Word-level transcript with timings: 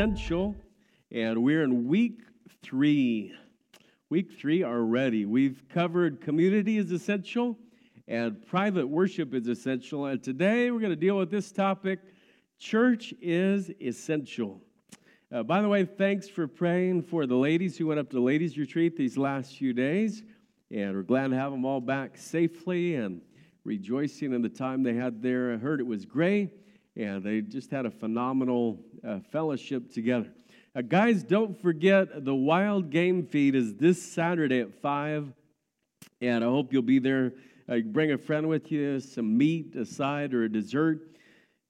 Essential, 0.00 0.56
and 1.12 1.42
we're 1.42 1.62
in 1.62 1.86
week 1.86 2.22
three. 2.62 3.34
Week 4.08 4.30
three 4.40 4.64
already. 4.64 5.26
We've 5.26 5.62
covered 5.68 6.22
community 6.22 6.78
is 6.78 6.90
essential 6.90 7.58
and 8.08 8.40
private 8.46 8.88
worship 8.88 9.34
is 9.34 9.46
essential. 9.46 10.06
And 10.06 10.22
today 10.22 10.70
we're 10.70 10.80
going 10.80 10.88
to 10.88 10.96
deal 10.96 11.18
with 11.18 11.30
this 11.30 11.52
topic 11.52 11.98
church 12.58 13.12
is 13.20 13.70
essential. 13.78 14.62
Uh, 15.30 15.42
by 15.42 15.60
the 15.60 15.68
way, 15.68 15.84
thanks 15.84 16.30
for 16.30 16.48
praying 16.48 17.02
for 17.02 17.26
the 17.26 17.36
ladies 17.36 17.76
who 17.76 17.88
went 17.88 18.00
up 18.00 18.08
to 18.08 18.20
ladies' 18.20 18.56
retreat 18.56 18.96
these 18.96 19.18
last 19.18 19.58
few 19.58 19.74
days. 19.74 20.22
And 20.70 20.94
we're 20.94 21.02
glad 21.02 21.28
to 21.28 21.36
have 21.36 21.52
them 21.52 21.66
all 21.66 21.82
back 21.82 22.16
safely 22.16 22.94
and 22.94 23.20
rejoicing 23.64 24.32
in 24.32 24.40
the 24.40 24.48
time 24.48 24.82
they 24.82 24.94
had 24.94 25.20
there. 25.20 25.52
I 25.52 25.58
heard 25.58 25.78
it 25.78 25.86
was 25.86 26.06
great, 26.06 26.52
and 26.96 27.22
they 27.22 27.42
just 27.42 27.70
had 27.70 27.84
a 27.84 27.90
phenomenal 27.90 28.82
uh, 29.06 29.20
fellowship 29.30 29.92
together. 29.92 30.30
Uh, 30.74 30.82
guys, 30.82 31.22
don't 31.22 31.60
forget 31.60 32.24
the 32.24 32.34
Wild 32.34 32.90
Game 32.90 33.26
Feed 33.26 33.54
is 33.54 33.74
this 33.74 34.00
Saturday 34.00 34.60
at 34.60 34.74
5, 34.80 35.32
and 36.20 36.44
I 36.44 36.46
hope 36.46 36.72
you'll 36.72 36.82
be 36.82 36.98
there. 36.98 37.32
Uh, 37.68 37.78
bring 37.78 38.12
a 38.12 38.18
friend 38.18 38.48
with 38.48 38.70
you, 38.70 39.00
some 39.00 39.36
meat, 39.36 39.74
a 39.76 39.84
side, 39.84 40.34
or 40.34 40.44
a 40.44 40.48
dessert 40.48 41.00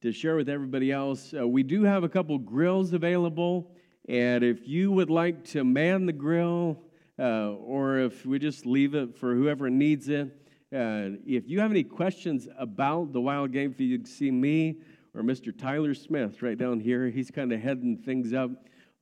to 0.02 0.12
share 0.12 0.36
with 0.36 0.48
everybody 0.48 0.92
else. 0.92 1.34
Uh, 1.38 1.46
we 1.46 1.62
do 1.62 1.82
have 1.82 2.04
a 2.04 2.08
couple 2.08 2.36
grills 2.38 2.92
available, 2.92 3.70
and 4.08 4.42
if 4.42 4.66
you 4.66 4.90
would 4.92 5.10
like 5.10 5.44
to 5.44 5.64
man 5.64 6.06
the 6.06 6.12
grill, 6.12 6.78
uh, 7.18 7.52
or 7.52 7.98
if 7.98 8.24
we 8.24 8.38
just 8.38 8.66
leave 8.66 8.94
it 8.94 9.16
for 9.16 9.34
whoever 9.34 9.68
needs 9.68 10.08
it, 10.08 10.28
uh, 10.74 11.18
if 11.26 11.48
you 11.48 11.60
have 11.60 11.70
any 11.70 11.82
questions 11.82 12.48
about 12.58 13.12
the 13.12 13.20
wild 13.20 13.52
game 13.52 13.74
feed, 13.74 13.90
you 13.90 13.98
can 13.98 14.06
see 14.06 14.30
me 14.30 14.76
or 15.14 15.22
Mr. 15.22 15.56
Tyler 15.56 15.94
Smith 15.94 16.42
right 16.42 16.56
down 16.56 16.80
here. 16.80 17.08
He's 17.08 17.30
kind 17.30 17.52
of 17.52 17.60
heading 17.60 17.96
things 17.96 18.32
up 18.32 18.50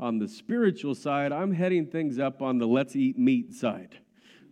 on 0.01 0.19
the 0.19 0.29
spiritual 0.29 0.95
side. 0.95 1.33
I'm 1.33 1.53
heading 1.53 1.87
things 1.87 2.19
up 2.19 2.41
on 2.41 2.59
the 2.59 2.67
let's 2.67 2.97
eat 2.97 3.19
meat 3.19 3.53
side. 3.53 3.99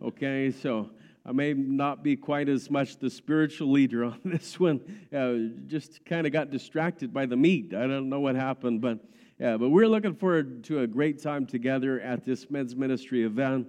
Okay, 0.03 0.51
so 0.51 0.91
I 1.25 1.33
may 1.33 1.55
not 1.55 2.03
be 2.03 2.17
quite 2.17 2.49
as 2.49 2.71
much 2.71 2.99
the 2.99 3.11
spiritual 3.11 3.71
leader 3.71 4.05
on 4.07 4.21
this 4.25 4.61
one. 4.61 4.81
Uh, 5.15 5.57
just 5.67 6.05
kind 6.05 6.27
of 6.27 6.33
got 6.33 6.51
distracted 6.51 7.13
by 7.13 7.27
the 7.27 7.37
meat. 7.37 7.75
I 7.75 7.87
don't 7.87 8.09
know 8.09 8.21
what 8.21 8.37
happened, 8.37 8.81
but 8.81 8.99
yeah, 9.39 9.57
but 9.57 9.71
we're 9.71 9.89
looking 9.89 10.15
forward 10.15 10.65
to 10.65 10.81
a 10.81 10.87
great 10.87 11.23
time 11.23 11.47
together 11.47 12.01
at 12.01 12.25
this 12.25 12.51
men's 12.51 12.75
ministry 12.75 13.25
event. 13.25 13.69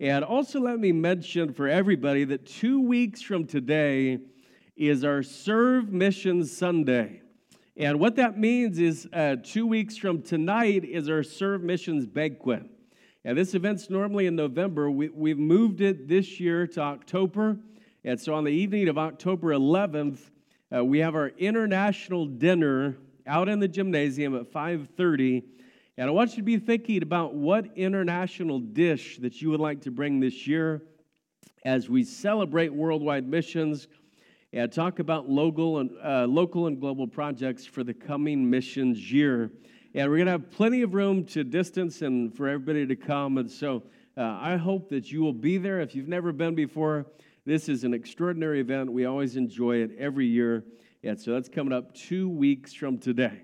And 0.00 0.24
also, 0.24 0.60
let 0.60 0.78
me 0.78 0.92
mention 0.92 1.52
for 1.52 1.66
everybody 1.66 2.24
that 2.24 2.46
two 2.46 2.80
weeks 2.80 3.20
from 3.20 3.46
today 3.46 4.18
is 4.78 5.02
our 5.02 5.24
Serve 5.24 5.92
Mission 5.92 6.44
Sunday. 6.44 7.20
And 7.76 7.98
what 7.98 8.14
that 8.16 8.38
means 8.38 8.78
is 8.78 9.08
uh, 9.12 9.36
two 9.42 9.66
weeks 9.66 9.96
from 9.96 10.22
tonight 10.22 10.84
is 10.84 11.08
our 11.08 11.24
Serve 11.24 11.62
Missions 11.62 12.06
Banquet. 12.06 12.64
And 13.24 13.36
this 13.36 13.54
event's 13.54 13.90
normally 13.90 14.26
in 14.26 14.36
November. 14.36 14.88
We, 14.88 15.08
we've 15.08 15.38
moved 15.38 15.80
it 15.80 16.06
this 16.06 16.38
year 16.38 16.66
to 16.68 16.80
October. 16.80 17.58
And 18.04 18.20
so 18.20 18.34
on 18.34 18.44
the 18.44 18.52
evening 18.52 18.88
of 18.88 18.96
October 18.96 19.48
11th, 19.48 20.20
uh, 20.74 20.84
we 20.84 21.00
have 21.00 21.16
our 21.16 21.32
international 21.38 22.26
dinner 22.26 22.96
out 23.26 23.48
in 23.48 23.58
the 23.58 23.68
gymnasium 23.68 24.36
at 24.36 24.52
5:30. 24.52 25.42
And 25.96 26.08
I 26.08 26.12
want 26.12 26.30
you 26.30 26.36
to 26.36 26.42
be 26.42 26.58
thinking 26.58 27.02
about 27.02 27.34
what 27.34 27.76
international 27.76 28.60
dish 28.60 29.18
that 29.18 29.42
you 29.42 29.50
would 29.50 29.60
like 29.60 29.80
to 29.82 29.90
bring 29.90 30.20
this 30.20 30.46
year 30.46 30.82
as 31.64 31.88
we 31.88 32.04
celebrate 32.04 32.72
worldwide 32.72 33.26
missions 33.26 33.88
and 34.52 34.72
talk 34.72 34.98
about 34.98 35.28
local 35.28 35.78
and, 35.78 35.90
uh, 36.02 36.26
local 36.26 36.66
and 36.66 36.80
global 36.80 37.06
projects 37.06 37.66
for 37.66 37.84
the 37.84 37.92
coming 37.92 38.48
missions 38.48 39.12
year. 39.12 39.50
And 39.94 40.10
we're 40.10 40.16
going 40.16 40.26
to 40.26 40.32
have 40.32 40.50
plenty 40.50 40.82
of 40.82 40.94
room 40.94 41.24
to 41.26 41.44
distance 41.44 42.02
and 42.02 42.34
for 42.34 42.48
everybody 42.48 42.86
to 42.86 42.96
come. 42.96 43.38
And 43.38 43.50
so 43.50 43.82
uh, 44.16 44.38
I 44.40 44.56
hope 44.56 44.88
that 44.90 45.10
you 45.10 45.20
will 45.20 45.32
be 45.32 45.58
there. 45.58 45.80
If 45.80 45.94
you've 45.94 46.08
never 46.08 46.32
been 46.32 46.54
before, 46.54 47.06
this 47.44 47.68
is 47.68 47.84
an 47.84 47.94
extraordinary 47.94 48.60
event. 48.60 48.92
We 48.92 49.04
always 49.04 49.36
enjoy 49.36 49.76
it 49.76 49.90
every 49.98 50.26
year. 50.26 50.64
And 51.02 51.20
so 51.20 51.32
that's 51.32 51.48
coming 51.48 51.72
up 51.72 51.94
two 51.94 52.28
weeks 52.28 52.72
from 52.72 52.98
today. 52.98 53.42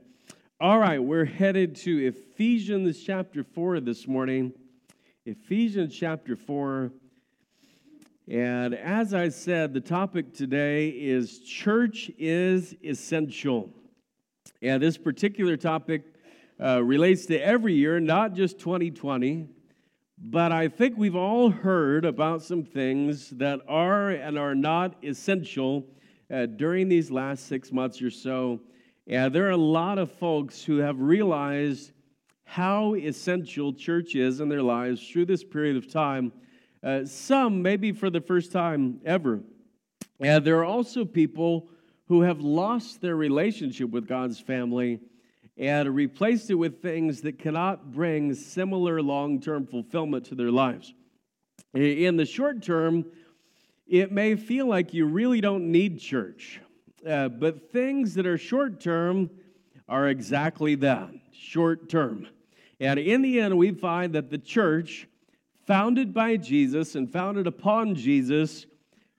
All 0.61 0.79
right, 0.79 1.03
we're 1.03 1.25
headed 1.25 1.77
to 1.77 2.07
Ephesians 2.07 3.03
chapter 3.03 3.45
4 3.45 3.81
this 3.81 4.07
morning. 4.07 4.53
Ephesians 5.27 5.95
chapter 5.95 6.37
4. 6.37 6.93
And 8.27 8.75
as 8.75 9.13
I 9.13 9.29
said, 9.29 9.75
the 9.75 9.81
topic 9.81 10.33
today 10.33 10.89
is 10.89 11.41
church 11.41 12.11
is 12.19 12.75
essential. 12.83 13.71
And 14.63 14.83
this 14.83 14.97
particular 14.97 15.59
topic 15.59 16.05
uh, 16.59 16.83
relates 16.83 17.27
to 17.27 17.39
every 17.39 17.75
year, 17.75 18.01
not 18.01 18.33
just 18.33 18.59
2020. 18.59 19.49
But 20.19 20.53
I 20.53 20.69
think 20.69 20.97
we've 20.97 21.17
all 21.17 21.51
heard 21.51 22.07
about 22.07 22.43
some 22.43 22.65
things 22.65 23.29
that 23.31 23.61
are 23.69 24.11
and 24.11 24.39
are 24.39 24.55
not 24.55 24.95
essential 25.05 25.85
uh, 26.33 26.47
during 26.47 26.89
these 26.89 27.11
last 27.11 27.47
six 27.47 27.73
months 27.73 28.01
or 28.01 28.11
so. 28.11 28.61
And 29.07 29.35
there 29.35 29.47
are 29.49 29.51
a 29.51 29.57
lot 29.57 29.99
of 29.99 30.11
folks 30.11 30.65
who 30.65 30.79
have 30.79 30.99
realized 30.99 31.93
how 32.45 32.95
essential 32.95 33.73
church 33.75 34.15
is 34.15 34.41
in 34.41 34.49
their 34.49 34.63
lives 34.63 35.07
through 35.07 35.27
this 35.27 35.45
period 35.45 35.77
of 35.77 35.93
time. 35.93 36.33
Uh, 36.85 37.07
some, 37.07 37.63
maybe 37.63 37.93
for 37.93 38.11
the 38.11 38.21
first 38.21 38.53
time 38.53 39.01
ever. 39.07 39.41
And 40.21 40.45
there 40.45 40.59
are 40.59 40.67
also 40.67 41.07
people 41.07 41.71
who 42.09 42.21
have 42.21 42.41
lost 42.41 43.01
their 43.01 43.17
relationship 43.17 43.89
with 43.89 44.07
God's 44.07 44.39
family 44.39 45.01
and 45.57 45.95
replaced 45.95 46.51
it 46.51 46.57
with 46.57 46.83
things 46.83 47.23
that 47.23 47.39
cannot 47.39 47.93
bring 47.93 48.35
similar 48.35 49.01
long 49.01 49.41
term 49.41 49.67
fulfillment 49.67 50.27
to 50.27 50.35
their 50.35 50.51
lives. 50.51 50.93
In 51.73 52.17
the 52.17 52.27
short 52.27 52.63
term, 52.63 53.07
it 53.87 54.13
may 54.13 54.37
feel 54.37 54.69
like 54.69 54.93
you 54.93 55.07
really 55.07 55.41
don't 55.41 55.73
need 55.73 56.01
church, 56.01 56.61
uh, 57.09 57.29
but 57.29 57.73
things 57.73 58.15
that 58.15 58.27
are 58.27 58.37
short 58.39 58.81
term 58.81 59.31
are 59.89 60.09
exactly 60.09 60.75
that 60.77 61.11
short 61.33 61.89
term. 61.89 62.27
And 62.79 62.99
in 62.99 63.23
the 63.23 63.41
end, 63.41 63.57
we 63.57 63.71
find 63.71 64.15
that 64.15 64.29
the 64.31 64.39
church, 64.39 65.09
founded 65.67 66.13
by 66.13 66.37
Jesus 66.37 66.95
and 66.95 67.11
founded 67.11 67.47
upon 67.47 67.95
Jesus, 67.95 68.67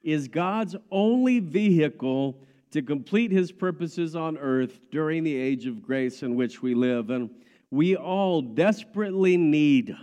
is 0.04 0.28
God's 0.28 0.76
only 0.92 1.40
vehicle 1.40 2.40
to 2.72 2.82
complete 2.82 3.32
his 3.32 3.52
purposes 3.52 4.16
on 4.16 4.38
earth 4.38 4.80
during 4.92 5.24
the 5.24 5.36
age 5.36 5.66
of 5.66 5.82
grace 5.82 6.24
in 6.24 6.36
which 6.36 6.62
we 6.62 6.76
live. 6.76 7.10
And 7.10 7.30
we 7.72 7.96
all 7.96 8.42
desperately 8.42 9.38
need 9.38 9.96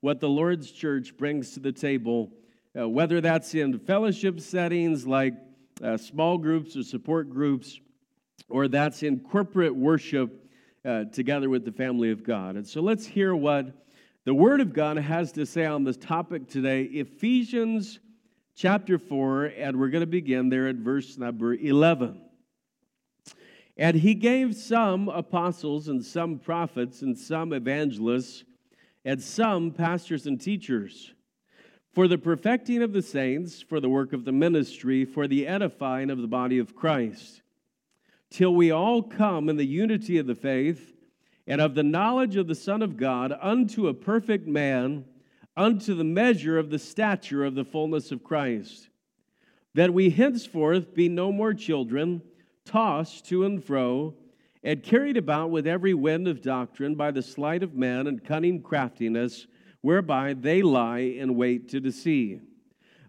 what 0.00 0.20
the 0.20 0.28
Lord's 0.28 0.70
church 0.70 1.16
brings 1.16 1.52
to 1.54 1.60
the 1.60 1.72
table, 1.72 2.30
uh, 2.78 2.88
whether 2.88 3.20
that's 3.20 3.54
in 3.54 3.78
fellowship 3.78 4.40
settings 4.40 5.06
like 5.06 5.34
uh, 5.82 5.96
small 5.96 6.38
groups 6.38 6.76
or 6.76 6.82
support 6.82 7.30
groups, 7.30 7.80
or 8.48 8.68
that's 8.68 9.02
in 9.02 9.20
corporate 9.20 9.74
worship 9.74 10.48
uh, 10.84 11.04
together 11.04 11.50
with 11.50 11.64
the 11.64 11.72
family 11.72 12.10
of 12.10 12.22
God. 12.22 12.56
And 12.56 12.66
so 12.66 12.80
let's 12.80 13.06
hear 13.06 13.34
what 13.34 13.84
the 14.24 14.34
Word 14.34 14.62
of 14.62 14.72
God 14.72 14.96
has 14.96 15.32
to 15.32 15.44
say 15.44 15.66
on 15.66 15.84
this 15.84 15.98
topic 15.98 16.48
today 16.48 16.84
Ephesians 16.84 17.98
chapter 18.56 18.98
4, 18.98 19.52
and 19.56 19.78
we're 19.78 19.90
going 19.90 20.00
to 20.00 20.06
begin 20.06 20.48
there 20.48 20.66
at 20.66 20.76
verse 20.76 21.18
number 21.18 21.54
11. 21.54 22.22
And 23.76 23.96
he 23.96 24.14
gave 24.14 24.54
some 24.54 25.10
apostles, 25.10 25.88
and 25.88 26.02
some 26.02 26.38
prophets, 26.38 27.02
and 27.02 27.18
some 27.18 27.52
evangelists, 27.52 28.44
and 29.04 29.20
some 29.22 29.72
pastors 29.72 30.26
and 30.26 30.40
teachers 30.40 31.12
for 31.92 32.08
the 32.08 32.16
perfecting 32.16 32.82
of 32.82 32.92
the 32.92 33.02
saints, 33.02 33.60
for 33.60 33.78
the 33.78 33.90
work 33.90 34.14
of 34.14 34.24
the 34.24 34.32
ministry, 34.32 35.04
for 35.04 35.28
the 35.28 35.46
edifying 35.46 36.08
of 36.08 36.18
the 36.18 36.26
body 36.26 36.58
of 36.58 36.74
Christ, 36.74 37.42
till 38.30 38.54
we 38.54 38.70
all 38.70 39.02
come 39.02 39.50
in 39.50 39.56
the 39.56 39.66
unity 39.66 40.16
of 40.16 40.26
the 40.26 40.34
faith 40.34 40.93
and 41.46 41.60
of 41.60 41.74
the 41.74 41.82
knowledge 41.82 42.36
of 42.36 42.46
the 42.46 42.54
Son 42.54 42.82
of 42.82 42.96
God 42.96 43.32
unto 43.40 43.88
a 43.88 43.94
perfect 43.94 44.46
man 44.46 45.04
unto 45.56 45.94
the 45.94 46.04
measure 46.04 46.58
of 46.58 46.70
the 46.70 46.78
stature 46.78 47.44
of 47.44 47.54
the 47.54 47.64
fullness 47.64 48.10
of 48.10 48.24
Christ, 48.24 48.88
that 49.74 49.94
we 49.94 50.10
henceforth 50.10 50.94
be 50.94 51.08
no 51.08 51.30
more 51.30 51.54
children, 51.54 52.22
tossed 52.64 53.26
to 53.26 53.44
and 53.44 53.62
fro, 53.62 54.14
and 54.62 54.82
carried 54.82 55.16
about 55.16 55.50
with 55.50 55.66
every 55.66 55.94
wind 55.94 56.26
of 56.26 56.40
doctrine 56.40 56.94
by 56.94 57.10
the 57.10 57.22
sleight 57.22 57.62
of 57.62 57.74
men 57.74 58.06
and 58.06 58.24
cunning 58.24 58.62
craftiness, 58.62 59.46
whereby 59.82 60.32
they 60.32 60.62
lie 60.62 61.00
in 61.00 61.36
wait 61.36 61.68
to 61.68 61.78
deceive. 61.78 62.40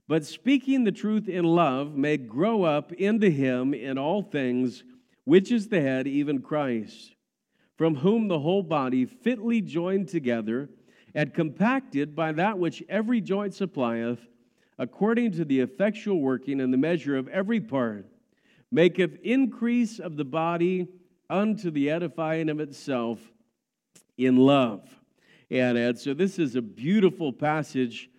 But 0.07 0.25
speaking 0.25 0.83
the 0.83 0.91
truth 0.91 1.27
in 1.27 1.45
love 1.45 1.95
may 1.95 2.17
grow 2.17 2.63
up 2.63 2.91
into 2.93 3.29
him 3.29 3.73
in 3.73 3.97
all 3.97 4.21
things, 4.21 4.83
which 5.23 5.51
is 5.51 5.69
the 5.69 5.81
head, 5.81 6.05
even 6.05 6.41
Christ, 6.41 7.14
from 7.77 7.95
whom 7.95 8.27
the 8.27 8.39
whole 8.39 8.63
body 8.63 9.05
fitly 9.05 9.61
joined 9.61 10.07
together 10.07 10.69
and 11.13 11.33
compacted 11.33 12.15
by 12.15 12.31
that 12.31 12.57
which 12.57 12.83
every 12.89 13.21
joint 13.21 13.53
supplieth, 13.53 14.19
according 14.77 15.31
to 15.31 15.45
the 15.45 15.59
effectual 15.59 16.19
working 16.19 16.59
and 16.61 16.73
the 16.73 16.77
measure 16.77 17.17
of 17.17 17.27
every 17.29 17.59
part, 17.59 18.05
maketh 18.71 19.17
increase 19.23 19.99
of 19.99 20.17
the 20.17 20.25
body 20.25 20.87
unto 21.29 21.71
the 21.71 21.89
edifying 21.89 22.49
of 22.49 22.59
itself 22.59 23.19
in 24.17 24.37
love. 24.37 24.81
And, 25.49 25.77
and 25.77 25.97
so 25.97 26.13
this 26.13 26.39
is 26.39 26.55
a 26.55 26.61
beautiful 26.61 27.31
passage 27.31 28.09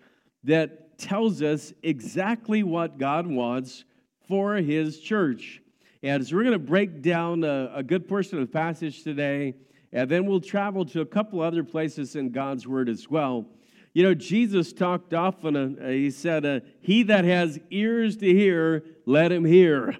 that 0.44 0.98
tells 0.98 1.42
us 1.42 1.72
exactly 1.82 2.62
what 2.62 2.98
God 2.98 3.26
wants 3.26 3.84
for 4.26 4.56
his 4.56 5.00
church. 5.00 5.60
And 6.06 6.24
so 6.24 6.36
we're 6.36 6.44
going 6.44 6.52
to 6.52 6.60
break 6.60 7.02
down 7.02 7.42
a, 7.42 7.72
a, 7.74 7.82
good 7.82 8.06
portion 8.06 8.38
of 8.38 8.46
the 8.46 8.52
passage 8.52 9.02
today, 9.02 9.54
and 9.92 10.08
then 10.08 10.24
we'll 10.24 10.40
travel 10.40 10.84
to 10.84 11.00
a 11.00 11.04
couple 11.04 11.40
other 11.40 11.64
places 11.64 12.14
in 12.14 12.30
God's 12.30 12.64
word 12.64 12.88
as 12.88 13.10
well. 13.10 13.44
You 13.92 14.04
know, 14.04 14.14
Jesus 14.14 14.72
talked 14.72 15.12
often, 15.14 15.56
uh, 15.56 15.88
he 15.88 16.12
said, 16.12 16.46
uh, 16.46 16.60
He 16.80 17.02
that 17.02 17.24
has 17.24 17.58
ears 17.70 18.16
to 18.18 18.26
hear, 18.26 18.84
let 19.04 19.32
him 19.32 19.44
hear. 19.44 19.96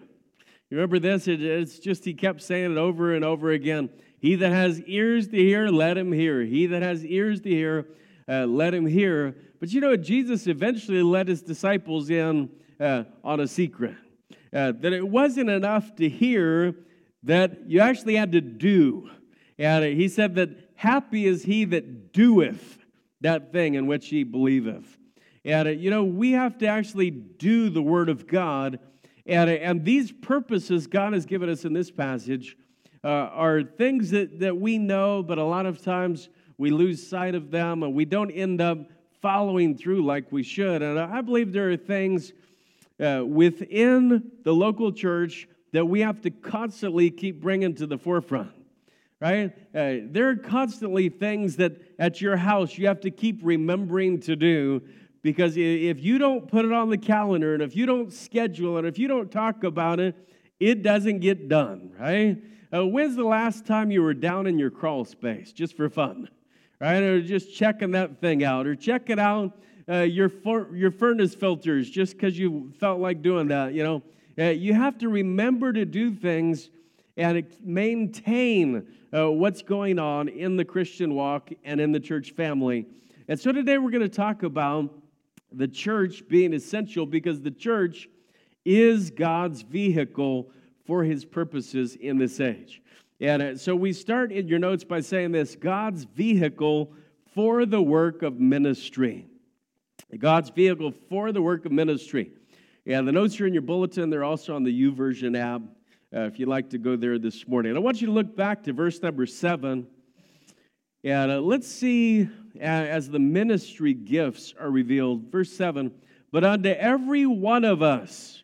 You 0.70 0.76
remember 0.76 1.00
this? 1.00 1.26
It, 1.26 1.42
it's 1.42 1.80
just, 1.80 2.04
he 2.04 2.14
kept 2.14 2.40
saying 2.40 2.70
it 2.70 2.78
over 2.78 3.12
and 3.12 3.24
over 3.24 3.50
again. 3.50 3.90
He 4.20 4.36
that 4.36 4.52
has 4.52 4.80
ears 4.82 5.26
to 5.26 5.36
hear, 5.36 5.66
let 5.66 5.98
him 5.98 6.12
hear. 6.12 6.44
He 6.44 6.66
that 6.66 6.82
has 6.82 7.04
ears 7.04 7.40
to 7.40 7.48
hear, 7.48 7.88
uh, 8.28 8.46
let 8.46 8.74
him 8.74 8.86
hear. 8.86 9.34
But 9.58 9.72
you 9.72 9.80
know, 9.80 9.96
Jesus 9.96 10.46
eventually 10.46 11.02
let 11.02 11.26
his 11.26 11.42
disciples 11.42 12.10
in 12.10 12.48
uh, 12.78 13.02
on 13.24 13.40
a 13.40 13.48
secret. 13.48 13.96
Uh, 14.52 14.72
that 14.80 14.92
it 14.92 15.06
wasn't 15.06 15.50
enough 15.50 15.94
to 15.96 16.08
hear, 16.08 16.74
that 17.22 17.68
you 17.68 17.80
actually 17.80 18.16
had 18.16 18.32
to 18.32 18.40
do. 18.40 19.10
And 19.58 19.84
he 19.84 20.08
said 20.08 20.34
that 20.36 20.50
happy 20.76 21.26
is 21.26 21.42
he 21.42 21.64
that 21.66 22.12
doeth 22.12 22.78
that 23.20 23.52
thing 23.52 23.74
in 23.74 23.86
which 23.86 24.08
he 24.08 24.24
believeth. 24.24 24.98
And, 25.44 25.68
uh, 25.68 25.70
you 25.72 25.90
know, 25.90 26.04
we 26.04 26.32
have 26.32 26.58
to 26.58 26.66
actually 26.66 27.10
do 27.10 27.70
the 27.70 27.82
Word 27.82 28.08
of 28.08 28.26
God. 28.26 28.78
And, 29.26 29.50
uh, 29.50 29.54
and 29.54 29.84
these 29.84 30.12
purposes 30.12 30.86
God 30.86 31.12
has 31.12 31.26
given 31.26 31.48
us 31.48 31.64
in 31.64 31.72
this 31.72 31.90
passage 31.90 32.56
uh, 33.02 33.08
are 33.08 33.62
things 33.62 34.10
that, 34.10 34.40
that 34.40 34.56
we 34.56 34.78
know, 34.78 35.22
but 35.22 35.38
a 35.38 35.44
lot 35.44 35.66
of 35.66 35.82
times 35.82 36.28
we 36.58 36.70
lose 36.70 37.06
sight 37.06 37.34
of 37.34 37.50
them 37.50 37.82
and 37.82 37.94
we 37.94 38.04
don't 38.04 38.30
end 38.30 38.60
up 38.60 38.78
following 39.20 39.76
through 39.76 40.04
like 40.04 40.30
we 40.32 40.42
should. 40.42 40.82
And 40.82 40.98
I 40.98 41.20
believe 41.20 41.52
there 41.52 41.70
are 41.70 41.76
things 41.76 42.32
uh, 43.00 43.24
within 43.26 44.30
the 44.44 44.52
local 44.52 44.92
church 44.92 45.48
that 45.72 45.84
we 45.84 46.00
have 46.00 46.20
to 46.22 46.30
constantly 46.30 47.10
keep 47.10 47.40
bringing 47.40 47.74
to 47.74 47.86
the 47.86 47.98
forefront 47.98 48.52
right? 49.20 49.52
Uh, 49.74 50.04
there 50.10 50.28
are 50.28 50.36
constantly 50.36 51.08
things 51.08 51.56
that 51.56 51.80
at 51.98 52.20
your 52.20 52.36
house 52.36 52.76
you 52.76 52.86
have 52.86 53.00
to 53.00 53.10
keep 53.10 53.40
remembering 53.42 54.20
to 54.20 54.36
do 54.36 54.82
because 55.22 55.56
if 55.56 56.04
you 56.04 56.18
don't 56.18 56.46
put 56.46 56.64
it 56.64 56.72
on 56.72 56.88
the 56.88 56.98
calendar 56.98 57.54
and 57.54 57.62
if 57.62 57.74
you 57.74 57.84
don't 57.86 58.12
schedule 58.12 58.76
it, 58.76 58.80
and 58.80 58.88
if 58.88 58.98
you 58.98 59.08
don't 59.08 59.30
talk 59.30 59.64
about 59.64 59.98
it, 59.98 60.14
it 60.60 60.82
doesn't 60.82 61.18
get 61.18 61.48
done, 61.48 61.92
right? 61.98 62.36
Uh, 62.72 62.86
when's 62.86 63.16
the 63.16 63.24
last 63.24 63.66
time 63.66 63.90
you 63.90 64.02
were 64.02 64.14
down 64.14 64.46
in 64.46 64.58
your 64.58 64.70
crawl 64.70 65.04
space 65.04 65.52
just 65.52 65.76
for 65.76 65.88
fun, 65.88 66.28
right? 66.80 67.02
Or 67.02 67.20
just 67.20 67.52
checking 67.52 67.90
that 67.92 68.20
thing 68.20 68.44
out, 68.44 68.66
or 68.66 68.76
checking 68.76 69.18
out 69.18 69.52
uh, 69.88 70.02
your 70.02 70.28
for, 70.28 70.74
your 70.74 70.90
furnace 70.90 71.34
filters 71.34 71.88
just 71.90 72.14
because 72.14 72.38
you 72.38 72.72
felt 72.78 73.00
like 73.00 73.22
doing 73.22 73.48
that. 73.48 73.72
You 73.72 73.82
know, 73.82 74.02
uh, 74.38 74.50
you 74.50 74.74
have 74.74 74.98
to 74.98 75.08
remember 75.08 75.72
to 75.72 75.84
do 75.84 76.12
things 76.12 76.70
and 77.16 77.46
maintain 77.62 78.86
uh, 79.16 79.30
what's 79.30 79.62
going 79.62 79.98
on 79.98 80.28
in 80.28 80.56
the 80.56 80.64
Christian 80.64 81.14
walk 81.14 81.50
and 81.64 81.80
in 81.80 81.92
the 81.92 82.00
church 82.00 82.32
family. 82.32 82.86
And 83.28 83.38
so 83.38 83.52
today 83.52 83.78
we're 83.78 83.90
going 83.90 84.02
to 84.02 84.08
talk 84.08 84.42
about 84.42 84.90
the 85.52 85.68
church 85.68 86.28
being 86.28 86.52
essential 86.52 87.06
because 87.06 87.40
the 87.40 87.50
church 87.50 88.08
is 88.64 89.10
God's 89.10 89.62
vehicle 89.62 90.50
for 90.86 91.04
his 91.04 91.24
purposes 91.24 91.96
in 91.96 92.18
this 92.18 92.40
age. 92.40 92.82
And 93.20 93.42
uh, 93.42 93.56
so 93.56 93.74
we 93.74 93.92
start 93.92 94.30
in 94.30 94.48
your 94.48 94.58
notes 94.58 94.84
by 94.84 95.00
saying 95.00 95.32
this 95.32 95.56
God's 95.56 96.04
vehicle 96.04 96.92
for 97.34 97.64
the 97.64 97.80
work 97.80 98.22
of 98.22 98.38
ministry. 98.38 99.26
God's 100.18 100.50
vehicle 100.50 100.92
for 101.08 101.32
the 101.32 101.42
work 101.42 101.66
of 101.66 101.72
ministry. 101.72 102.30
Yeah, 102.84 103.02
the 103.02 103.12
notes 103.12 103.40
are 103.40 103.46
in 103.46 103.52
your 103.52 103.62
bulletin, 103.62 104.10
they're 104.10 104.24
also 104.24 104.54
on 104.54 104.62
the 104.62 104.82
YouVersion 104.82 105.36
app 105.36 105.62
uh, 106.14 106.20
if 106.20 106.38
you'd 106.38 106.48
like 106.48 106.70
to 106.70 106.78
go 106.78 106.96
there 106.96 107.18
this 107.18 107.48
morning. 107.48 107.76
I 107.76 107.80
want 107.80 108.00
you 108.00 108.06
to 108.06 108.12
look 108.12 108.36
back 108.36 108.62
to 108.64 108.72
verse 108.72 109.02
number 109.02 109.26
seven. 109.26 109.86
And 111.02 111.30
uh, 111.30 111.40
let's 111.40 111.68
see 111.68 112.28
uh, 112.56 112.58
as 112.58 113.08
the 113.08 113.18
ministry 113.18 113.94
gifts 113.94 114.54
are 114.58 114.70
revealed. 114.70 115.30
Verse 115.30 115.52
7 115.52 115.92
But 116.32 116.44
unto 116.44 116.70
every 116.70 117.26
one 117.26 117.64
of 117.64 117.82
us 117.82 118.42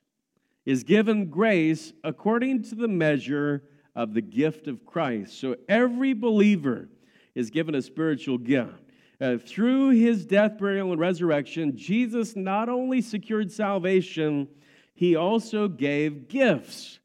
is 0.65 0.85
given 0.85 1.29
grace 1.29 1.93
according 2.05 2.63
to 2.65 2.75
the 2.75 2.89
measure 2.89 3.65
of 3.95 4.15
the 4.15 4.21
gift 4.21 4.69
of 4.69 4.87
Christ. 4.87 5.41
So 5.41 5.57
every 5.69 6.13
believer 6.13 6.89
is 7.35 7.51
given 7.51 7.75
a 7.75 7.83
spiritual 7.83 8.39
gift. 8.39 8.82
Uh, 9.23 9.39
through 9.39 9.91
his 9.91 10.27
death, 10.27 10.59
burial, 10.59 10.91
and 10.91 11.01
resurrection, 11.01 11.77
Jesus 11.77 12.35
not 12.35 12.69
only 12.69 13.01
secured 13.01 13.53
salvation, 13.53 14.49
he 14.95 15.15
also 15.15 15.69
gave 15.69 16.27
gifts. 16.27 16.99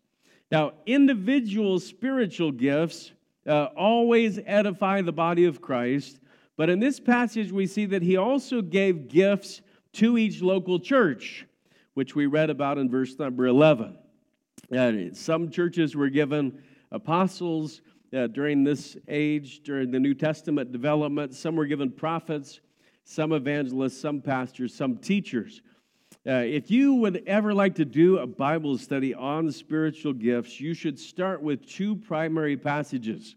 Now, 0.51 0.73
individual 0.87 1.79
spiritual 1.79 2.51
gifts 2.51 3.11
uh, 3.45 3.65
always 3.77 4.39
edify 4.47 5.03
the 5.03 5.11
body 5.11 5.45
of 5.45 5.61
Christ, 5.61 6.19
but 6.55 6.71
in 6.71 6.79
this 6.79 6.99
passage 6.99 7.51
we 7.51 7.67
see 7.67 7.85
that 7.85 8.01
he 8.01 8.17
also 8.17 8.63
gave 8.63 9.09
gifts 9.09 9.61
to 9.93 10.17
each 10.17 10.41
local 10.41 10.79
church, 10.79 11.45
which 11.93 12.15
we 12.15 12.25
read 12.25 12.49
about 12.49 12.79
in 12.79 12.89
verse 12.89 13.19
number 13.19 13.45
11. 13.45 13.95
Uh, 14.75 14.91
some 15.13 15.51
churches 15.51 15.95
were 15.95 16.09
given 16.09 16.63
apostles 16.91 17.81
uh, 18.13 18.27
during 18.27 18.63
this 18.63 18.97
age, 19.07 19.61
during 19.63 19.91
the 19.91 19.99
New 19.99 20.13
Testament 20.13 20.71
development. 20.71 21.33
Some 21.33 21.55
were 21.55 21.65
given 21.65 21.91
prophets, 21.91 22.59
some 23.03 23.31
evangelists, 23.33 23.99
some 23.99 24.21
pastors, 24.21 24.73
some 24.73 24.97
teachers. 24.97 25.61
Uh, 26.25 26.43
if 26.45 26.69
you 26.69 26.95
would 26.95 27.23
ever 27.25 27.53
like 27.53 27.75
to 27.75 27.85
do 27.85 28.17
a 28.17 28.27
Bible 28.27 28.77
study 28.77 29.13
on 29.13 29.51
spiritual 29.51 30.13
gifts, 30.13 30.59
you 30.59 30.73
should 30.73 30.99
start 30.99 31.41
with 31.41 31.65
two 31.65 31.95
primary 31.95 32.57
passages. 32.57 33.35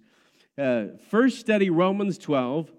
Uh, 0.59 0.87
first, 1.09 1.39
study 1.39 1.71
Romans 1.71 2.19
12, 2.19 2.71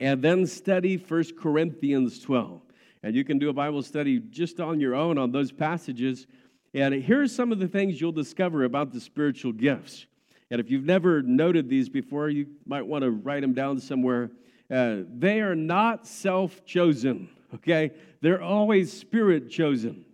and 0.00 0.20
then 0.20 0.46
study 0.46 0.96
1 0.96 1.24
Corinthians 1.38 2.18
12. 2.20 2.60
And 3.02 3.14
you 3.14 3.24
can 3.24 3.38
do 3.38 3.48
a 3.48 3.52
Bible 3.52 3.82
study 3.82 4.18
just 4.18 4.60
on 4.60 4.80
your 4.80 4.94
own 4.94 5.16
on 5.16 5.32
those 5.32 5.52
passages. 5.52 6.26
And 6.74 6.94
here's 6.94 7.34
some 7.34 7.52
of 7.52 7.58
the 7.58 7.68
things 7.68 8.00
you'll 8.00 8.12
discover 8.12 8.64
about 8.64 8.92
the 8.92 9.00
spiritual 9.00 9.52
gifts. 9.52 10.06
And 10.50 10.60
if 10.60 10.70
you've 10.70 10.84
never 10.84 11.22
noted 11.22 11.68
these 11.68 11.88
before, 11.88 12.28
you 12.28 12.46
might 12.66 12.86
want 12.86 13.04
to 13.04 13.10
write 13.10 13.40
them 13.40 13.54
down 13.54 13.78
somewhere. 13.78 14.30
Uh, 14.70 14.98
they 15.12 15.40
are 15.40 15.54
not 15.54 16.06
self 16.06 16.64
chosen 16.64 17.28
okay? 17.54 17.92
They're 18.20 18.42
always 18.42 18.92
spirit 18.92 19.50
chosen. 19.50 20.04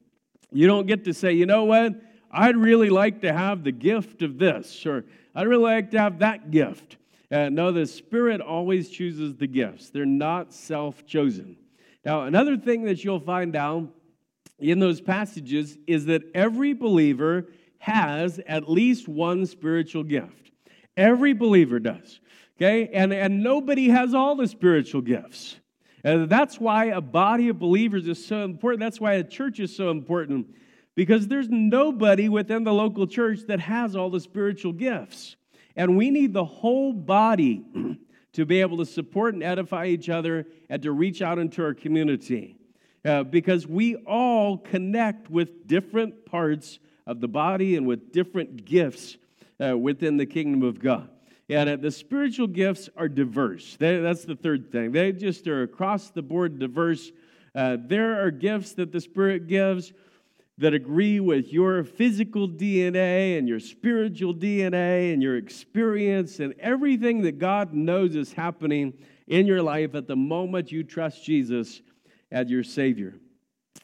You 0.52 0.66
don't 0.66 0.86
get 0.86 1.04
to 1.04 1.14
say, 1.14 1.32
you 1.32 1.46
know 1.46 1.64
what? 1.64 1.94
I'd 2.30 2.56
really 2.56 2.90
like 2.90 3.22
to 3.22 3.32
have 3.32 3.64
the 3.64 3.72
gift 3.72 4.22
of 4.22 4.38
this, 4.38 4.86
or 4.86 5.04
I'd 5.34 5.46
really 5.46 5.64
like 5.64 5.90
to 5.92 5.98
have 5.98 6.18
that 6.20 6.50
gift. 6.50 6.96
Uh, 7.30 7.48
no, 7.48 7.72
the 7.72 7.86
Spirit 7.86 8.40
always 8.40 8.88
chooses 8.88 9.34
the 9.34 9.46
gifts, 9.46 9.90
they're 9.90 10.06
not 10.06 10.52
self 10.52 11.06
chosen. 11.06 11.56
Now, 12.04 12.22
another 12.22 12.56
thing 12.56 12.84
that 12.84 13.02
you'll 13.02 13.20
find 13.20 13.56
out 13.56 13.88
in 14.60 14.78
those 14.78 15.00
passages 15.00 15.76
is 15.88 16.06
that 16.06 16.22
every 16.34 16.72
believer 16.72 17.48
has 17.78 18.40
at 18.46 18.70
least 18.70 19.08
one 19.08 19.46
spiritual 19.46 20.04
gift. 20.04 20.50
Every 20.96 21.32
believer 21.32 21.78
does. 21.78 22.20
Okay? 22.56 22.88
And, 22.92 23.12
and 23.12 23.42
nobody 23.42 23.88
has 23.88 24.14
all 24.14 24.34
the 24.36 24.48
spiritual 24.48 25.02
gifts. 25.02 25.56
And 26.04 26.28
that's 26.30 26.60
why 26.60 26.86
a 26.86 27.00
body 27.00 27.48
of 27.48 27.58
believers 27.58 28.06
is 28.06 28.24
so 28.24 28.44
important. 28.44 28.80
That's 28.80 29.00
why 29.00 29.14
a 29.14 29.24
church 29.24 29.58
is 29.58 29.74
so 29.74 29.90
important, 29.90 30.46
because 30.94 31.26
there's 31.26 31.48
nobody 31.48 32.28
within 32.28 32.64
the 32.64 32.72
local 32.72 33.06
church 33.06 33.40
that 33.48 33.60
has 33.60 33.96
all 33.96 34.08
the 34.08 34.20
spiritual 34.20 34.72
gifts. 34.72 35.36
And 35.74 35.96
we 35.96 36.10
need 36.10 36.32
the 36.32 36.44
whole 36.44 36.92
body 36.92 37.64
to 38.34 38.46
be 38.46 38.60
able 38.60 38.76
to 38.78 38.86
support 38.86 39.34
and 39.34 39.42
edify 39.42 39.86
each 39.86 40.08
other 40.08 40.46
and 40.68 40.80
to 40.82 40.92
reach 40.92 41.22
out 41.22 41.38
into 41.38 41.62
our 41.64 41.74
community. 41.74 42.56
Uh, 43.04 43.22
because 43.22 43.66
we 43.66 43.96
all 43.96 44.58
connect 44.58 45.30
with 45.30 45.66
different 45.66 46.24
parts 46.26 46.78
of 47.06 47.20
the 47.20 47.28
body 47.28 47.76
and 47.76 47.86
with 47.86 48.12
different 48.12 48.64
gifts 48.64 49.16
uh, 49.64 49.76
within 49.76 50.16
the 50.16 50.26
kingdom 50.26 50.62
of 50.62 50.80
God. 50.80 51.08
And 51.48 51.80
the 51.80 51.92
spiritual 51.92 52.48
gifts 52.48 52.88
are 52.96 53.08
diverse. 53.08 53.76
They, 53.78 54.00
that's 54.00 54.24
the 54.24 54.34
third 54.34 54.72
thing. 54.72 54.90
They 54.90 55.12
just 55.12 55.46
are 55.46 55.62
across 55.62 56.10
the 56.10 56.22
board 56.22 56.58
diverse. 56.58 57.12
Uh, 57.54 57.76
there 57.80 58.24
are 58.24 58.32
gifts 58.32 58.72
that 58.74 58.90
the 58.90 59.00
Spirit 59.00 59.46
gives 59.46 59.92
that 60.58 60.74
agree 60.74 61.20
with 61.20 61.52
your 61.52 61.84
physical 61.84 62.48
DNA 62.48 63.38
and 63.38 63.46
your 63.46 63.60
spiritual 63.60 64.34
DNA 64.34 65.12
and 65.12 65.22
your 65.22 65.36
experience 65.36 66.40
and 66.40 66.54
everything 66.58 67.22
that 67.22 67.38
God 67.38 67.74
knows 67.74 68.16
is 68.16 68.32
happening 68.32 68.94
in 69.28 69.46
your 69.46 69.62
life 69.62 69.94
at 69.94 70.06
the 70.06 70.16
moment 70.16 70.72
you 70.72 70.82
trust 70.82 71.22
Jesus 71.22 71.82
as 72.32 72.50
your 72.50 72.64
Savior. 72.64 73.14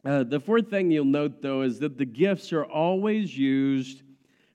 Uh, 0.05 0.25
the 0.25 0.41
fourth 0.41 0.69
thing 0.69 0.91
you'll 0.91 1.05
note, 1.05 1.41
though, 1.43 1.63
is 1.63 1.79
that 1.79 1.99
the 1.99 2.05
gifts 2.05 2.53
are 2.53 2.65
always 2.65 3.37
used 3.37 4.03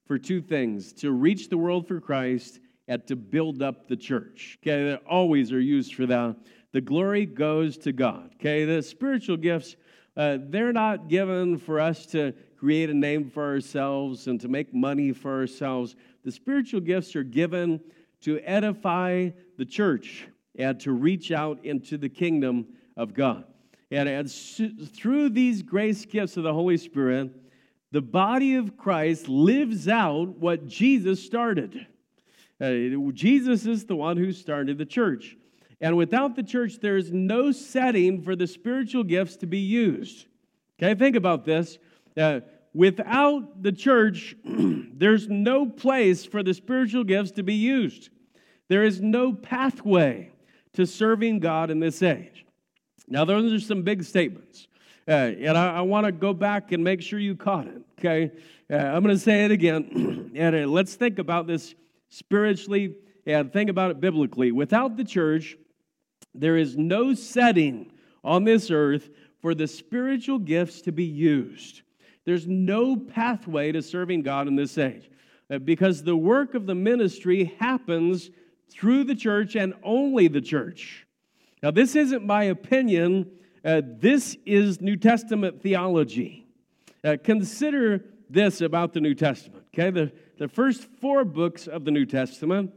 for 0.06 0.17
two 0.17 0.41
things 0.41 0.94
to 0.94 1.12
reach 1.12 1.50
the 1.50 1.58
world 1.58 1.88
for 1.88 2.00
Christ 2.00 2.60
and 2.88 3.06
to 3.08 3.15
build 3.15 3.62
up 3.62 3.88
the 3.88 3.96
church. 3.96 4.58
Okay, 4.62 4.91
they 4.91 4.96
always 5.10 5.51
are 5.51 5.60
used 5.60 5.96
for 5.96 6.06
that. 6.06 6.36
The 6.72 6.82
glory 6.82 7.25
goes 7.25 7.77
to 7.79 7.91
God. 7.91 8.32
Okay, 8.36 8.65
the 8.65 8.82
spiritual 8.82 9.38
gifts, 9.38 9.75
uh, 10.15 10.38
they're 10.41 10.74
not 10.74 11.10
given 11.10 11.58
for 11.58 11.79
us 11.79 12.06
to 12.08 12.34
create 12.58 12.89
a 12.89 12.94
name 12.94 13.29
for 13.29 13.44
ourselves 13.44 14.27
and 14.27 14.39
to 14.41 14.48
make 14.48 14.74
money 14.74 15.12
for 15.12 15.39
ourselves. 15.39 15.96
The 16.24 16.32
spiritual 16.32 16.82
gifts 16.82 17.15
are 17.15 17.24
given 17.24 17.79
to 18.22 18.39
edify 18.39 19.29
the 19.58 19.65
church 19.65 20.27
and 20.58 20.79
to 20.79 20.91
reach 20.91 21.32
out 21.32 21.63
into 21.63 21.98
the 21.98 22.10
kingdom 22.10 22.67
of 22.96 23.13
God. 23.13 23.46
And, 23.89 24.29
through 24.29 25.29
these 25.29 25.62
grace 25.62 26.06
gifts 26.06 26.38
of 26.38 26.44
the 26.44 26.53
Holy 26.53 26.77
Spirit, 26.77 27.32
the 27.91 28.01
body 28.01 28.56
of 28.56 28.77
Christ 28.77 29.29
lives 29.29 29.88
out 29.88 30.27
what 30.38 30.67
Jesus 30.67 31.24
started. 31.24 31.88
Uh, 32.60 32.72
Jesus 33.13 33.65
is 33.65 33.86
the 33.86 33.96
one 33.96 34.17
who 34.17 34.32
started 34.32 34.77
the 34.77 34.86
church. 34.86 35.38
And 35.79 35.96
without 35.96 36.36
the 36.36 36.44
church, 36.44 36.79
there 36.82 36.98
is 36.98 37.12
no 37.12 37.51
setting 37.51 38.24
for 38.24 38.36
the 38.36 38.48
spiritual 38.48 39.03
gifts 39.03 39.38
to 39.38 39.46
be 39.46 39.60
used. 39.60 40.25
Okay, 40.82 40.96
think 40.96 41.15
about 41.15 41.46
this. 41.46 41.77
Uh, 42.17 42.41
without 42.74 43.62
the 43.62 43.72
church, 43.72 44.36
there's 44.44 45.29
no 45.29 45.67
place 45.67 46.25
for 46.25 46.44
the 46.44 46.53
spiritual 46.53 47.03
gifts 47.03 47.32
to 47.32 47.44
be 47.44 47.53
used. 47.53 48.10
There 48.70 48.84
is 48.84 49.01
no 49.01 49.34
pathway 49.34 50.32
to 50.74 50.86
serving 50.86 51.39
God 51.39 51.70
in 51.70 51.79
this 51.79 52.01
age. 52.01 52.47
Now, 53.08 53.26
those 53.26 53.54
are 53.54 53.60
some 53.60 53.84
big 53.84 54.04
statements. 54.04 54.68
Uh, 55.08 55.12
and 55.12 55.58
I, 55.58 55.78
I 55.78 55.82
want 55.82 56.06
to 56.06 56.12
go 56.12 56.34
back 56.34 56.74
and 56.74 56.84
make 56.84 57.02
sure 57.02 57.18
you 57.18 57.36
caught 57.36 57.68
it, 57.68 57.82
okay? 57.98 58.32
Uh, 58.70 58.76
I'm 58.76 59.02
going 59.02 59.16
to 59.16 59.22
say 59.22 59.46
it 59.46 59.52
again. 59.52 60.32
and 60.36 60.56
uh, 60.56 60.68
let's 60.68 60.96
think 60.96 61.18
about 61.18 61.48
this 61.48 61.76
spiritually 62.10 62.96
and 63.26 63.52
think 63.54 63.70
about 63.70 63.92
it 63.92 64.02
biblically. 64.02 64.52
Without 64.52 64.98
the 64.98 65.06
church, 65.06 65.56
there 66.36 66.58
is 66.58 66.76
no 66.76 67.14
setting 67.14 67.92
on 68.24 68.44
this 68.44 68.70
earth 68.70 69.10
for 69.42 69.56
the 69.56 69.68
spiritual 69.68 70.40
gifts 70.40 70.82
to 70.82 70.92
be 70.92 71.06
used. 71.06 71.84
There's 72.26 72.46
no 72.46 72.98
pathway 72.98 73.72
to 73.72 73.82
serving 73.82 74.24
God 74.24 74.50
in 74.50 74.58
this 74.58 74.78
age 74.78 75.10
uh, 75.50 75.60
because 75.60 76.04
the 76.04 76.18
work 76.18 76.54
of 76.54 76.66
the 76.66 76.76
ministry 76.76 77.56
happens 77.60 78.30
through 78.70 79.06
the 79.06 79.16
church 79.16 79.56
and 79.56 79.74
only 79.84 80.28
the 80.28 80.42
church. 80.42 81.07
Now, 81.67 81.71
this 81.71 81.97
isn't 81.97 82.25
my 82.25 82.45
opinion, 82.45 83.29
uh, 83.65 83.81
this 83.83 84.38
is 84.45 84.79
New 84.79 84.95
Testament 84.95 85.62
theology. 85.62 86.47
Uh, 87.03 87.17
consider 87.21 88.05
this 88.29 88.62
about 88.62 88.93
the 88.93 89.01
New 89.01 89.13
Testament, 89.13 89.65
okay? 89.74 89.89
The, 89.89 90.13
the 90.38 90.47
first 90.47 90.86
four 91.01 91.25
books 91.25 91.67
of 91.67 91.83
the 91.83 91.91
New 91.91 92.05
Testament 92.05 92.71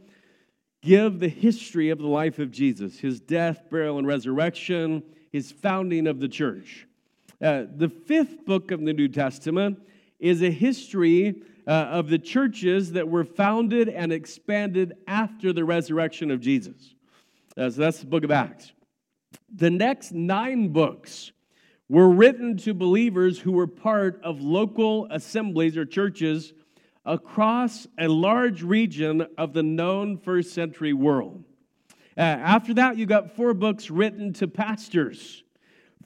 give 0.83 1.21
the 1.21 1.29
history 1.29 1.91
of 1.91 1.99
the 1.99 2.09
life 2.09 2.41
of 2.41 2.51
Jesus 2.51 2.99
his 2.99 3.21
death, 3.21 3.63
burial, 3.71 3.97
and 3.99 4.09
resurrection, 4.09 5.05
his 5.31 5.53
founding 5.53 6.09
of 6.09 6.19
the 6.19 6.29
church. 6.29 6.89
Uh, 7.41 7.67
the 7.73 7.89
fifth 7.89 8.45
book 8.45 8.73
of 8.73 8.81
the 8.81 8.93
New 8.93 9.07
Testament 9.07 9.79
is 10.19 10.43
a 10.43 10.51
history 10.51 11.45
uh, 11.65 11.71
of 11.71 12.09
the 12.09 12.19
churches 12.19 12.91
that 12.95 13.09
were 13.09 13.23
founded 13.23 13.89
and 13.89 14.13
expanded 14.13 14.95
after 15.07 15.53
the 15.53 15.65
resurrection 15.65 16.33
of 16.33 16.41
Jesus. 16.41 16.97
Uh, 17.57 17.71
so 17.71 17.83
that's 17.83 18.01
the 18.01 18.07
book 18.07 18.25
of 18.25 18.33
Acts. 18.33 18.73
The 19.55 19.71
next 19.71 20.13
nine 20.13 20.69
books 20.69 21.33
were 21.89 22.09
written 22.09 22.57
to 22.59 22.73
believers 22.73 23.39
who 23.41 23.53
were 23.53 23.67
part 23.67 24.21
of 24.23 24.41
local 24.41 25.09
assemblies 25.11 25.77
or 25.77 25.85
churches 25.85 26.53
across 27.05 27.87
a 27.99 28.07
large 28.09 28.63
region 28.63 29.27
of 29.37 29.53
the 29.53 29.63
known 29.63 30.17
first 30.19 30.53
century 30.53 30.93
world. 30.93 31.45
Uh, 32.17 32.21
after 32.21 32.75
that, 32.75 32.97
you 32.97 33.07
got 33.07 33.35
four 33.35 33.55
books 33.55 33.91
written 33.91 34.33
to 34.35 34.47
pastors, 34.47 35.43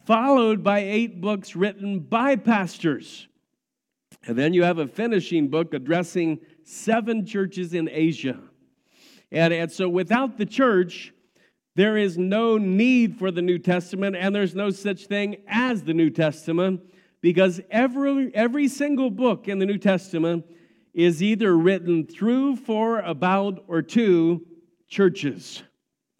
followed 0.06 0.62
by 0.62 0.80
eight 0.80 1.20
books 1.20 1.56
written 1.56 1.98
by 1.98 2.36
pastors. 2.36 3.26
And 4.26 4.38
then 4.38 4.54
you 4.54 4.62
have 4.62 4.78
a 4.78 4.86
finishing 4.86 5.48
book 5.48 5.74
addressing 5.74 6.40
seven 6.62 7.26
churches 7.26 7.74
in 7.74 7.88
Asia. 7.90 8.38
And, 9.30 9.52
and 9.52 9.70
so 9.70 9.88
without 9.88 10.38
the 10.38 10.46
church, 10.46 11.13
there 11.76 11.96
is 11.96 12.16
no 12.16 12.56
need 12.56 13.18
for 13.18 13.30
the 13.30 13.42
New 13.42 13.58
Testament, 13.58 14.16
and 14.16 14.34
there's 14.34 14.54
no 14.54 14.70
such 14.70 15.06
thing 15.06 15.36
as 15.48 15.82
the 15.82 15.94
New 15.94 16.10
Testament, 16.10 16.80
because 17.20 17.60
every, 17.70 18.34
every 18.34 18.68
single 18.68 19.10
book 19.10 19.48
in 19.48 19.58
the 19.58 19.66
New 19.66 19.78
Testament 19.78 20.44
is 20.92 21.22
either 21.22 21.56
written 21.56 22.06
through, 22.06 22.56
for, 22.56 23.00
about, 23.00 23.64
or 23.66 23.82
to 23.82 24.46
churches. 24.88 25.62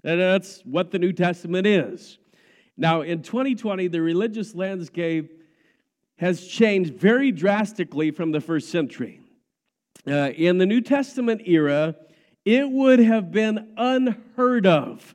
And 0.03 0.21
that's 0.21 0.61
what 0.65 0.91
the 0.91 0.99
New 0.99 1.13
Testament 1.13 1.67
is. 1.67 2.19
Now, 2.77 3.03
in 3.03 3.23
2020, 3.23 3.87
the 3.89 4.03
religious 4.03 4.55
landscape 4.55 5.41
has 6.17 6.47
changed 6.47 6.95
very 6.95 7.31
drastically 7.31 8.11
from 8.11 8.33
the 8.33 8.41
first 8.41 8.71
century. 8.71 9.21
Uh, 10.07 10.31
in 10.37 10.59
the 10.59 10.67
New 10.67 10.81
Testament 10.81 11.43
era, 11.47 11.95
it 12.45 12.69
would 12.69 12.99
have 12.99 13.31
been 13.31 13.73
unheard 13.77 14.67
of 14.67 15.15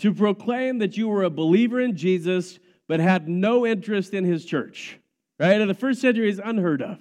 to 0.00 0.14
proclaim 0.14 0.78
that 0.78 0.96
you 0.96 1.08
were 1.08 1.24
a 1.24 1.30
believer 1.30 1.80
in 1.80 1.94
Jesus 1.94 2.58
but 2.88 3.00
had 3.00 3.28
no 3.28 3.66
interest 3.66 4.14
in 4.14 4.24
his 4.24 4.44
church. 4.44 4.98
Right? 5.38 5.60
In 5.60 5.68
the 5.68 5.74
first 5.74 6.00
century 6.00 6.28
is 6.28 6.40
unheard 6.42 6.82
of. 6.82 6.98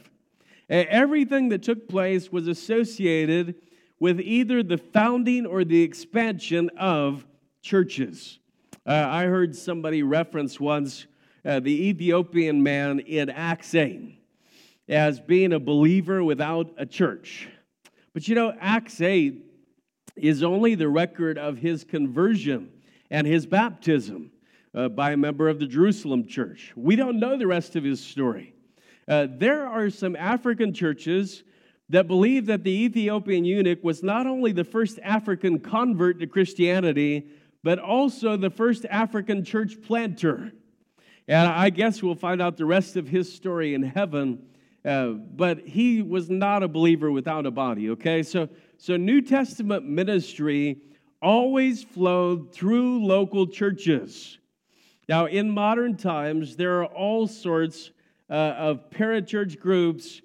Everything 0.70 1.50
that 1.50 1.64
took 1.64 1.90
place 1.90 2.32
was 2.32 2.48
associated 2.48 3.56
with 4.00 4.20
either 4.20 4.62
the 4.62 4.78
founding 4.78 5.46
or 5.46 5.64
the 5.64 5.82
expansion 5.82 6.70
of 6.78 7.26
churches. 7.62 8.40
Uh, 8.86 9.08
I 9.10 9.24
heard 9.26 9.56
somebody 9.56 10.04
reference 10.04 10.60
once 10.60 11.08
uh, 11.44 11.60
the 11.60 11.88
Ethiopian 11.90 12.62
man 12.62 13.00
in 13.00 13.30
Acts 13.30 13.74
8 13.74 14.16
as 14.88 15.20
being 15.20 15.54
a 15.54 15.60
believer 15.60 16.24
without 16.24 16.70
a 16.78 16.86
church. 16.86 17.48
But 18.14 18.28
you 18.28 18.36
know, 18.36 18.54
Acts 18.60 19.02
8 19.02 19.44
is 20.16 20.44
only 20.44 20.76
the 20.76 20.88
record 20.88 21.38
of 21.38 21.58
his 21.58 21.84
conversion 21.84 22.72
and 23.12 23.26
his 23.26 23.46
baptism 23.46 24.32
uh, 24.74 24.90
by 24.90 25.12
a 25.12 25.18
member 25.18 25.50
of 25.50 25.60
the 25.60 25.66
Jerusalem 25.66 26.28
church. 26.28 26.74
We 26.76 26.96
don't 26.96 27.20
know 27.20 27.38
the 27.38 27.48
rest 27.48 27.76
of 27.76 27.84
his 27.84 28.00
story. 28.00 28.54
Uh, 29.08 29.28
there 29.30 29.66
are 29.66 29.90
some 29.90 30.16
African 30.16 30.74
churches 30.74 31.44
that 31.90 32.08
believe 32.08 32.46
that 32.46 32.64
the 32.64 32.72
Ethiopian 32.72 33.44
eunuch 33.44 33.84
was 33.84 34.04
not 34.04 34.28
only 34.28 34.52
the 34.52 34.64
first 34.64 35.00
African 35.04 35.60
convert 35.60 36.20
to 36.20 36.28
Christianity, 36.28 37.28
but 37.64 37.80
also 37.80 38.38
the 38.38 38.52
first 38.52 38.86
African 38.90 39.44
church 39.44 39.82
planter. 39.82 40.52
And 41.28 41.48
I 41.48 41.72
guess 41.72 42.04
we'll 42.04 42.16
find 42.16 42.42
out 42.42 42.58
the 42.58 42.66
rest 42.66 42.96
of 42.96 43.08
his 43.08 43.34
story 43.34 43.74
in 43.74 43.82
heaven. 43.84 44.44
Uh, 44.86 45.10
but 45.10 45.60
he 45.68 46.02
was 46.02 46.30
not 46.30 46.64
a 46.64 46.68
believer 46.68 47.12
without 47.12 47.46
a 47.46 47.52
body, 47.52 47.90
okay? 47.90 48.24
So, 48.24 48.48
so 48.78 48.96
New 48.96 49.22
Testament 49.22 49.86
ministry 49.86 50.82
always 51.22 51.84
flowed 51.84 52.54
through 52.54 53.06
local 53.06 53.48
churches. 53.48 54.38
Now, 55.08 55.26
in 55.26 55.50
modern 55.50 55.98
times, 55.98 56.56
there 56.56 56.82
are 56.82 56.86
all 56.86 57.28
sorts 57.28 57.92
uh, 58.30 58.34
of 58.34 58.90
parachurch 58.90 59.60
groups, 59.60 60.22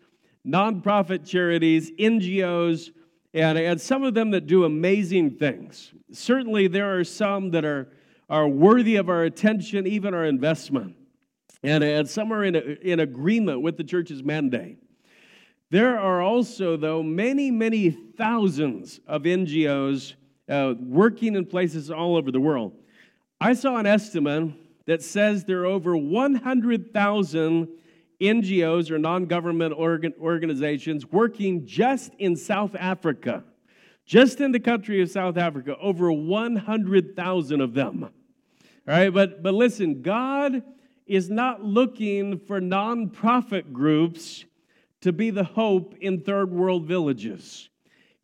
nonprofit 0.47 1.27
charities, 1.27 1.91
NGOs, 1.93 2.91
and, 3.33 3.59
and 3.59 3.81
some 3.81 4.05
of 4.05 4.15
them 4.15 4.31
that 4.33 4.47
do 4.47 4.65
amazing 4.65 5.37
things. 5.37 5.93
Certainly, 6.13 6.69
there 6.69 6.99
are 6.99 7.05
some 7.05 7.51
that 7.53 7.65
are 7.65 7.89
are 8.29 8.49
worthy 8.49 8.97
of 8.97 9.09
our 9.09 9.25
attention, 9.25 9.87
even 9.87 10.15
our 10.15 10.25
investment. 10.25 10.97
And, 11.63 11.83
and 11.83 12.09
some 12.09 12.33
are 12.33 12.45
in, 12.45 12.57
a, 12.57 12.59
in 12.59 13.01
agreement 13.01 13.63
with 13.63 13.77
the 13.77 13.85
church's 13.85 14.23
mandate. 14.23 14.79
There 15.71 15.99
are 15.99 16.21
also, 16.21 16.77
though, 16.77 17.03
many, 17.03 17.51
many 17.51 17.91
thousands 17.91 19.01
of 19.07 19.23
NGOs 19.23 20.15
uh, 20.49 20.75
working 20.79 21.37
in 21.37 21.47
places 21.47 21.91
all 21.91 22.17
over 22.17 22.31
the 22.31 22.41
world. 22.41 22.73
I 23.41 23.55
saw 23.55 23.77
an 23.77 23.87
estimate 23.87 24.53
that 24.87 25.03
says 25.03 25.45
there 25.45 25.61
are 25.61 25.67
over 25.67 25.97
100,000 25.97 27.69
NGOs 28.21 28.91
or 28.91 28.99
non 28.99 29.27
government 29.27 29.75
organ- 29.77 30.15
organizations 30.21 31.07
working 31.07 31.67
just 31.67 32.13
in 32.19 32.37
South 32.37 32.75
Africa. 32.75 33.45
Just 34.07 34.41
in 34.41 34.53
the 34.53 34.61
country 34.61 35.01
of 35.01 35.11
South 35.11 35.39
Africa, 35.39 35.77
over 35.81 36.13
100,000 36.13 37.61
of 37.63 37.73
them. 37.73 38.05
All 38.05 38.11
right, 38.87 39.13
but, 39.13 39.43
but 39.43 39.55
listen, 39.55 40.03
God 40.03 40.63
is 41.07 41.31
not 41.31 41.65
looking 41.65 42.39
for 42.39 42.61
nonprofit 42.61 43.73
groups 43.73 44.45
to 45.01 45.13
be 45.13 45.31
the 45.31 45.45
hope 45.45 45.95
in 46.01 46.21
third 46.21 46.51
world 46.51 46.85
villages. 46.85 47.71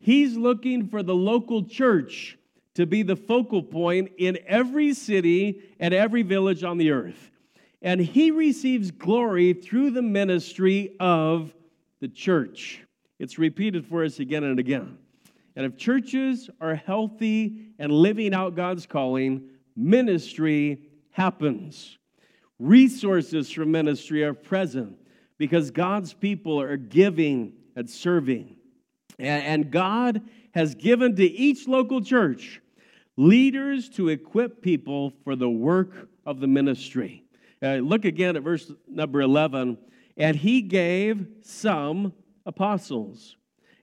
He's 0.01 0.35
looking 0.35 0.87
for 0.87 1.03
the 1.03 1.15
local 1.15 1.63
church 1.63 2.37
to 2.73 2.87
be 2.87 3.03
the 3.03 3.15
focal 3.15 3.61
point 3.61 4.11
in 4.17 4.39
every 4.47 4.95
city 4.95 5.61
and 5.79 5.93
every 5.93 6.23
village 6.23 6.63
on 6.63 6.77
the 6.79 6.89
earth. 6.89 7.29
And 7.83 8.01
he 8.01 8.31
receives 8.31 8.89
glory 8.89 9.53
through 9.53 9.91
the 9.91 10.01
ministry 10.01 10.95
of 10.99 11.53
the 11.99 12.07
church. 12.07 12.83
It's 13.19 13.37
repeated 13.37 13.85
for 13.85 14.03
us 14.03 14.19
again 14.19 14.43
and 14.43 14.57
again. 14.57 14.97
And 15.55 15.65
if 15.67 15.77
churches 15.77 16.49
are 16.59 16.75
healthy 16.75 17.67
and 17.77 17.91
living 17.91 18.33
out 18.33 18.55
God's 18.55 18.87
calling, 18.87 19.49
ministry 19.75 20.89
happens. 21.11 21.99
Resources 22.57 23.51
for 23.51 23.65
ministry 23.65 24.23
are 24.23 24.33
present 24.33 24.97
because 25.37 25.69
God's 25.69 26.13
people 26.13 26.59
are 26.59 26.77
giving 26.77 27.53
and 27.75 27.87
serving. 27.87 28.55
And 29.21 29.71
God 29.71 30.21
has 30.53 30.75
given 30.75 31.15
to 31.15 31.23
each 31.23 31.67
local 31.67 32.01
church 32.01 32.61
leaders 33.17 33.89
to 33.89 34.09
equip 34.09 34.61
people 34.61 35.13
for 35.23 35.35
the 35.35 35.49
work 35.49 36.09
of 36.25 36.39
the 36.39 36.47
ministry. 36.47 37.23
Uh, 37.61 37.75
look 37.75 38.05
again 38.05 38.35
at 38.35 38.43
verse 38.43 38.71
number 38.87 39.21
11. 39.21 39.77
And 40.17 40.35
he 40.35 40.61
gave 40.61 41.27
some 41.41 42.13
apostles, 42.45 43.37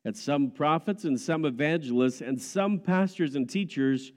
and 0.04 0.16
some 0.16 0.50
prophets, 0.50 1.04
and 1.04 1.18
some 1.18 1.44
evangelists, 1.44 2.20
and 2.20 2.40
some 2.40 2.80
pastors 2.80 3.34
and 3.34 3.48
teachers 3.48 4.12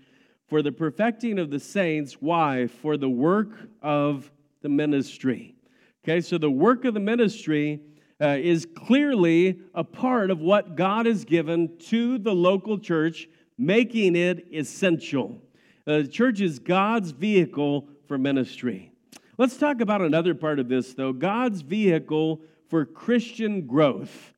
for 0.48 0.62
the 0.62 0.72
perfecting 0.72 1.40
of 1.40 1.50
the 1.50 1.60
saints. 1.60 2.18
Why? 2.20 2.68
For 2.68 2.98
the 2.98 3.10
work 3.10 3.70
of 3.82 4.32
the 4.62 4.70
ministry. 4.70 5.56
Okay, 6.04 6.22
so 6.22 6.38
the 6.38 6.52
work 6.52 6.84
of 6.86 6.94
the 6.94 7.00
ministry 7.00 7.80
uh, 8.22 8.38
is 8.40 8.68
clearly 8.76 9.60
a 9.74 9.84
part 9.84 10.30
of 10.30 10.40
what 10.40 10.76
God 10.76 11.08
has 11.08 11.26
given 11.26 11.78
to 11.90 12.20
the 12.20 12.34
local 12.34 12.78
church, 12.78 13.28
making 13.58 14.16
it 14.16 14.48
essential. 14.54 15.42
Uh, 15.88 15.98
the 16.04 16.08
church 16.08 16.40
is 16.40 16.60
God's 16.60 17.12
vehicle 17.12 17.88
for 18.08 18.18
ministry. 18.18 18.92
Let's 19.38 19.58
talk 19.58 19.82
about 19.82 20.02
another 20.02 20.36
part 20.36 20.60
of 20.60 20.70
this, 20.70 20.94
though 20.94 21.14
God's 21.14 21.62
vehicle 21.62 22.42
for 22.70 22.86
Christian 22.86 23.66
growth. 23.66 24.34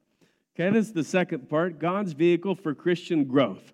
Okay, 0.55 0.69
this 0.69 0.87
is 0.87 0.93
the 0.93 1.03
second 1.03 1.49
part 1.49 1.79
God's 1.79 2.13
vehicle 2.13 2.55
for 2.55 2.73
Christian 2.73 3.25
growth. 3.25 3.73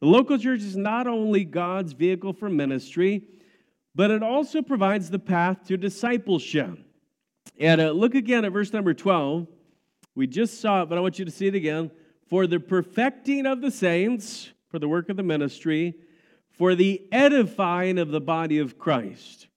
The 0.00 0.06
local 0.06 0.38
church 0.38 0.60
is 0.60 0.76
not 0.76 1.08
only 1.08 1.44
God's 1.44 1.94
vehicle 1.94 2.32
for 2.32 2.48
ministry, 2.48 3.24
but 3.94 4.12
it 4.12 4.22
also 4.22 4.62
provides 4.62 5.10
the 5.10 5.18
path 5.18 5.66
to 5.66 5.76
discipleship. 5.76 6.78
And 7.58 7.80
uh, 7.80 7.90
look 7.90 8.14
again 8.14 8.44
at 8.44 8.52
verse 8.52 8.72
number 8.72 8.94
12. 8.94 9.46
We 10.14 10.26
just 10.26 10.60
saw 10.60 10.82
it, 10.82 10.88
but 10.88 10.98
I 10.98 11.00
want 11.00 11.18
you 11.18 11.24
to 11.24 11.30
see 11.30 11.46
it 11.46 11.54
again. 11.54 11.90
For 12.28 12.46
the 12.46 12.60
perfecting 12.60 13.46
of 13.46 13.60
the 13.60 13.70
saints, 13.70 14.50
for 14.68 14.78
the 14.78 14.88
work 14.88 15.08
of 15.08 15.16
the 15.16 15.22
ministry, 15.22 15.94
for 16.50 16.74
the 16.74 17.02
edifying 17.10 17.98
of 17.98 18.10
the 18.10 18.20
body 18.20 18.58
of 18.58 18.78
Christ. 18.78 19.48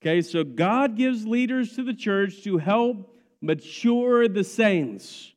Okay, 0.00 0.22
so 0.22 0.44
God 0.44 0.96
gives 0.96 1.26
leaders 1.26 1.74
to 1.76 1.82
the 1.82 1.94
church 1.94 2.44
to 2.44 2.58
help 2.58 3.16
mature 3.40 4.28
the 4.28 4.44
saints, 4.44 5.32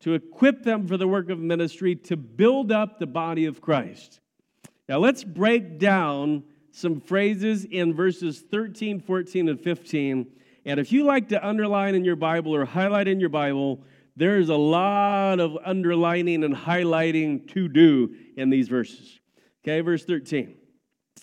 to 0.00 0.14
equip 0.14 0.64
them 0.64 0.86
for 0.86 0.96
the 0.96 1.08
work 1.08 1.30
of 1.30 1.38
ministry, 1.38 1.94
to 1.96 2.16
build 2.16 2.70
up 2.70 2.98
the 2.98 3.06
body 3.06 3.46
of 3.46 3.60
Christ. 3.60 4.20
Now 4.88 4.98
let's 4.98 5.24
break 5.24 5.78
down 5.78 6.44
some 6.72 7.00
phrases 7.00 7.64
in 7.64 7.94
verses 7.94 8.40
13, 8.40 9.00
14, 9.00 9.48
and 9.48 9.60
15 9.60 10.26
and 10.64 10.80
if 10.80 10.92
you 10.92 11.04
like 11.04 11.28
to 11.28 11.46
underline 11.46 11.94
in 11.94 12.04
your 12.04 12.16
Bible 12.16 12.54
or 12.54 12.64
highlight 12.64 13.08
in 13.08 13.20
your 13.20 13.28
Bible, 13.28 13.80
there's 14.16 14.48
a 14.48 14.56
lot 14.56 15.40
of 15.40 15.58
underlining 15.64 16.44
and 16.44 16.54
highlighting 16.54 17.48
to 17.52 17.68
do 17.68 18.14
in 18.36 18.50
these 18.50 18.68
verses. 18.68 19.18
Okay, 19.62 19.80
verse 19.80 20.04
13. 20.04 20.54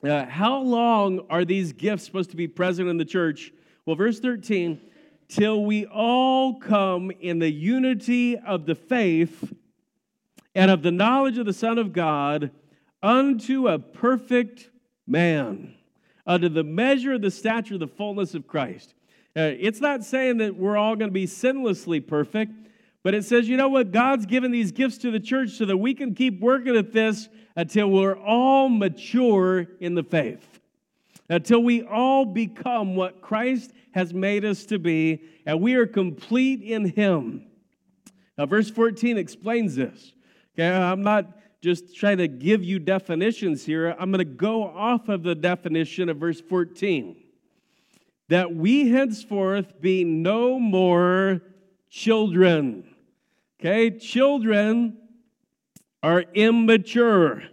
Uh, 0.04 0.26
how 0.26 0.62
long 0.62 1.26
are 1.30 1.46
these 1.46 1.74
gifts 1.74 2.06
supposed 2.06 2.32
to 2.32 2.36
be 2.36 2.48
present 2.48 2.90
in 2.90 2.98
the 2.98 3.06
church? 3.06 3.52
Well, 3.86 3.96
verse 3.96 4.20
13, 4.20 4.80
till 5.28 5.64
we 5.64 5.86
all 5.86 6.60
come 6.60 7.12
in 7.22 7.40
the 7.40 7.52
unity 7.52 8.38
of 8.38 8.66
the 8.66 8.76
faith 8.76 9.54
and 10.54 10.70
of 10.70 10.82
the 10.82 10.92
knowledge 10.92 11.38
of 11.38 11.46
the 11.46 11.54
Son 11.54 11.78
of 11.78 11.94
God 11.94 12.52
unto 13.02 13.68
a 13.68 13.80
perfect 13.80 14.70
man, 15.08 15.76
unto 16.28 16.50
the 16.50 16.64
measure 16.64 17.14
of 17.14 17.22
the 17.22 17.32
stature 17.32 17.76
of 17.76 17.80
the 17.80 17.88
fullness 17.88 18.36
of 18.36 18.48
Christ. 18.48 18.94
Uh, 19.36 19.54
it's 19.58 19.80
not 19.80 20.04
saying 20.04 20.38
that 20.38 20.58
we're 20.58 20.76
all 20.76 20.96
going 20.96 21.10
to 21.10 21.14
be 21.14 21.26
sinlessly 21.26 22.06
perfect, 22.06 22.52
but 23.02 23.14
it 23.14 23.24
says, 23.24 23.48
you 23.48 23.56
know 23.56 23.70
what? 23.70 23.92
God's 23.92 24.26
given 24.26 24.52
these 24.52 24.74
gifts 24.74 24.98
to 25.00 25.12
the 25.12 25.22
church 25.22 25.52
so 25.52 25.66
that 25.66 25.78
we 25.78 25.94
can 25.94 26.14
keep 26.14 26.42
working 26.42 26.76
at 26.76 26.92
this 26.92 27.30
until 27.56 27.90
we're 27.90 28.18
all 28.18 28.68
mature 28.68 29.68
in 29.80 29.96
the 29.96 30.04
faith, 30.04 30.60
until 31.30 31.64
we 31.64 31.82
all 31.84 32.26
become 32.26 32.96
what 32.96 33.22
Christ 33.22 33.72
has 33.92 34.14
made 34.14 34.44
us 34.44 34.66
to 34.66 34.78
be, 34.78 35.24
and 35.46 35.62
we 35.62 35.76
are 35.76 35.88
complete 35.88 36.62
in 36.62 36.90
Him. 36.90 37.48
Now, 38.38 38.48
verse 38.48 38.70
14 38.70 39.18
explains 39.18 39.76
this. 39.76 40.12
Okay, 40.54 40.70
I'm 40.70 41.04
not 41.04 41.38
just 41.62 41.96
trying 41.96 42.18
to 42.18 42.28
give 42.28 42.64
you 42.64 42.80
definitions 42.80 43.66
here. 43.66 43.96
I'm 43.98 44.12
going 44.12 44.20
to 44.20 44.26
go 44.26 44.64
off 44.64 45.08
of 45.08 45.24
the 45.24 45.36
definition 45.36 46.10
of 46.10 46.18
verse 46.18 46.42
14 46.42 47.21
that 48.32 48.56
we 48.56 48.88
henceforth 48.88 49.82
be 49.82 50.06
no 50.06 50.58
more 50.58 51.42
children. 51.90 52.96
Okay, 53.60 53.92
children 53.92 54.98
are 56.02 56.24
immature. 56.34 57.44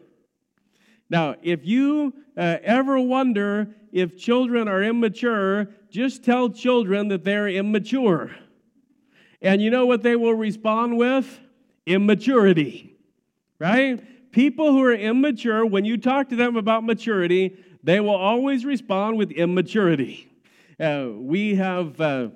Now, 1.11 1.35
if 1.43 1.67
you 1.67 2.15
uh, 2.37 2.59
ever 2.63 3.01
wonder 3.01 3.75
if 3.91 4.17
children 4.17 4.69
are 4.69 4.81
immature, 4.81 5.69
just 5.91 6.23
tell 6.23 6.49
children 6.49 7.09
that 7.09 7.25
they're 7.25 7.49
immature. 7.49 8.31
And 9.43 9.61
you 9.61 9.71
know 9.71 9.85
what 9.85 10.05
they 10.05 10.15
will 10.15 10.35
respond 10.35 10.97
with? 10.97 11.41
Immaturity, 11.87 12.97
right? 13.59 14.31
People 14.31 14.71
who 14.71 14.85
are 14.85 14.95
immature, 14.95 15.67
when 15.67 15.85
you 15.85 15.97
talk 15.97 16.29
to 16.29 16.37
them 16.37 16.55
about 16.55 16.85
maturity, 16.85 17.57
they 17.83 17.99
will 17.99 18.15
always 18.15 18.65
respond 18.65 19.19
with 19.19 19.33
immaturity. 19.33 20.28
Uh, 20.81 21.09
we 21.17 21.57
have 21.57 22.01
uh, 22.01 22.29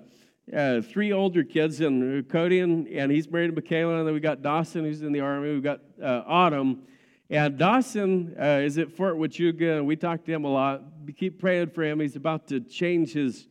uh, 0.53 0.81
three 0.81 1.13
older 1.13 1.45
kids, 1.45 1.81
and 1.81 2.29
Cody, 2.29 2.59
and, 2.59 2.89
and, 2.89 3.13
he's 3.13 3.31
married 3.31 3.55
to 3.55 3.55
Michaela, 3.55 3.99
and 3.99 4.07
then 4.07 4.15
we 4.15 4.19
got 4.19 4.43
Dawson, 4.43 4.85
who's 4.85 5.03
in 5.03 5.13
the 5.13 5.21
Army. 5.21 5.53
We've 5.53 5.63
got 5.63 5.79
uh, 6.03 6.25
Autumn. 6.27 6.83
And 7.31 7.57
Dawson 7.57 8.35
uh, 8.37 8.59
is 8.65 8.79
at 8.79 8.91
Fort 8.91 9.15
Huachuca. 9.15 9.85
We 9.85 9.95
talk 9.95 10.25
to 10.25 10.33
him 10.33 10.45
a 10.45 10.49
lot. 10.49 10.83
We 11.07 11.13
keep 11.13 11.39
praying 11.39 11.71
for 11.71 11.85
him. 11.85 12.01
He's 12.01 12.17
about 12.17 12.49
to 12.49 12.59
change 12.59 13.13
his 13.13 13.47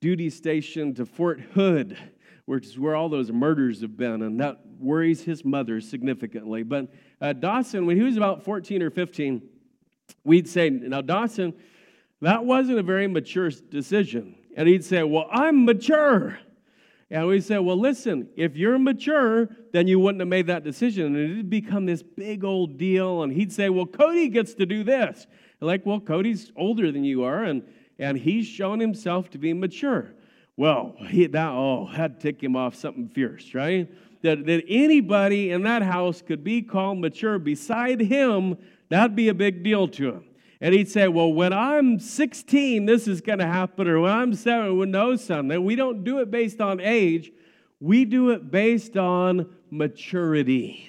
duty 0.00 0.30
station 0.30 0.94
to 0.94 1.04
Fort 1.04 1.38
Hood, 1.38 1.98
which 2.46 2.64
is 2.64 2.78
where 2.78 2.96
all 2.96 3.10
those 3.10 3.30
murders 3.30 3.82
have 3.82 3.98
been, 3.98 4.22
and 4.22 4.40
that 4.40 4.62
worries 4.78 5.22
his 5.22 5.44
mother 5.44 5.78
significantly. 5.82 6.62
But 6.62 6.88
Dawson, 7.40 7.84
when 7.84 7.98
he 7.98 8.02
was 8.02 8.16
about 8.16 8.44
14 8.44 8.82
or 8.82 8.90
15, 8.90 9.42
we'd 10.24 10.48
say, 10.48 10.70
Now, 10.70 11.02
Dawson, 11.02 11.52
that 12.22 12.44
wasn't 12.44 12.78
a 12.78 12.82
very 12.82 13.06
mature 13.06 13.50
decision. 13.50 14.36
And 14.56 14.68
he'd 14.68 14.84
say, 14.84 15.02
Well, 15.02 15.26
I'm 15.30 15.64
mature. 15.64 16.38
And 17.10 17.26
we 17.26 17.40
said, 17.40 17.58
Well, 17.58 17.78
listen, 17.78 18.28
if 18.36 18.56
you're 18.56 18.78
mature, 18.78 19.48
then 19.72 19.86
you 19.86 19.98
wouldn't 19.98 20.20
have 20.20 20.28
made 20.28 20.46
that 20.46 20.64
decision. 20.64 21.14
And 21.16 21.30
it'd 21.32 21.50
become 21.50 21.86
this 21.86 22.02
big 22.02 22.44
old 22.44 22.78
deal. 22.78 23.22
And 23.22 23.32
he'd 23.32 23.52
say, 23.52 23.68
Well, 23.68 23.86
Cody 23.86 24.28
gets 24.28 24.54
to 24.54 24.66
do 24.66 24.84
this. 24.84 25.26
And 25.62 25.68
like, 25.68 25.86
well, 25.86 26.00
Cody's 26.00 26.50
older 26.56 26.90
than 26.90 27.04
you 27.04 27.22
are, 27.22 27.44
and, 27.44 27.62
and 27.96 28.18
he's 28.18 28.46
shown 28.46 28.80
himself 28.80 29.30
to 29.30 29.38
be 29.38 29.52
mature. 29.52 30.12
Well, 30.56 30.96
he, 31.06 31.26
that, 31.28 31.50
oh, 31.50 31.86
had 31.86 32.18
to 32.18 32.32
tick 32.32 32.42
him 32.42 32.56
off 32.56 32.74
something 32.74 33.08
fierce, 33.08 33.54
right? 33.54 33.88
That, 34.22 34.44
that 34.46 34.64
anybody 34.66 35.52
in 35.52 35.62
that 35.62 35.82
house 35.82 36.20
could 36.20 36.42
be 36.42 36.62
called 36.62 36.98
mature 36.98 37.38
beside 37.38 38.00
him, 38.00 38.58
that'd 38.88 39.14
be 39.14 39.28
a 39.28 39.34
big 39.34 39.62
deal 39.62 39.86
to 39.86 40.08
him. 40.14 40.24
And 40.62 40.72
he'd 40.72 40.88
say, 40.88 41.08
Well, 41.08 41.32
when 41.32 41.52
I'm 41.52 41.98
16, 41.98 42.86
this 42.86 43.08
is 43.08 43.20
going 43.20 43.40
to 43.40 43.46
happen, 43.46 43.88
or 43.88 43.98
when 44.00 44.12
I'm 44.12 44.32
seven, 44.32 44.78
we 44.78 44.86
know 44.86 45.16
something. 45.16 45.64
We 45.64 45.74
don't 45.74 46.04
do 46.04 46.20
it 46.20 46.30
based 46.30 46.60
on 46.60 46.80
age, 46.80 47.32
we 47.80 48.04
do 48.04 48.30
it 48.30 48.50
based 48.50 48.96
on 48.96 49.52
maturity. 49.70 50.88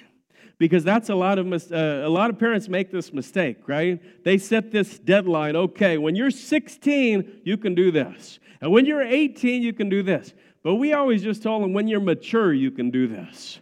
Because 0.58 0.84
that's 0.84 1.10
a 1.10 1.16
lot 1.16 1.40
of 1.40 1.52
uh, 1.52 1.76
a 1.76 2.08
lot 2.08 2.30
of 2.30 2.38
parents 2.38 2.68
make 2.68 2.92
this 2.92 3.12
mistake, 3.12 3.68
right? 3.68 4.00
They 4.24 4.38
set 4.38 4.70
this 4.70 5.00
deadline. 5.00 5.56
Okay, 5.56 5.98
when 5.98 6.14
you're 6.14 6.30
16, 6.30 7.40
you 7.42 7.56
can 7.56 7.74
do 7.74 7.90
this, 7.90 8.38
and 8.60 8.70
when 8.70 8.86
you're 8.86 9.02
18, 9.02 9.60
you 9.60 9.72
can 9.72 9.88
do 9.88 10.04
this. 10.04 10.32
But 10.62 10.76
we 10.76 10.92
always 10.92 11.20
just 11.24 11.42
told 11.42 11.64
them 11.64 11.72
when 11.72 11.88
you're 11.88 12.00
mature, 12.00 12.54
you 12.54 12.70
can 12.70 12.92
do 12.92 13.08
this. 13.08 13.58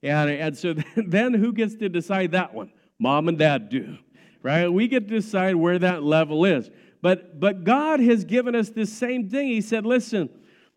And, 0.00 0.30
and 0.30 0.56
so 0.56 0.74
then 0.96 1.34
who 1.34 1.52
gets 1.52 1.74
to 1.74 1.88
decide 1.88 2.30
that 2.30 2.54
one? 2.54 2.70
Mom 3.00 3.28
and 3.28 3.36
dad 3.36 3.68
do 3.68 3.98
right? 4.42 4.68
We 4.68 4.88
get 4.88 5.08
to 5.08 5.14
decide 5.14 5.56
where 5.56 5.78
that 5.78 6.02
level 6.02 6.44
is. 6.44 6.70
But, 7.02 7.38
but 7.38 7.64
God 7.64 8.00
has 8.00 8.24
given 8.24 8.54
us 8.54 8.70
this 8.70 8.92
same 8.92 9.28
thing. 9.28 9.48
He 9.48 9.60
said, 9.60 9.86
listen, 9.86 10.28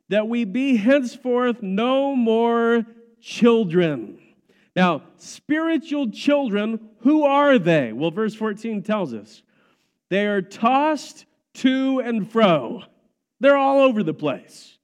that 0.09 0.27
we 0.27 0.43
be 0.43 0.75
henceforth 0.75 1.61
no 1.61 2.15
more 2.15 2.85
children. 3.21 4.19
Now, 4.75 5.03
spiritual 5.17 6.11
children, 6.11 6.89
who 6.99 7.25
are 7.25 7.57
they? 7.57 7.93
Well, 7.93 8.11
verse 8.11 8.35
14 8.35 8.83
tells 8.83 9.13
us 9.13 9.41
they 10.09 10.25
are 10.25 10.41
tossed 10.41 11.25
to 11.55 11.99
and 11.99 12.31
fro, 12.31 12.83
they're 13.39 13.57
all 13.57 13.81
over 13.81 14.03
the 14.03 14.13
place. 14.13 14.77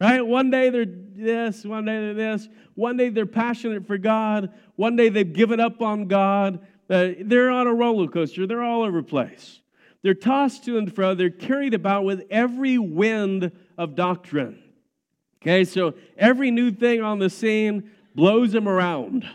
Right? 0.00 0.24
One 0.24 0.50
day 0.50 0.70
they're 0.70 0.86
this, 0.86 1.64
one 1.64 1.84
day 1.84 1.98
they're 1.98 2.14
this, 2.14 2.48
one 2.74 2.96
day 2.96 3.08
they're 3.08 3.26
passionate 3.26 3.86
for 3.86 3.98
God, 3.98 4.52
one 4.76 4.94
day 4.94 5.08
they've 5.08 5.32
given 5.32 5.58
up 5.58 5.82
on 5.82 6.06
God. 6.06 6.64
Uh, 6.90 7.10
they're 7.20 7.50
on 7.50 7.66
a 7.66 7.74
roller 7.74 8.08
coaster, 8.08 8.46
they're 8.46 8.62
all 8.62 8.82
over 8.82 9.02
place. 9.02 9.60
They're 10.02 10.14
tossed 10.14 10.64
to 10.64 10.78
and 10.78 10.94
fro, 10.94 11.14
they're 11.14 11.30
carried 11.30 11.74
about 11.74 12.04
with 12.04 12.26
every 12.30 12.78
wind 12.78 13.52
of 13.76 13.94
doctrine. 13.94 14.62
Okay, 15.42 15.64
so 15.64 15.94
every 16.16 16.50
new 16.50 16.70
thing 16.70 17.02
on 17.02 17.18
the 17.18 17.30
scene 17.30 17.90
blows 18.14 18.52
them 18.52 18.68
around 18.68 19.28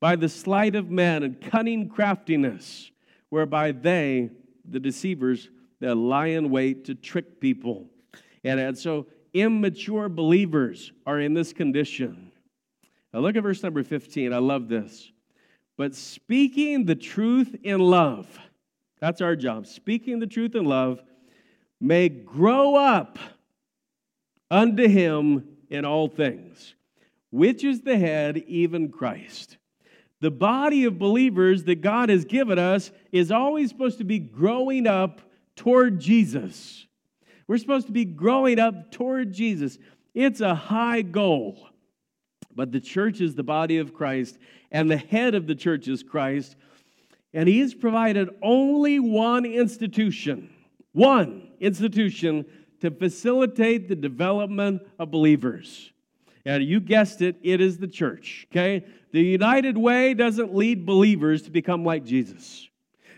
by 0.00 0.16
the 0.16 0.28
sleight 0.28 0.76
of 0.76 0.90
men 0.90 1.22
and 1.22 1.40
cunning 1.40 1.88
craftiness, 1.88 2.90
whereby 3.30 3.72
they, 3.72 4.30
the 4.68 4.78
deceivers, 4.78 5.48
they 5.80 5.88
lie 5.88 6.26
in 6.26 6.50
wait 6.50 6.84
to 6.84 6.94
trick 6.94 7.40
people. 7.40 7.86
And, 8.44 8.60
and 8.60 8.78
so 8.78 9.06
immature 9.32 10.08
believers 10.08 10.92
are 11.06 11.18
in 11.18 11.34
this 11.34 11.52
condition. 11.52 12.30
Now 13.12 13.20
look 13.20 13.36
at 13.36 13.42
verse 13.42 13.62
number 13.62 13.82
15. 13.82 14.32
I 14.32 14.38
love 14.38 14.68
this. 14.68 15.10
But 15.76 15.94
speaking 15.94 16.84
the 16.84 16.94
truth 16.94 17.56
in 17.62 17.80
love, 17.80 18.38
that's 19.00 19.20
our 19.20 19.36
job. 19.36 19.66
Speaking 19.66 20.20
the 20.20 20.26
truth 20.26 20.54
in 20.54 20.64
love 20.64 21.02
may 21.80 22.08
grow 22.08 22.76
up 22.76 23.18
unto 24.50 24.88
him 24.88 25.56
in 25.68 25.84
all 25.84 26.08
things, 26.08 26.74
which 27.30 27.64
is 27.64 27.80
the 27.80 27.98
head, 27.98 28.38
even 28.46 28.90
Christ. 28.90 29.56
The 30.20 30.30
body 30.30 30.84
of 30.84 30.98
believers 30.98 31.64
that 31.64 31.82
God 31.82 32.08
has 32.08 32.24
given 32.24 32.58
us 32.58 32.92
is 33.12 33.30
always 33.30 33.68
supposed 33.68 33.98
to 33.98 34.04
be 34.04 34.18
growing 34.18 34.86
up 34.86 35.20
toward 35.56 36.00
Jesus. 36.00 36.86
We're 37.46 37.58
supposed 37.58 37.86
to 37.88 37.92
be 37.92 38.04
growing 38.04 38.58
up 38.58 38.90
toward 38.90 39.32
Jesus. 39.32 39.78
It's 40.14 40.40
a 40.40 40.54
high 40.54 41.02
goal. 41.02 41.68
But 42.56 42.72
the 42.72 42.80
church 42.80 43.20
is 43.20 43.34
the 43.34 43.42
body 43.42 43.78
of 43.78 43.94
Christ, 43.94 44.38
and 44.70 44.90
the 44.90 44.96
head 44.96 45.34
of 45.34 45.46
the 45.46 45.54
church 45.54 45.88
is 45.88 46.02
Christ. 46.02 46.56
And 47.32 47.48
he 47.48 47.60
has 47.60 47.74
provided 47.74 48.30
only 48.42 49.00
one 49.00 49.44
institution, 49.44 50.50
one 50.92 51.48
institution 51.60 52.44
to 52.80 52.90
facilitate 52.90 53.88
the 53.88 53.96
development 53.96 54.82
of 54.98 55.10
believers. 55.10 55.90
And 56.44 56.62
you 56.62 56.80
guessed 56.80 57.22
it, 57.22 57.36
it 57.42 57.60
is 57.60 57.78
the 57.78 57.88
church, 57.88 58.46
okay? 58.50 58.84
The 59.12 59.22
United 59.22 59.78
Way 59.78 60.14
doesn't 60.14 60.54
lead 60.54 60.84
believers 60.84 61.42
to 61.42 61.50
become 61.50 61.84
like 61.84 62.04
Jesus. 62.04 62.68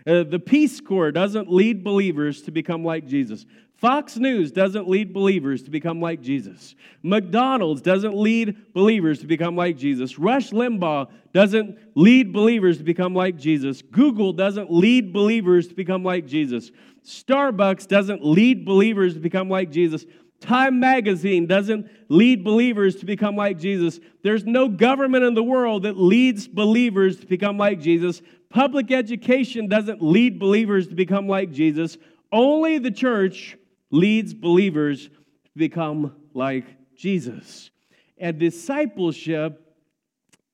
Uh, 0.07 0.22
the 0.22 0.38
Peace 0.38 0.81
Corps 0.81 1.11
doesn't 1.11 1.51
lead 1.51 1.83
believers 1.83 2.42
to 2.42 2.53
become 2.53 2.85
like 2.85 3.07
Jesus. 3.07 3.44
Fox 3.76 4.16
News 4.16 4.52
doesn't 4.52 4.88
lead 4.88 5.12
believers 5.12 5.62
to 5.64 5.70
become 5.70 6.00
like 6.00 6.22
Jesus. 6.22 6.74
McDonald's 7.02 7.82
doesn't 7.82 8.16
lead 8.16 8.72
believers 8.72 9.20
to 9.20 9.26
become 9.26 9.54
like 9.54 9.76
Jesus. 9.76 10.18
Rush 10.18 10.50
Limbaugh 10.50 11.10
doesn't 11.34 11.78
lead 11.94 12.32
believers 12.32 12.78
to 12.78 12.84
become 12.84 13.14
like 13.14 13.36
Jesus. 13.36 13.82
Google 13.82 14.32
doesn't 14.32 14.72
lead 14.72 15.12
believers 15.12 15.68
to 15.68 15.74
become 15.74 16.02
like 16.02 16.26
Jesus. 16.26 16.70
Starbucks 17.04 17.86
doesn't 17.86 18.24
lead 18.24 18.64
believers 18.64 19.12
to 19.12 19.20
become 19.20 19.50
like 19.50 19.70
Jesus. 19.70 20.06
Time 20.40 20.80
magazine 20.80 21.46
doesn't 21.46 21.86
lead 22.08 22.44
believers 22.44 22.96
to 22.96 23.04
become 23.04 23.36
like 23.36 23.58
Jesus. 23.58 24.00
There's 24.22 24.44
no 24.44 24.68
government 24.68 25.24
in 25.24 25.34
the 25.34 25.42
world 25.42 25.82
that 25.82 25.98
leads 25.98 26.48
believers 26.48 27.20
to 27.20 27.26
become 27.26 27.58
like 27.58 27.80
Jesus. 27.80 28.22
Public 28.48 28.90
education 28.90 29.68
doesn't 29.68 30.02
lead 30.02 30.38
believers 30.38 30.88
to 30.88 30.94
become 30.94 31.28
like 31.28 31.52
Jesus. 31.52 31.98
Only 32.32 32.78
the 32.78 32.90
church 32.90 33.56
leads 33.90 34.35
believers 34.35 35.07
to 35.07 35.11
become 35.57 36.14
like 36.35 36.64
Jesus. 36.96 37.70
And 38.18 38.38
discipleship 38.38 39.62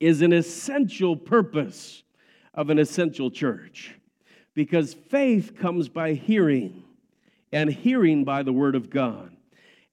is 0.01 0.23
an 0.23 0.33
essential 0.33 1.17
purpose 1.17 2.03
of 2.55 2.71
an 2.71 2.79
essential 2.79 3.31
church 3.31 3.95
because 4.55 4.95
faith 4.95 5.57
comes 5.57 5.89
by 5.89 6.15
hearing, 6.15 6.83
and 7.53 7.71
hearing 7.71 8.25
by 8.25 8.43
the 8.43 8.53
Word 8.53 8.75
of 8.75 8.91
God. 8.91 9.35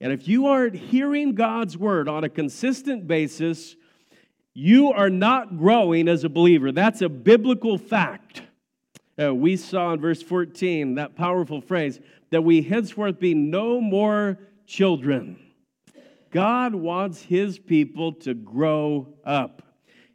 And 0.00 0.12
if 0.12 0.26
you 0.26 0.46
aren't 0.46 0.74
hearing 0.74 1.34
God's 1.34 1.76
Word 1.76 2.08
on 2.08 2.24
a 2.24 2.28
consistent 2.28 3.06
basis, 3.06 3.76
you 4.54 4.92
are 4.92 5.10
not 5.10 5.58
growing 5.58 6.08
as 6.08 6.24
a 6.24 6.28
believer. 6.28 6.72
That's 6.72 7.02
a 7.02 7.08
biblical 7.08 7.78
fact. 7.78 8.42
Uh, 9.20 9.34
we 9.34 9.56
saw 9.56 9.92
in 9.92 10.00
verse 10.00 10.22
14 10.22 10.94
that 10.94 11.14
powerful 11.14 11.60
phrase 11.60 12.00
that 12.30 12.42
we 12.42 12.62
henceforth 12.62 13.18
be 13.18 13.34
no 13.34 13.80
more 13.80 14.38
children. 14.66 15.38
God 16.30 16.74
wants 16.74 17.22
his 17.22 17.58
people 17.58 18.12
to 18.14 18.34
grow 18.34 19.14
up. 19.24 19.62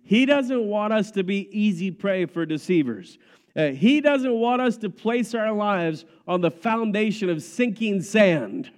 He 0.03 0.25
doesn't 0.25 0.65
want 0.65 0.93
us 0.93 1.11
to 1.11 1.23
be 1.23 1.49
easy 1.51 1.91
prey 1.91 2.25
for 2.25 2.45
deceivers. 2.45 3.17
Uh, 3.55 3.67
he 3.67 4.01
doesn't 4.01 4.33
want 4.33 4.61
us 4.61 4.77
to 4.77 4.89
place 4.89 5.33
our 5.33 5.51
lives 5.51 6.05
on 6.27 6.41
the 6.41 6.51
foundation 6.51 7.29
of 7.29 7.41
sinking 7.41 8.01
sand. 8.01 8.69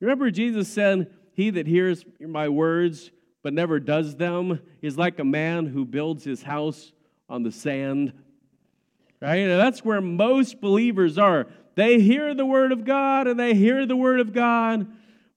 Remember, 0.00 0.30
Jesus 0.30 0.68
said, 0.68 1.12
He 1.34 1.50
that 1.50 1.66
hears 1.66 2.04
my 2.20 2.48
words 2.48 3.10
but 3.42 3.52
never 3.52 3.80
does 3.80 4.16
them 4.16 4.60
is 4.80 4.96
like 4.96 5.18
a 5.18 5.24
man 5.24 5.66
who 5.66 5.84
builds 5.84 6.24
his 6.24 6.42
house 6.42 6.92
on 7.28 7.42
the 7.42 7.52
sand. 7.52 8.12
Right? 9.20 9.46
That's 9.46 9.84
where 9.84 10.00
most 10.00 10.60
believers 10.60 11.18
are. 11.18 11.46
They 11.74 12.00
hear 12.00 12.34
the 12.34 12.46
word 12.46 12.72
of 12.72 12.84
God 12.84 13.26
and 13.26 13.38
they 13.38 13.54
hear 13.54 13.86
the 13.86 13.96
word 13.96 14.20
of 14.20 14.32
God, 14.32 14.86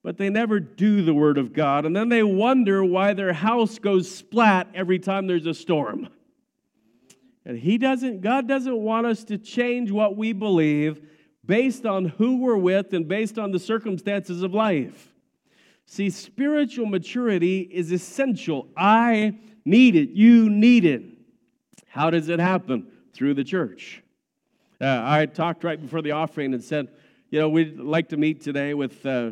but 0.04 0.18
they 0.18 0.30
never 0.30 0.60
do 0.60 1.04
the 1.04 1.14
word 1.14 1.38
of 1.38 1.54
God. 1.54 1.86
And 1.86 1.96
then 1.96 2.10
they 2.10 2.24
wonder 2.24 2.84
why 2.84 3.14
their 3.14 3.34
house 3.34 3.80
goes 3.80 4.14
splat 4.14 4.68
every 4.74 5.00
time 5.00 5.28
there's 5.28 5.46
a 5.46 5.54
storm. 5.54 6.10
And 7.46 7.58
he 7.58 7.78
doesn't 7.78 8.22
God 8.22 8.48
doesn't 8.48 8.76
want 8.76 9.06
us 9.06 9.24
to 9.26 9.38
change 9.38 9.92
what 9.92 10.18
we 10.18 10.34
believe 10.34 11.02
based 11.46 11.86
on 11.86 12.06
who 12.06 12.38
we're 12.38 12.58
with 12.58 12.94
and 12.94 13.08
based 13.08 13.38
on 13.38 13.52
the 13.52 13.60
circumstances 13.60 14.42
of 14.42 14.54
life. 14.54 15.14
See, 15.86 16.10
spiritual 16.10 16.88
maturity 16.88 17.60
is 17.60 17.92
essential. 17.92 18.68
I 18.76 19.38
need 19.64 19.96
it. 19.96 20.10
You 20.10 20.50
need 20.50 20.86
it. 20.86 21.04
How 21.88 22.10
does 22.10 22.30
it 22.30 22.40
happen? 22.40 22.88
Through 23.14 23.36
the 23.36 23.44
church. 23.44 24.02
Uh, 24.82 25.02
I 25.04 25.26
talked 25.26 25.64
right 25.64 25.82
before 25.82 26.02
the 26.02 26.12
offering 26.12 26.54
and 26.54 26.62
said, 26.62 26.90
you 27.30 27.40
know, 27.40 27.48
we'd 27.48 27.80
like 27.80 28.10
to 28.10 28.18
meet 28.18 28.42
today 28.42 28.74
with, 28.74 29.06
uh, 29.06 29.32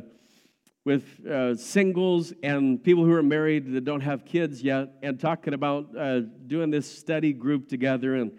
with 0.86 1.26
uh, 1.26 1.56
singles 1.56 2.32
and 2.42 2.82
people 2.82 3.04
who 3.04 3.14
are 3.14 3.24
married 3.24 3.74
that 3.74 3.84
don't 3.84 4.02
have 4.02 4.24
kids 4.24 4.62
yet, 4.62 4.94
and 5.04 5.20
talking 5.20 5.54
about 5.54 5.90
uh, 5.98 6.22
doing 6.48 6.70
this 6.70 6.90
study 6.90 7.34
group 7.34 7.68
together. 7.68 8.16
And, 8.16 8.32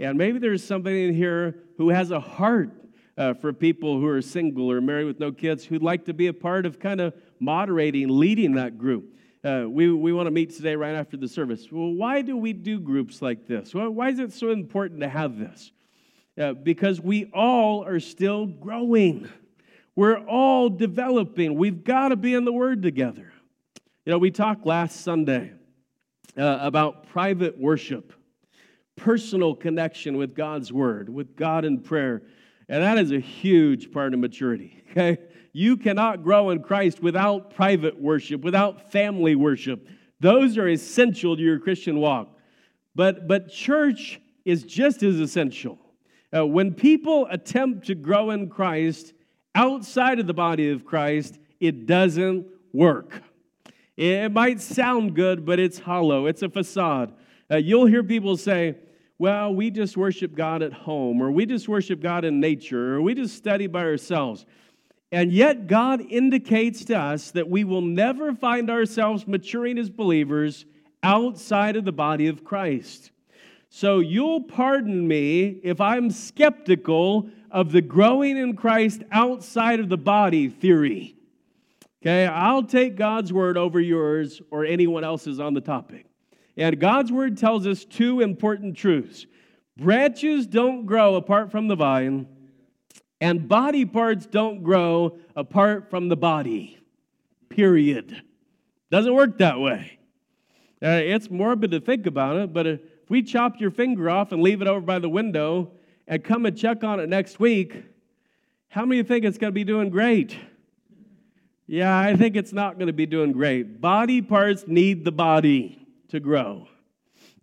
and 0.00 0.16
maybe 0.16 0.38
there's 0.38 0.64
somebody 0.64 1.06
in 1.06 1.14
here 1.14 1.56
who 1.76 1.90
has 1.90 2.10
a 2.10 2.20
heart 2.20 2.70
uh, 3.18 3.34
for 3.34 3.52
people 3.52 4.00
who 4.00 4.06
are 4.06 4.22
single 4.22 4.70
or 4.70 4.80
married 4.80 5.04
with 5.04 5.20
no 5.20 5.32
kids 5.32 5.64
who'd 5.64 5.82
like 5.82 6.06
to 6.06 6.14
be 6.14 6.26
a 6.28 6.34
part 6.34 6.64
of 6.64 6.80
kind 6.80 7.00
of 7.02 7.14
moderating, 7.38 8.08
leading 8.08 8.54
that 8.54 8.78
group. 8.78 9.14
Uh, 9.44 9.66
we, 9.68 9.92
we 9.92 10.12
want 10.12 10.26
to 10.26 10.30
meet 10.30 10.56
today 10.56 10.74
right 10.74 10.94
after 10.94 11.18
the 11.18 11.28
service. 11.28 11.68
Well, 11.70 11.92
why 11.92 12.22
do 12.22 12.36
we 12.36 12.54
do 12.54 12.80
groups 12.80 13.20
like 13.20 13.46
this? 13.46 13.74
Well, 13.74 13.90
why 13.90 14.08
is 14.08 14.18
it 14.18 14.32
so 14.32 14.50
important 14.50 15.00
to 15.02 15.08
have 15.08 15.38
this? 15.38 15.70
Uh, 16.38 16.52
because 16.52 17.00
we 17.00 17.30
all 17.32 17.84
are 17.84 18.00
still 18.00 18.46
growing. 18.46 19.28
We're 19.94 20.18
all 20.18 20.68
developing. 20.68 21.56
We've 21.56 21.82
got 21.82 22.08
to 22.08 22.16
be 22.16 22.34
in 22.34 22.44
the 22.44 22.52
Word 22.52 22.82
together. 22.82 23.32
You 24.04 24.12
know, 24.12 24.18
we 24.18 24.30
talked 24.30 24.66
last 24.66 25.00
Sunday 25.00 25.52
uh, 26.36 26.58
about 26.60 27.08
private 27.08 27.58
worship, 27.58 28.12
personal 28.96 29.54
connection 29.54 30.16
with 30.16 30.34
God's 30.34 30.72
Word, 30.72 31.08
with 31.08 31.34
God 31.36 31.64
in 31.64 31.80
prayer. 31.80 32.22
And 32.68 32.82
that 32.82 32.98
is 32.98 33.12
a 33.12 33.20
huge 33.20 33.90
part 33.90 34.12
of 34.12 34.20
maturity, 34.20 34.84
okay? 34.90 35.18
You 35.52 35.78
cannot 35.78 36.22
grow 36.22 36.50
in 36.50 36.62
Christ 36.62 37.02
without 37.02 37.54
private 37.54 37.98
worship, 37.98 38.42
without 38.42 38.92
family 38.92 39.34
worship. 39.34 39.88
Those 40.20 40.58
are 40.58 40.68
essential 40.68 41.34
to 41.34 41.42
your 41.42 41.58
Christian 41.58 41.98
walk. 41.98 42.28
But, 42.94 43.26
but 43.26 43.48
church 43.48 44.20
is 44.44 44.64
just 44.64 45.02
as 45.02 45.18
essential. 45.18 45.78
Uh, 46.34 46.46
when 46.46 46.74
people 46.74 47.26
attempt 47.30 47.86
to 47.86 47.94
grow 47.94 48.30
in 48.30 48.48
Christ 48.48 49.12
outside 49.54 50.18
of 50.18 50.26
the 50.26 50.34
body 50.34 50.70
of 50.70 50.84
Christ, 50.84 51.38
it 51.60 51.86
doesn't 51.86 52.46
work. 52.72 53.22
It 53.96 54.30
might 54.30 54.60
sound 54.60 55.14
good, 55.14 55.46
but 55.46 55.58
it's 55.58 55.78
hollow, 55.78 56.26
it's 56.26 56.42
a 56.42 56.48
facade. 56.48 57.14
Uh, 57.50 57.56
you'll 57.56 57.86
hear 57.86 58.02
people 58.02 58.36
say, 58.36 58.76
well, 59.18 59.54
we 59.54 59.70
just 59.70 59.96
worship 59.96 60.34
God 60.34 60.62
at 60.62 60.72
home, 60.72 61.22
or 61.22 61.30
we 61.30 61.46
just 61.46 61.68
worship 61.68 62.00
God 62.00 62.24
in 62.24 62.38
nature, 62.38 62.96
or 62.96 63.00
we 63.00 63.14
just 63.14 63.34
study 63.34 63.66
by 63.66 63.80
ourselves. 63.80 64.44
And 65.10 65.32
yet, 65.32 65.68
God 65.68 66.02
indicates 66.02 66.84
to 66.86 66.98
us 66.98 67.30
that 67.30 67.48
we 67.48 67.64
will 67.64 67.80
never 67.80 68.34
find 68.34 68.68
ourselves 68.68 69.26
maturing 69.26 69.78
as 69.78 69.88
believers 69.88 70.66
outside 71.02 71.76
of 71.76 71.84
the 71.84 71.92
body 71.92 72.26
of 72.26 72.44
Christ. 72.44 73.12
So 73.76 73.98
you'll 73.98 74.40
pardon 74.40 75.06
me 75.06 75.60
if 75.62 75.82
I'm 75.82 76.10
skeptical 76.10 77.28
of 77.50 77.72
the 77.72 77.82
growing 77.82 78.38
in 78.38 78.56
Christ 78.56 79.02
outside 79.12 79.80
of 79.80 79.90
the 79.90 79.98
body 79.98 80.48
theory. 80.48 81.14
Okay, 82.00 82.26
I'll 82.26 82.62
take 82.62 82.96
God's 82.96 83.34
word 83.34 83.58
over 83.58 83.78
yours 83.78 84.40
or 84.50 84.64
anyone 84.64 85.04
else's 85.04 85.40
on 85.40 85.52
the 85.52 85.60
topic. 85.60 86.06
And 86.56 86.80
God's 86.80 87.12
word 87.12 87.36
tells 87.36 87.66
us 87.66 87.84
two 87.84 88.22
important 88.22 88.78
truths 88.78 89.26
branches 89.76 90.46
don't 90.46 90.86
grow 90.86 91.16
apart 91.16 91.50
from 91.50 91.68
the 91.68 91.76
vine, 91.76 92.26
and 93.20 93.46
body 93.46 93.84
parts 93.84 94.24
don't 94.24 94.62
grow 94.62 95.18
apart 95.36 95.90
from 95.90 96.08
the 96.08 96.16
body. 96.16 96.78
Period. 97.50 98.22
Doesn't 98.90 99.12
work 99.12 99.36
that 99.36 99.60
way. 99.60 99.98
Uh, 100.82 101.00
it's 101.04 101.28
morbid 101.28 101.72
to 101.72 101.80
think 101.80 102.06
about 102.06 102.36
it, 102.36 102.54
but 102.54 102.80
if 103.06 103.10
we 103.10 103.22
chop 103.22 103.60
your 103.60 103.70
finger 103.70 104.10
off 104.10 104.32
and 104.32 104.42
leave 104.42 104.60
it 104.60 104.66
over 104.66 104.80
by 104.80 104.98
the 104.98 105.08
window 105.08 105.70
and 106.08 106.24
come 106.24 106.44
and 106.44 106.58
check 106.58 106.82
on 106.82 106.98
it 106.98 107.08
next 107.08 107.38
week, 107.38 107.84
how 108.66 108.84
many 108.84 109.04
think 109.04 109.24
it's 109.24 109.38
going 109.38 109.52
to 109.52 109.54
be 109.54 109.62
doing 109.62 109.90
great? 109.90 110.36
Yeah, 111.68 111.96
I 111.96 112.16
think 112.16 112.34
it's 112.34 112.52
not 112.52 112.78
going 112.78 112.88
to 112.88 112.92
be 112.92 113.06
doing 113.06 113.30
great. 113.30 113.80
Body 113.80 114.22
parts 114.22 114.64
need 114.66 115.04
the 115.04 115.12
body 115.12 115.86
to 116.08 116.18
grow. 116.18 116.66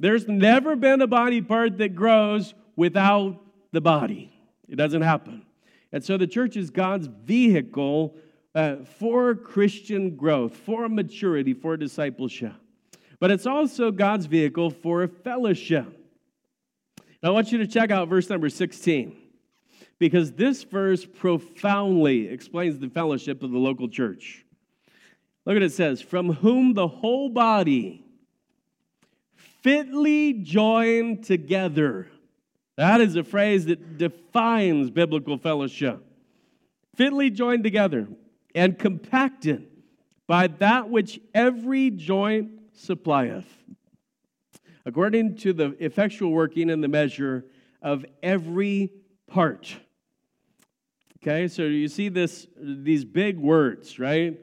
There's 0.02 0.28
never 0.28 0.76
been 0.76 1.02
a 1.02 1.08
body 1.08 1.42
part 1.42 1.78
that 1.78 1.96
grows 1.96 2.54
without 2.76 3.40
the 3.72 3.80
body. 3.80 4.38
It 4.68 4.76
doesn't 4.76 5.02
happen. 5.02 5.46
And 5.94 6.04
so 6.04 6.18
the 6.18 6.28
church 6.28 6.58
is 6.58 6.72
God's 6.72 7.08
vehicle 7.08 8.18
uh, 8.54 8.84
for 9.00 9.34
Christian 9.34 10.18
growth, 10.18 10.58
for 10.58 10.90
maturity, 10.90 11.54
for 11.54 11.78
discipleship. 11.78 12.56
But 13.24 13.32
it's 13.32 13.46
also 13.46 13.90
God's 13.90 14.26
vehicle 14.26 14.70
for 14.70 15.04
a 15.04 15.08
fellowship. 15.08 15.98
I 17.24 17.30
want 17.30 17.54
you 17.54 17.60
to 17.60 17.68
check 17.68 17.90
out 17.90 18.10
verse 18.10 18.30
number 18.30 18.50
16 18.50 19.16
because 19.98 20.34
this 20.34 20.64
verse 20.64 21.06
profoundly 21.06 22.28
explains 22.28 22.80
the 22.80 22.90
fellowship 22.90 23.42
of 23.42 23.52
the 23.52 23.58
local 23.58 23.88
church. 23.88 24.44
Look 25.46 25.56
at 25.56 25.62
it 25.62 25.72
says, 25.72 26.02
From 26.02 26.34
whom 26.34 26.74
the 26.74 26.90
whole 26.90 27.30
body 27.30 28.04
fitly 29.62 30.34
joined 30.34 31.24
together. 31.24 32.10
That 32.76 33.00
is 33.00 33.16
a 33.16 33.24
phrase 33.24 33.68
that 33.68 33.98
defines 33.98 34.90
biblical 34.90 35.38
fellowship. 35.38 36.04
Fitly 36.98 37.30
joined 37.30 37.64
together 37.64 38.06
and 38.54 38.78
compacted 38.78 39.66
by 40.28 40.48
that 40.48 40.90
which 40.90 41.22
every 41.34 41.90
joint 41.90 42.60
supplieth, 42.76 43.46
according 44.86 45.38
to 45.38 45.54
the 45.54 45.76
effectual 45.80 46.32
working 46.32 46.70
and 46.70 46.84
the 46.84 46.88
measure 46.88 47.46
of 47.82 48.06
every 48.22 48.92
part. 49.28 49.76
Okay, 51.22 51.48
so 51.48 51.64
you 51.64 51.88
see 51.88 52.10
this 52.10 52.48
these 52.58 53.06
big 53.06 53.38
words, 53.38 53.98
right? 53.98 54.38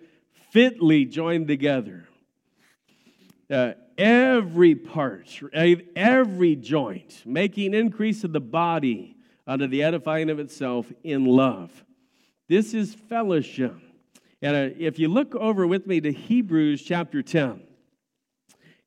Fitly 0.50 1.04
joined 1.04 1.46
together. 1.46 2.06
Uh, 3.50 3.72
every 3.98 4.74
part, 4.74 5.28
every 5.52 6.56
joint, 6.56 7.22
making 7.26 7.74
increase 7.74 8.24
of 8.24 8.32
the 8.32 8.40
body 8.40 9.16
unto 9.46 9.66
the 9.66 9.82
edifying 9.82 10.30
of 10.30 10.38
itself 10.38 10.90
in 11.02 11.24
love. 11.24 11.84
This 12.48 12.72
is 12.72 12.94
fellowship. 12.94 13.76
And 14.42 14.56
uh, 14.56 14.74
if 14.78 14.98
you 14.98 15.08
look 15.08 15.34
over 15.34 15.66
with 15.66 15.86
me 15.86 16.00
to 16.00 16.12
Hebrews 16.12 16.82
chapter 16.82 17.22
10, 17.22 17.60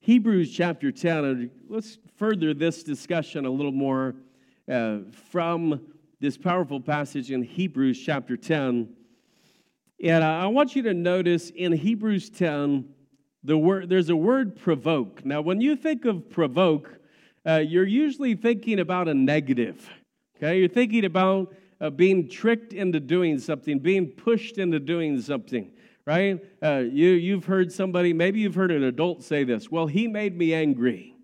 Hebrews 0.04 0.52
chapter 0.52 0.92
10, 0.92 1.26
uh, 1.26 1.74
let's 1.74 1.98
further 2.18 2.54
this 2.54 2.84
discussion 2.84 3.46
a 3.46 3.50
little 3.50 3.72
more 3.72 4.16
uh, 4.70 4.98
from 5.30 5.80
this 6.20 6.38
powerful 6.38 6.82
passage 6.82 7.32
in 7.32 7.42
Hebrews 7.42 8.04
chapter 8.06 8.36
10. 8.36 8.90
And 10.04 10.24
I 10.26 10.48
want 10.48 10.76
you 10.76 10.82
to 10.82 10.94
notice 10.94 11.52
in 11.52 11.72
Hebrews 11.72 12.30
10, 12.32 12.84
the 13.46 13.58
word, 13.58 13.88
there's 13.88 14.10
a 14.10 14.16
word 14.18 14.58
provoke. 14.58 15.24
Now, 15.24 15.40
when 15.40 15.62
you 15.62 15.74
think 15.78 16.04
of 16.04 16.30
provoke, 16.30 17.00
uh, 17.48 17.64
you're 17.66 17.88
usually 17.88 18.36
thinking 18.36 18.80
about 18.80 19.08
a 19.08 19.14
negative. 19.14 19.90
Okay, 20.36 20.60
you're 20.60 20.68
thinking 20.68 21.06
about 21.06 21.56
uh, 21.80 21.90
being 21.90 22.28
tricked 22.28 22.74
into 22.74 23.00
doing 23.00 23.40
something, 23.40 23.80
being 23.80 24.08
pushed 24.08 24.58
into 24.58 24.82
doing 24.82 25.22
something, 25.22 25.72
right? 26.06 26.44
Uh, 26.62 26.84
you, 26.90 27.10
you've 27.10 27.46
heard 27.46 27.72
somebody, 27.72 28.14
maybe 28.14 28.40
you've 28.40 28.56
heard 28.56 28.72
an 28.72 28.84
adult 28.84 29.24
say 29.24 29.44
this 29.44 29.72
well, 29.72 29.88
he 29.88 30.08
made 30.08 30.38
me 30.38 30.54
angry. 30.54 31.16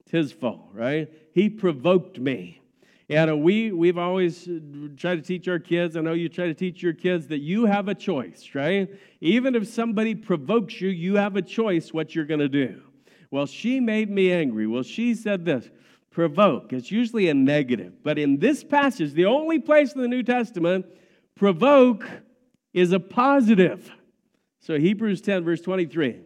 It's 0.00 0.12
his 0.12 0.32
fault, 0.32 0.70
right? 0.72 1.08
He 1.32 1.48
provoked 1.48 2.18
me. 2.18 2.60
And 3.08 3.30
uh, 3.30 3.36
we, 3.36 3.72
we've 3.72 3.98
always 3.98 4.46
uh, 4.46 4.60
tried 4.96 5.16
to 5.16 5.22
teach 5.22 5.48
our 5.48 5.58
kids, 5.58 5.96
I 5.96 6.00
know 6.00 6.12
you 6.12 6.28
try 6.28 6.46
to 6.46 6.54
teach 6.54 6.80
your 6.80 6.92
kids, 6.92 7.26
that 7.26 7.38
you 7.38 7.66
have 7.66 7.88
a 7.88 7.94
choice, 7.94 8.50
right? 8.54 8.88
Even 9.20 9.56
if 9.56 9.66
somebody 9.66 10.14
provokes 10.14 10.80
you, 10.80 10.90
you 10.90 11.16
have 11.16 11.34
a 11.34 11.42
choice 11.42 11.92
what 11.92 12.14
you're 12.14 12.24
going 12.24 12.40
to 12.40 12.48
do. 12.48 12.82
Well, 13.32 13.46
she 13.46 13.80
made 13.80 14.10
me 14.10 14.32
angry. 14.32 14.66
Well, 14.66 14.82
she 14.82 15.14
said 15.14 15.44
this 15.44 15.68
provoke. 16.10 16.72
It's 16.72 16.90
usually 16.90 17.28
a 17.28 17.34
negative. 17.34 18.02
But 18.02 18.18
in 18.18 18.38
this 18.38 18.64
passage, 18.64 19.12
the 19.12 19.26
only 19.26 19.60
place 19.60 19.92
in 19.92 20.02
the 20.02 20.08
New 20.08 20.24
Testament, 20.24 20.86
provoke 21.36 22.04
is 22.74 22.92
a 22.92 23.00
positive. 23.00 23.90
So 24.60 24.78
Hebrews 24.78 25.20
10, 25.20 25.44
verse 25.44 25.60
23. 25.60 26.20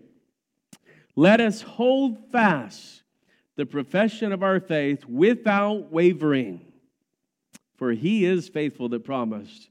Let 1.16 1.40
us 1.40 1.62
hold 1.62 2.30
fast 2.30 3.02
the 3.56 3.66
profession 3.66 4.32
of 4.32 4.42
our 4.42 4.60
faith 4.60 5.04
without 5.06 5.92
wavering 5.92 6.72
for 7.76 7.92
he 7.92 8.24
is 8.24 8.48
faithful 8.48 8.88
that 8.90 9.04
promised. 9.04 9.68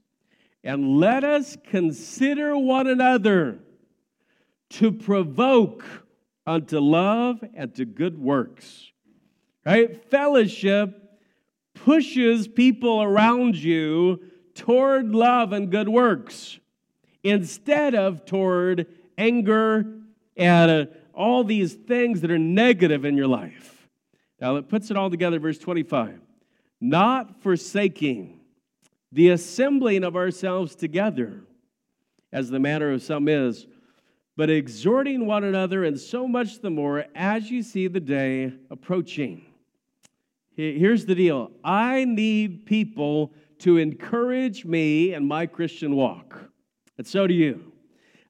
And 0.62 0.98
let 0.98 1.24
us 1.24 1.56
consider 1.68 2.56
one 2.56 2.86
another 2.86 3.58
to 4.70 4.92
provoke 4.92 5.84
unto 6.46 6.78
love 6.78 7.42
and 7.54 7.74
to 7.74 7.84
good 7.84 8.18
works. 8.18 8.90
Right? 9.64 10.08
Fellowship 10.10 11.18
pushes 11.74 12.46
people 12.46 13.02
around 13.02 13.56
you 13.56 14.22
toward 14.54 15.14
love 15.14 15.52
and 15.52 15.70
good 15.70 15.88
works 15.88 16.58
instead 17.24 17.94
of 17.94 18.24
toward 18.24 18.86
anger 19.18 19.86
and 20.36 20.70
uh, 20.70 20.86
all 21.12 21.42
these 21.42 21.74
things 21.74 22.20
that 22.20 22.30
are 22.30 22.38
negative 22.38 23.04
in 23.04 23.16
your 23.16 23.26
life. 23.26 23.88
Now, 24.40 24.56
it 24.56 24.68
puts 24.68 24.90
it 24.90 24.96
all 24.96 25.10
together, 25.10 25.38
verse 25.38 25.58
25 25.58 26.20
not 26.80 27.40
forsaking 27.40 28.38
the 29.10 29.30
assembling 29.30 30.04
of 30.04 30.16
ourselves 30.16 30.74
together, 30.74 31.40
as 32.32 32.50
the 32.50 32.58
manner 32.58 32.92
of 32.92 33.02
some 33.02 33.26
is, 33.26 33.66
but 34.36 34.50
exhorting 34.50 35.24
one 35.24 35.44
another, 35.44 35.84
and 35.84 35.98
so 35.98 36.26
much 36.28 36.60
the 36.60 36.68
more 36.68 37.06
as 37.14 37.50
you 37.50 37.62
see 37.62 37.86
the 37.86 38.00
day 38.00 38.52
approaching. 38.70 39.46
Here's 40.56 41.06
the 41.06 41.14
deal 41.14 41.52
I 41.64 42.04
need 42.04 42.66
people 42.66 43.32
to 43.60 43.78
encourage 43.78 44.64
me 44.64 45.14
in 45.14 45.26
my 45.26 45.46
Christian 45.46 45.94
walk, 45.94 46.50
and 46.98 47.06
so 47.06 47.26
do 47.26 47.34
you. 47.34 47.72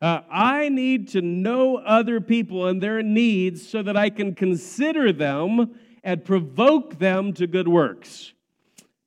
Uh, 0.00 0.20
I 0.30 0.68
need 0.68 1.08
to 1.08 1.22
know 1.22 1.76
other 1.76 2.20
people 2.20 2.66
and 2.66 2.82
their 2.82 3.02
needs 3.02 3.66
so 3.66 3.82
that 3.82 3.96
I 3.96 4.10
can 4.10 4.34
consider 4.34 5.12
them 5.12 5.78
and 6.02 6.24
provoke 6.24 6.98
them 6.98 7.32
to 7.34 7.46
good 7.46 7.68
works. 7.68 8.32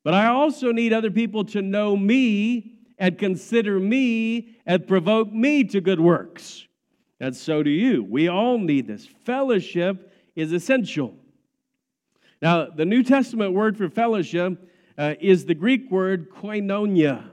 But 0.04 0.14
I 0.14 0.28
also 0.28 0.72
need 0.72 0.94
other 0.94 1.12
people 1.12 1.44
to 1.46 1.62
know 1.62 1.96
me 1.96 2.78
and 2.98 3.18
consider 3.18 3.80
me 3.80 4.58
and 4.66 4.88
provoke 4.88 5.32
me 5.32 5.64
to 5.66 5.82
good 5.82 6.00
works. 6.00 6.66
And 7.20 7.36
so 7.36 7.62
do 7.62 7.70
you. 7.70 8.04
We 8.04 8.28
all 8.28 8.58
need 8.58 8.88
this. 8.88 9.06
Fellowship 9.26 10.12
is 10.36 10.52
essential. 10.54 11.16
Now, 12.42 12.68
the 12.70 12.86
New 12.86 13.04
Testament 13.04 13.54
word 13.54 13.78
for 13.78 13.90
fellowship 13.90 14.70
uh, 14.98 15.16
is 15.20 15.46
the 15.46 15.56
Greek 15.56 15.92
word 15.92 16.30
koinonia, 16.32 17.30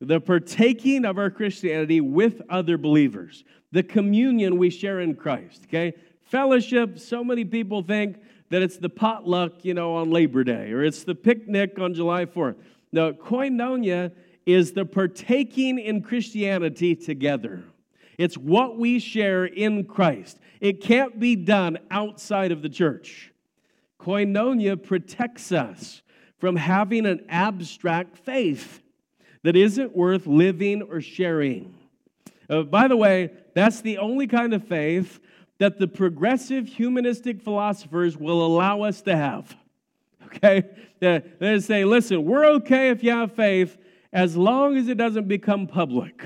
the 0.00 0.20
partaking 0.20 1.04
of 1.04 1.18
our 1.18 1.30
Christianity 1.30 2.00
with 2.00 2.42
other 2.48 2.78
believers, 2.78 3.44
the 3.72 3.82
communion 3.82 4.58
we 4.58 4.70
share 4.70 5.00
in 5.00 5.14
Christ. 5.14 5.62
Okay? 5.66 5.94
Fellowship, 6.22 6.98
so 6.98 7.24
many 7.24 7.44
people 7.44 7.82
think 7.82 8.18
that 8.50 8.62
it's 8.62 8.78
the 8.78 8.88
potluck, 8.88 9.64
you 9.64 9.74
know, 9.74 9.96
on 9.96 10.10
Labor 10.10 10.44
Day 10.44 10.72
or 10.72 10.84
it's 10.84 11.04
the 11.04 11.14
picnic 11.14 11.78
on 11.78 11.94
July 11.94 12.24
4th. 12.24 12.56
No, 12.92 13.12
koinonia 13.12 14.12
is 14.46 14.72
the 14.72 14.84
partaking 14.84 15.78
in 15.78 16.02
Christianity 16.02 16.94
together. 16.94 17.64
It's 18.16 18.38
what 18.38 18.78
we 18.78 18.98
share 18.98 19.44
in 19.44 19.84
Christ. 19.84 20.38
It 20.60 20.80
can't 20.80 21.20
be 21.20 21.36
done 21.36 21.78
outside 21.90 22.50
of 22.50 22.62
the 22.62 22.68
church. 22.68 23.32
Koinonia 24.00 24.82
protects 24.82 25.52
us 25.52 26.02
from 26.38 26.56
having 26.56 27.04
an 27.04 27.26
abstract 27.28 28.16
faith 28.16 28.80
that 29.48 29.56
isn't 29.56 29.96
worth 29.96 30.26
living 30.26 30.82
or 30.82 31.00
sharing. 31.00 31.74
Uh, 32.50 32.64
by 32.64 32.86
the 32.86 32.98
way, 32.98 33.30
that's 33.54 33.80
the 33.80 33.96
only 33.96 34.26
kind 34.26 34.52
of 34.52 34.62
faith 34.68 35.20
that 35.56 35.78
the 35.78 35.88
progressive 35.88 36.66
humanistic 36.66 37.40
philosophers 37.40 38.14
will 38.14 38.44
allow 38.44 38.82
us 38.82 39.00
to 39.00 39.16
have. 39.16 39.56
Okay? 40.26 40.64
They 41.00 41.58
say, 41.60 41.86
listen, 41.86 42.26
we're 42.26 42.44
okay 42.56 42.90
if 42.90 43.02
you 43.02 43.12
have 43.12 43.34
faith 43.34 43.78
as 44.12 44.36
long 44.36 44.76
as 44.76 44.88
it 44.88 44.98
doesn't 44.98 45.26
become 45.26 45.66
public. 45.66 46.22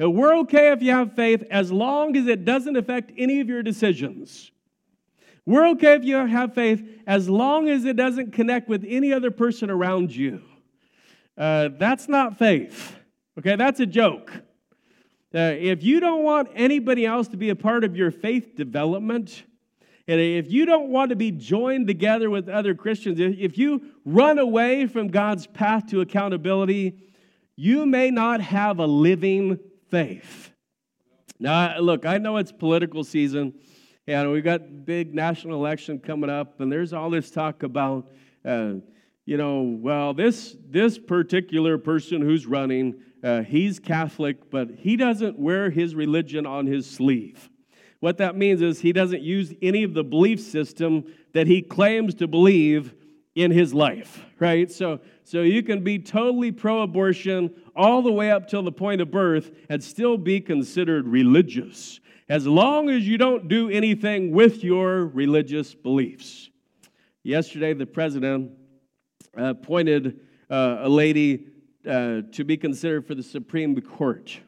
Uh, 0.00 0.10
We're 0.10 0.38
okay 0.38 0.72
if 0.72 0.82
you 0.82 0.90
have 0.90 1.14
faith 1.14 1.44
as 1.52 1.70
long 1.70 2.16
as 2.16 2.26
it 2.26 2.44
doesn't 2.44 2.74
affect 2.74 3.12
any 3.16 3.38
of 3.38 3.48
your 3.48 3.62
decisions. 3.62 4.50
We're 5.46 5.68
okay 5.68 5.94
if 5.94 6.02
you 6.02 6.16
have 6.16 6.52
faith 6.52 6.84
as 7.06 7.28
long 7.28 7.68
as 7.68 7.84
it 7.84 7.94
doesn't 7.94 8.32
connect 8.32 8.68
with 8.68 8.84
any 8.88 9.12
other 9.12 9.30
person 9.30 9.70
around 9.70 10.12
you. 10.16 10.42
Uh, 11.38 11.68
that's 11.78 12.08
not 12.08 12.36
faith. 12.36 12.96
Okay, 13.38 13.54
that's 13.54 13.78
a 13.78 13.86
joke. 13.86 14.32
Uh, 15.32 15.54
if 15.56 15.84
you 15.84 16.00
don't 16.00 16.24
want 16.24 16.48
anybody 16.54 17.06
else 17.06 17.28
to 17.28 17.36
be 17.36 17.50
a 17.50 17.56
part 17.56 17.84
of 17.84 17.96
your 17.96 18.10
faith 18.10 18.56
development, 18.56 19.44
and 20.08 20.20
if 20.20 20.50
you 20.50 20.64
don't 20.64 20.88
want 20.88 21.10
to 21.10 21.16
be 21.16 21.30
joined 21.30 21.86
together 21.86 22.28
with 22.30 22.48
other 22.48 22.74
Christians, 22.74 23.20
if 23.20 23.56
you 23.58 23.82
run 24.04 24.38
away 24.38 24.86
from 24.86 25.08
God's 25.08 25.46
path 25.46 25.86
to 25.90 26.00
accountability, 26.00 26.98
you 27.56 27.86
may 27.86 28.10
not 28.10 28.40
have 28.40 28.78
a 28.78 28.86
living 28.86 29.58
faith. 29.90 30.50
Now, 31.38 31.78
look, 31.78 32.06
I 32.06 32.18
know 32.18 32.38
it's 32.38 32.50
political 32.50 33.04
season, 33.04 33.52
and 34.06 34.32
we've 34.32 34.42
got 34.42 34.86
big 34.86 35.14
national 35.14 35.56
election 35.56 35.98
coming 35.98 36.30
up, 36.30 36.60
and 36.60 36.72
there's 36.72 36.92
all 36.92 37.10
this 37.10 37.30
talk 37.30 37.62
about, 37.62 38.10
uh, 38.44 38.74
you 39.28 39.36
know, 39.36 39.60
well, 39.60 40.14
this 40.14 40.56
this 40.70 40.98
particular 40.98 41.76
person 41.76 42.22
who's 42.22 42.46
running, 42.46 42.94
uh, 43.22 43.42
he's 43.42 43.78
Catholic, 43.78 44.50
but 44.50 44.70
he 44.70 44.96
doesn't 44.96 45.38
wear 45.38 45.68
his 45.68 45.94
religion 45.94 46.46
on 46.46 46.66
his 46.66 46.88
sleeve. 46.88 47.50
What 48.00 48.16
that 48.16 48.36
means 48.36 48.62
is 48.62 48.80
he 48.80 48.94
doesn't 48.94 49.20
use 49.20 49.52
any 49.60 49.82
of 49.82 49.92
the 49.92 50.02
belief 50.02 50.40
system 50.40 51.12
that 51.34 51.46
he 51.46 51.60
claims 51.60 52.14
to 52.14 52.26
believe 52.26 52.94
in 53.34 53.50
his 53.50 53.74
life, 53.74 54.24
right? 54.38 54.72
So, 54.72 54.98
so 55.24 55.42
you 55.42 55.62
can 55.62 55.84
be 55.84 55.98
totally 55.98 56.50
pro 56.50 56.80
abortion 56.80 57.54
all 57.76 58.00
the 58.00 58.10
way 58.10 58.30
up 58.30 58.48
till 58.48 58.62
the 58.62 58.72
point 58.72 59.02
of 59.02 59.10
birth 59.10 59.50
and 59.68 59.84
still 59.84 60.16
be 60.16 60.40
considered 60.40 61.06
religious, 61.06 62.00
as 62.30 62.46
long 62.46 62.88
as 62.88 63.06
you 63.06 63.18
don't 63.18 63.46
do 63.46 63.68
anything 63.68 64.32
with 64.32 64.64
your 64.64 65.04
religious 65.04 65.74
beliefs. 65.74 66.48
Yesterday, 67.24 67.74
the 67.74 67.84
president 67.84 68.52
uh, 69.38 69.50
appointed 69.50 70.20
uh, 70.50 70.78
a 70.80 70.88
lady 70.88 71.46
uh, 71.88 72.22
to 72.32 72.44
be 72.44 72.56
considered 72.56 73.06
for 73.06 73.14
the 73.14 73.22
Supreme 73.22 73.80
Court. 73.80 74.40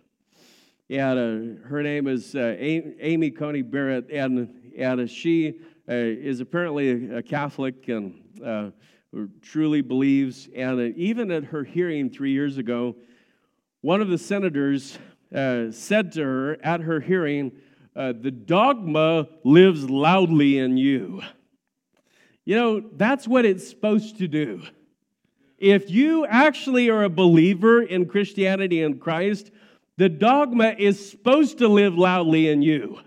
And 0.91 1.61
uh, 1.63 1.69
her 1.69 1.83
name 1.83 2.09
is 2.09 2.35
uh, 2.35 2.57
Amy 2.59 3.31
Coney 3.31 3.63
Barrett, 3.63 4.11
and, 4.11 4.73
and 4.77 5.09
she 5.09 5.61
uh, 5.89 5.95
is 5.95 6.41
apparently 6.41 7.15
a 7.15 7.23
Catholic 7.23 7.89
and 7.89 8.21
uh, 8.45 8.71
truly 9.41 9.83
believes. 9.83 10.49
And 10.55 10.81
uh, 10.81 10.93
even 10.97 11.31
at 11.31 11.45
her 11.45 11.63
hearing 11.63 12.11
three 12.11 12.33
years 12.33 12.59
ago, 12.59 12.97
one 13.83 14.01
of 14.01 14.09
the 14.09 14.19
senators 14.19 14.99
uh, 15.33 15.71
said 15.71 16.13
to 16.13 16.23
her 16.23 16.65
at 16.65 16.81
her 16.81 16.99
hearing, 16.99 17.53
The 17.95 18.31
dogma 18.31 19.29
lives 19.45 19.89
loudly 19.89 20.59
in 20.59 20.77
you. 20.77 21.23
You 22.45 22.57
know, 22.57 22.81
that's 22.97 23.29
what 23.29 23.45
it's 23.45 23.69
supposed 23.69 24.19
to 24.19 24.27
do. 24.27 24.63
If 25.61 25.91
you 25.91 26.25
actually 26.25 26.89
are 26.89 27.05
a 27.05 27.11
believer 27.11 27.83
in 27.83 28.07
Christianity 28.07 28.83
and 28.83 28.99
Christ, 28.99 29.51
the 29.99 30.09
dogma 30.09 30.75
is 30.79 31.11
supposed 31.11 31.59
to 31.59 31.69
live 31.69 31.99
loudly 31.99 32.49
in 32.49 32.63
you. 32.63 32.99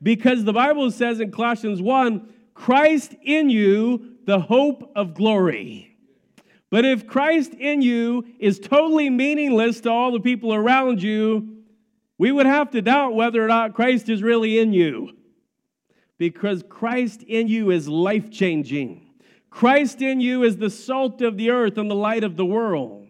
Because 0.00 0.44
the 0.44 0.52
Bible 0.52 0.92
says 0.92 1.18
in 1.20 1.32
Colossians 1.32 1.82
1 1.82 2.32
Christ 2.54 3.14
in 3.22 3.50
you, 3.50 4.16
the 4.26 4.38
hope 4.38 4.92
of 4.94 5.14
glory. 5.14 5.96
But 6.70 6.84
if 6.84 7.06
Christ 7.06 7.54
in 7.54 7.82
you 7.82 8.24
is 8.38 8.60
totally 8.60 9.10
meaningless 9.10 9.80
to 9.80 9.90
all 9.90 10.12
the 10.12 10.20
people 10.20 10.54
around 10.54 11.02
you, 11.02 11.64
we 12.18 12.30
would 12.30 12.46
have 12.46 12.70
to 12.72 12.82
doubt 12.82 13.14
whether 13.14 13.44
or 13.44 13.48
not 13.48 13.74
Christ 13.74 14.08
is 14.08 14.22
really 14.22 14.58
in 14.58 14.72
you. 14.72 15.10
Because 16.18 16.62
Christ 16.68 17.22
in 17.22 17.48
you 17.48 17.70
is 17.70 17.88
life 17.88 18.30
changing. 18.30 19.09
Christ 19.50 20.00
in 20.00 20.20
you 20.20 20.44
is 20.44 20.56
the 20.56 20.70
salt 20.70 21.20
of 21.22 21.36
the 21.36 21.50
earth 21.50 21.76
and 21.76 21.90
the 21.90 21.94
light 21.96 22.24
of 22.24 22.36
the 22.36 22.46
world. 22.46 23.08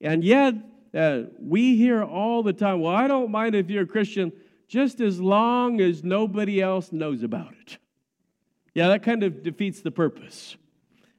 And 0.00 0.22
yet, 0.22 0.54
uh, 0.94 1.22
we 1.40 1.76
hear 1.76 2.04
all 2.04 2.42
the 2.42 2.52
time, 2.52 2.80
well, 2.80 2.94
I 2.94 3.08
don't 3.08 3.30
mind 3.30 3.54
if 3.54 3.70
you're 3.70 3.84
a 3.84 3.86
Christian 3.86 4.32
just 4.68 5.00
as 5.00 5.20
long 5.20 5.80
as 5.80 6.04
nobody 6.04 6.60
else 6.60 6.92
knows 6.92 7.22
about 7.22 7.52
it. 7.62 7.78
Yeah, 8.74 8.88
that 8.88 9.02
kind 9.02 9.22
of 9.22 9.42
defeats 9.42 9.80
the 9.80 9.90
purpose. 9.90 10.56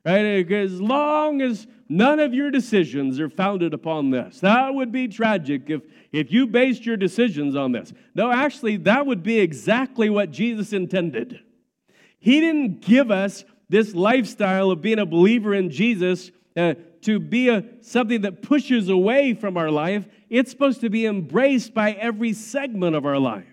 Right? 0.05 0.51
As 0.51 0.79
long 0.79 1.41
as 1.41 1.67
none 1.89 2.19
of 2.19 2.33
your 2.33 2.51
decisions 2.51 3.19
are 3.19 3.29
founded 3.29 3.73
upon 3.73 4.11
this. 4.11 4.39
That 4.39 4.73
would 4.73 4.91
be 4.91 5.07
tragic 5.07 5.63
if, 5.67 5.81
if 6.11 6.31
you 6.31 6.47
based 6.47 6.85
your 6.85 6.97
decisions 6.97 7.55
on 7.55 7.71
this. 7.71 7.93
No, 8.15 8.31
actually, 8.31 8.77
that 8.77 9.05
would 9.05 9.23
be 9.23 9.39
exactly 9.39 10.09
what 10.09 10.31
Jesus 10.31 10.73
intended. 10.73 11.39
He 12.19 12.39
didn't 12.39 12.81
give 12.81 13.11
us 13.11 13.45
this 13.69 13.93
lifestyle 13.93 14.71
of 14.71 14.81
being 14.81 14.99
a 14.99 15.05
believer 15.05 15.53
in 15.53 15.69
Jesus 15.69 16.31
uh, 16.55 16.75
to 17.01 17.19
be 17.19 17.49
a, 17.49 17.63
something 17.81 18.21
that 18.21 18.41
pushes 18.41 18.89
away 18.89 19.33
from 19.33 19.57
our 19.57 19.69
life. 19.69 20.05
It's 20.29 20.51
supposed 20.51 20.81
to 20.81 20.89
be 20.89 21.05
embraced 21.05 21.73
by 21.73 21.91
every 21.93 22.33
segment 22.33 22.95
of 22.95 23.05
our 23.05 23.19
life. 23.19 23.45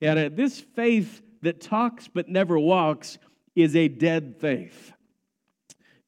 And 0.00 0.18
uh, 0.18 0.30
this 0.32 0.60
faith 0.60 1.22
that 1.42 1.60
talks 1.60 2.08
but 2.08 2.28
never 2.28 2.58
walks 2.58 3.18
is 3.54 3.76
a 3.76 3.88
dead 3.88 4.36
faith. 4.38 4.92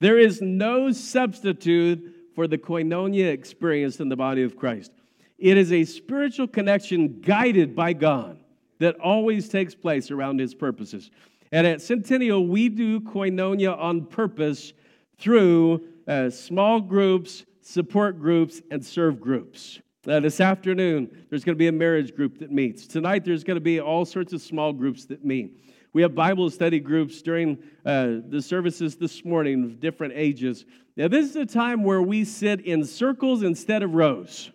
There 0.01 0.19
is 0.19 0.43
no 0.43 0.93
substitute 0.93 2.15
for 2.35 2.47
the 2.47 2.59
koinonia 2.59 3.33
experience 3.33 4.01
in 4.01 4.09
the 4.09 4.17
body 4.17 4.43
of 4.43 4.57
Christ. 4.57 4.93
It 5.39 5.57
is 5.57 5.73
a 5.73 5.85
spiritual 5.85 6.49
connection 6.49 7.21
guided 7.21 7.75
by 7.75 7.93
God 7.93 8.41
that 8.79 8.99
always 9.01 9.49
takes 9.49 9.75
place 9.75 10.11
around 10.11 10.41
his 10.41 10.55
purposes. 10.55 11.11
And 11.55 11.69
at 11.69 11.81
Centennial, 11.81 12.49
we 12.49 12.69
do 12.69 12.99
koinonia 12.99 13.79
on 13.79 14.07
purpose 14.07 14.73
through 15.19 15.85
uh, 16.09 16.29
small 16.29 16.81
groups, 16.81 17.45
support 17.61 18.19
groups, 18.19 18.61
and 18.73 18.85
serve 18.85 19.21
groups. 19.21 19.79
Uh, 20.05 20.19
this 20.19 20.41
afternoon, 20.41 21.27
there's 21.31 21.45
going 21.45 21.55
to 21.55 21.59
be 21.59 21.69
a 21.69 21.73
marriage 21.73 22.13
group 22.17 22.39
that 22.39 22.51
meets. 22.51 22.89
Tonight, 22.89 23.25
there's 23.25 23.45
going 23.45 23.55
to 23.55 23.61
be 23.61 23.79
all 23.79 24.05
sorts 24.05 24.33
of 24.33 24.43
small 24.43 24.73
groups 24.73 25.05
that 25.05 25.25
meet. 25.25 25.57
We 25.93 26.03
have 26.03 26.13
Bible 26.13 26.51
study 26.51 26.81
groups 26.81 27.23
during 27.23 27.63
uh, 27.87 28.17
the 28.29 28.43
services 28.43 28.97
this 28.97 29.25
morning 29.25 29.63
of 29.63 29.79
different 29.79 30.15
ages. 30.17 30.65
Now, 30.97 31.07
this 31.07 31.31
is 31.31 31.37
a 31.37 31.47
time 31.47 31.85
where 31.85 32.03
we 32.03 32.25
sit 32.25 32.63
in 32.63 32.85
circles 32.85 33.45
instead 33.45 33.85
of 33.85 33.95
rows, 33.95 34.51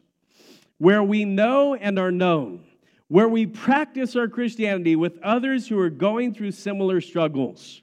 where 0.80 1.02
we 1.02 1.24
know 1.24 1.76
and 1.76 1.98
are 1.98 2.12
known, 2.12 2.66
where 3.10 3.28
we 3.28 3.46
practice 3.46 4.16
our 4.16 4.28
Christianity 4.28 4.96
with 4.96 5.18
others 5.22 5.68
who 5.68 5.78
are 5.80 5.90
going 5.90 6.34
through 6.34 6.52
similar 6.52 7.02
struggles. 7.02 7.82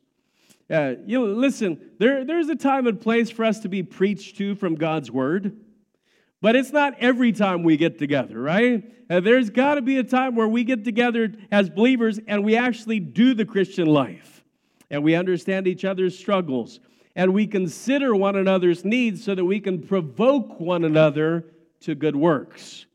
Uh, 0.70 0.94
you 1.04 1.18
know, 1.18 1.26
listen, 1.26 1.90
there, 1.98 2.24
there's 2.24 2.48
a 2.48 2.56
time 2.56 2.86
and 2.86 3.00
place 3.00 3.28
for 3.30 3.44
us 3.44 3.60
to 3.60 3.68
be 3.68 3.82
preached 3.82 4.36
to 4.38 4.54
from 4.54 4.76
God's 4.76 5.10
word, 5.10 5.56
but 6.40 6.56
it's 6.56 6.72
not 6.72 6.94
every 6.98 7.32
time 7.32 7.62
we 7.62 7.76
get 7.76 7.98
together, 7.98 8.40
right? 8.40 8.84
Uh, 9.10 9.20
there's 9.20 9.50
got 9.50 9.74
to 9.74 9.82
be 9.82 9.98
a 9.98 10.04
time 10.04 10.34
where 10.34 10.48
we 10.48 10.64
get 10.64 10.84
together 10.84 11.32
as 11.50 11.70
believers 11.70 12.18
and 12.26 12.44
we 12.44 12.56
actually 12.56 13.00
do 13.00 13.34
the 13.34 13.44
Christian 13.44 13.86
life, 13.86 14.44
and 14.90 15.02
we 15.02 15.14
understand 15.14 15.66
each 15.66 15.84
other's 15.84 16.16
struggles, 16.16 16.80
and 17.16 17.32
we 17.32 17.46
consider 17.46 18.14
one 18.14 18.36
another's 18.36 18.84
needs 18.84 19.24
so 19.24 19.34
that 19.34 19.44
we 19.44 19.58
can 19.58 19.82
provoke 19.82 20.60
one 20.60 20.84
another 20.84 21.44
to 21.80 21.94
good 21.94 22.16
works. 22.16 22.86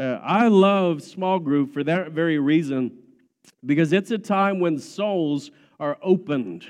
Uh, 0.00 0.18
I 0.22 0.48
love 0.48 1.02
small 1.02 1.38
group 1.38 1.74
for 1.74 1.84
that 1.84 2.12
very 2.12 2.38
reason, 2.38 2.98
because 3.66 3.92
it's 3.92 4.10
a 4.10 4.18
time 4.18 4.58
when 4.58 4.78
souls 4.78 5.50
are 5.78 5.98
opened 6.02 6.66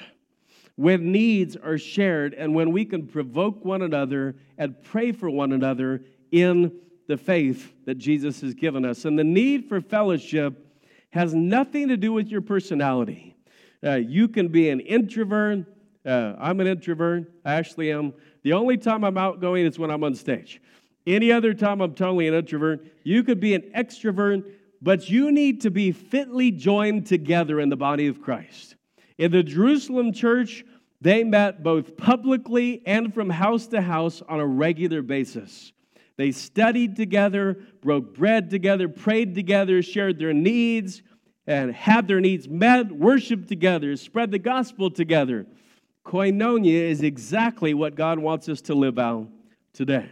when 0.81 1.13
needs 1.13 1.57
are 1.57 1.77
shared 1.77 2.33
and 2.33 2.55
when 2.55 2.73
we 2.73 2.87
can 2.87 3.07
provoke 3.07 3.67
one 3.67 3.83
another 3.83 4.35
and 4.57 4.83
pray 4.83 5.13
for 5.13 5.29
one 5.29 5.53
another 5.53 6.03
in 6.33 6.73
the 7.07 7.19
faith 7.19 7.75
that 7.85 7.97
Jesus 7.97 8.41
has 8.41 8.55
given 8.55 8.87
us. 8.87 9.05
And 9.05 9.19
the 9.19 9.25
need 9.25 9.69
for 9.69 9.83
fellowship 9.83 10.67
has 11.11 11.35
nothing 11.35 11.89
to 11.89 11.99
do 11.99 12.15
with 12.15 12.29
your 12.29 12.41
personality. 12.41 13.37
Uh, 13.85 13.97
you 13.97 14.27
can 14.27 14.49
be 14.49 14.71
an 14.71 14.81
introvert. 14.81 15.67
Uh, 16.07 16.33
I'm 16.39 16.61
an 16.61 16.67
introvert. 16.67 17.31
I 17.45 17.57
actually 17.57 17.93
am. 17.93 18.15
The 18.43 18.55
only 18.55 18.79
time 18.79 19.05
I'm 19.05 19.19
outgoing 19.19 19.67
is 19.67 19.79
when 19.79 19.91
I'm 19.91 20.03
on 20.03 20.15
stage. 20.15 20.63
Any 21.07 21.33
other 21.33 21.55
time, 21.55 21.81
I'm 21.81 21.95
totally 21.95 22.29
an 22.29 22.35
introvert. 22.35 22.85
You 23.03 23.23
could 23.23 23.41
be 23.41 23.55
an 23.55 23.71
extrovert, 23.77 24.45
but 24.83 25.09
you 25.09 25.33
need 25.33 25.63
to 25.63 25.71
be 25.71 25.93
fitly 25.93 26.51
joined 26.51 27.07
together 27.07 27.61
in 27.61 27.69
the 27.69 27.77
body 27.77 28.07
of 28.07 28.21
Christ. 28.21 28.77
In 29.19 29.33
the 29.33 29.43
Jerusalem 29.43 30.13
church, 30.13 30.65
they 31.01 31.25
met 31.25 31.63
both 31.63 31.97
publicly 31.97 32.83
and 32.87 33.13
from 33.13 33.31
house 33.31 33.67
to 33.69 33.81
house 33.81 34.23
on 34.29 34.41
a 34.41 34.47
regular 34.47 35.03
basis. 35.03 35.73
They 36.17 36.33
studied 36.33 36.97
together, 36.97 37.59
broke 37.81 38.15
bread 38.15 38.51
together, 38.51 38.89
prayed 38.89 39.35
together, 39.35 39.83
shared 39.83 40.19
their 40.19 40.35
needs, 40.35 41.03
and 41.47 41.75
had 41.75 42.07
their 42.07 42.21
needs 42.21 42.47
met, 42.47 42.93
worshiped 42.93 43.49
together, 43.49 43.97
spread 43.97 44.31
the 44.31 44.39
gospel 44.39 44.91
together. 44.91 45.47
Koinonia 46.05 46.91
is 46.91 47.03
exactly 47.03 47.73
what 47.73 47.95
God 47.95 48.19
wants 48.19 48.49
us 48.49 48.61
to 48.63 48.75
live 48.75 48.99
out 48.99 49.29
today. 49.73 50.11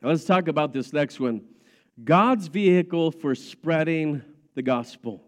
Let's 0.00 0.24
talk 0.24 0.46
about 0.46 0.72
this 0.72 0.92
next 0.92 1.18
one 1.18 1.42
God's 2.04 2.46
vehicle 2.46 3.10
for 3.10 3.34
spreading 3.34 4.22
the 4.54 4.62
gospel. 4.62 5.24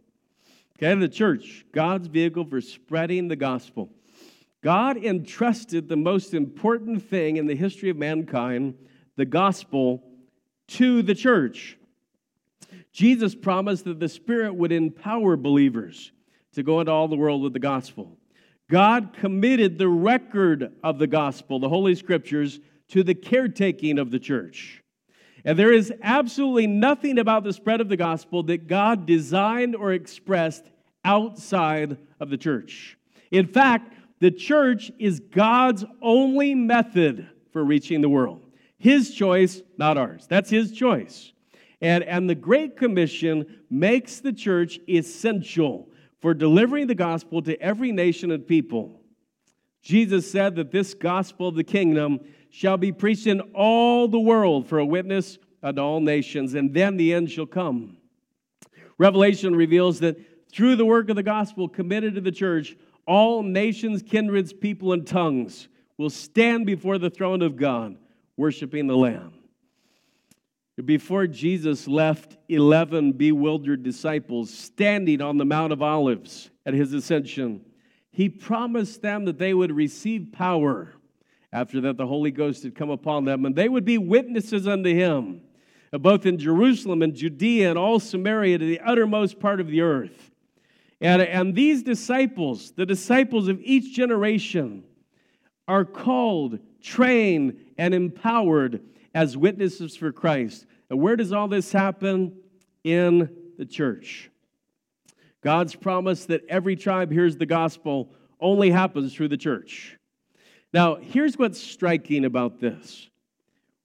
Okay, 0.78 0.94
the 0.94 1.08
church, 1.08 1.66
God's 1.72 2.06
vehicle 2.06 2.44
for 2.44 2.60
spreading 2.60 3.28
the 3.28 3.36
gospel. 3.36 3.90
God 4.62 4.96
entrusted 4.96 5.88
the 5.88 5.96
most 5.96 6.34
important 6.34 7.02
thing 7.02 7.36
in 7.36 7.46
the 7.46 7.56
history 7.56 7.90
of 7.90 7.96
mankind, 7.96 8.74
the 9.16 9.24
gospel, 9.24 10.02
to 10.68 11.02
the 11.02 11.14
church. 11.14 11.76
Jesus 12.92 13.34
promised 13.34 13.84
that 13.84 13.98
the 13.98 14.08
Spirit 14.08 14.54
would 14.54 14.72
empower 14.72 15.36
believers 15.36 16.12
to 16.54 16.62
go 16.62 16.80
into 16.80 16.92
all 16.92 17.08
the 17.08 17.16
world 17.16 17.42
with 17.42 17.52
the 17.52 17.58
gospel. 17.58 18.16
God 18.70 19.14
committed 19.14 19.78
the 19.78 19.88
record 19.88 20.72
of 20.84 20.98
the 20.98 21.06
gospel, 21.06 21.58
the 21.58 21.68
Holy 21.68 21.94
Scriptures, 21.94 22.60
to 22.90 23.02
the 23.02 23.14
caretaking 23.14 23.98
of 23.98 24.10
the 24.10 24.18
church. 24.18 24.82
And 25.44 25.58
there 25.58 25.72
is 25.72 25.92
absolutely 26.02 26.66
nothing 26.66 27.18
about 27.18 27.44
the 27.44 27.52
spread 27.52 27.80
of 27.80 27.88
the 27.88 27.96
gospel 27.96 28.42
that 28.44 28.66
God 28.66 29.06
designed 29.06 29.74
or 29.74 29.92
expressed 29.92 30.64
outside 31.04 31.96
of 32.18 32.30
the 32.30 32.36
church. 32.36 32.98
In 33.30 33.46
fact, 33.46 33.94
the 34.18 34.30
church 34.30 34.92
is 34.98 35.20
God's 35.20 35.84
only 36.02 36.54
method 36.54 37.28
for 37.52 37.64
reaching 37.64 38.02
the 38.02 38.08
world. 38.08 38.44
His 38.76 39.14
choice, 39.14 39.62
not 39.78 39.96
ours. 39.96 40.26
That's 40.28 40.50
His 40.50 40.72
choice. 40.72 41.32
And, 41.80 42.04
and 42.04 42.28
the 42.28 42.34
Great 42.34 42.76
Commission 42.76 43.60
makes 43.70 44.20
the 44.20 44.32
church 44.32 44.78
essential 44.88 45.88
for 46.20 46.34
delivering 46.34 46.86
the 46.86 46.94
gospel 46.94 47.40
to 47.42 47.60
every 47.62 47.92
nation 47.92 48.30
and 48.30 48.46
people. 48.46 49.00
Jesus 49.82 50.30
said 50.30 50.56
that 50.56 50.70
this 50.70 50.92
gospel 50.92 51.48
of 51.48 51.54
the 51.54 51.64
kingdom 51.64 52.20
shall 52.50 52.76
be 52.76 52.92
preached 52.92 53.26
in 53.26 53.40
all 53.54 54.08
the 54.08 54.20
world 54.20 54.66
for 54.66 54.78
a 54.78 54.86
witness 54.86 55.38
unto 55.62 55.80
all 55.80 56.00
nations, 56.00 56.54
and 56.54 56.74
then 56.74 56.96
the 56.96 57.14
end 57.14 57.30
shall 57.30 57.46
come. 57.46 57.96
Revelation 58.98 59.54
reveals 59.54 60.00
that 60.00 60.18
through 60.52 60.76
the 60.76 60.84
work 60.84 61.08
of 61.08 61.16
the 61.16 61.22
gospel 61.22 61.68
committed 61.68 62.14
to 62.16 62.20
the 62.20 62.32
church, 62.32 62.76
all 63.06 63.42
nations, 63.42 64.02
kindreds, 64.02 64.52
people, 64.52 64.92
and 64.92 65.06
tongues 65.06 65.68
will 65.96 66.10
stand 66.10 66.66
before 66.66 66.98
the 66.98 67.10
throne 67.10 67.42
of 67.42 67.56
God, 67.56 67.96
worshiping 68.36 68.86
the 68.86 68.96
Lamb. 68.96 69.32
Before 70.84 71.26
Jesus 71.26 71.86
left 71.86 72.38
11 72.48 73.12
bewildered 73.12 73.82
disciples 73.82 74.50
standing 74.50 75.20
on 75.20 75.36
the 75.36 75.44
Mount 75.44 75.72
of 75.72 75.82
Olives 75.82 76.50
at 76.64 76.72
his 76.72 76.94
ascension, 76.94 77.64
he 78.10 78.28
promised 78.28 79.02
them 79.02 79.26
that 79.26 79.38
they 79.38 79.52
would 79.52 79.72
receive 79.72 80.32
power 80.32 80.94
after 81.52 81.80
that 81.80 81.96
the 81.96 82.06
Holy 82.06 82.30
Ghost 82.30 82.62
had 82.62 82.74
come 82.74 82.90
upon 82.90 83.24
them, 83.24 83.44
and 83.44 83.54
they 83.54 83.68
would 83.68 83.84
be 83.84 83.98
witnesses 83.98 84.68
unto 84.68 84.94
him, 84.94 85.40
uh, 85.92 85.98
both 85.98 86.26
in 86.26 86.38
Jerusalem 86.38 87.02
and 87.02 87.14
Judea 87.14 87.70
and 87.70 87.78
all 87.78 87.98
Samaria 87.98 88.58
to 88.58 88.64
the 88.64 88.80
uttermost 88.80 89.40
part 89.40 89.60
of 89.60 89.66
the 89.66 89.80
earth. 89.80 90.30
And, 91.00 91.22
and 91.22 91.54
these 91.54 91.82
disciples, 91.82 92.72
the 92.72 92.86
disciples 92.86 93.48
of 93.48 93.60
each 93.62 93.94
generation, 93.94 94.84
are 95.66 95.84
called, 95.84 96.58
trained, 96.82 97.56
and 97.78 97.94
empowered 97.94 98.80
as 99.14 99.36
witnesses 99.36 99.96
for 99.96 100.12
Christ. 100.12 100.66
And 100.88 101.00
where 101.00 101.16
does 101.16 101.32
all 101.32 101.48
this 101.48 101.72
happen? 101.72 102.36
In 102.82 103.28
the 103.58 103.66
church. 103.66 104.30
God's 105.42 105.74
promise 105.74 106.26
that 106.26 106.42
every 106.48 106.76
tribe 106.76 107.12
hears 107.12 107.36
the 107.36 107.46
gospel 107.46 108.10
only 108.40 108.70
happens 108.70 109.14
through 109.14 109.28
the 109.28 109.36
church. 109.36 109.98
Now, 110.72 110.96
here's 110.96 111.36
what's 111.36 111.60
striking 111.60 112.24
about 112.24 112.60
this 112.60 113.08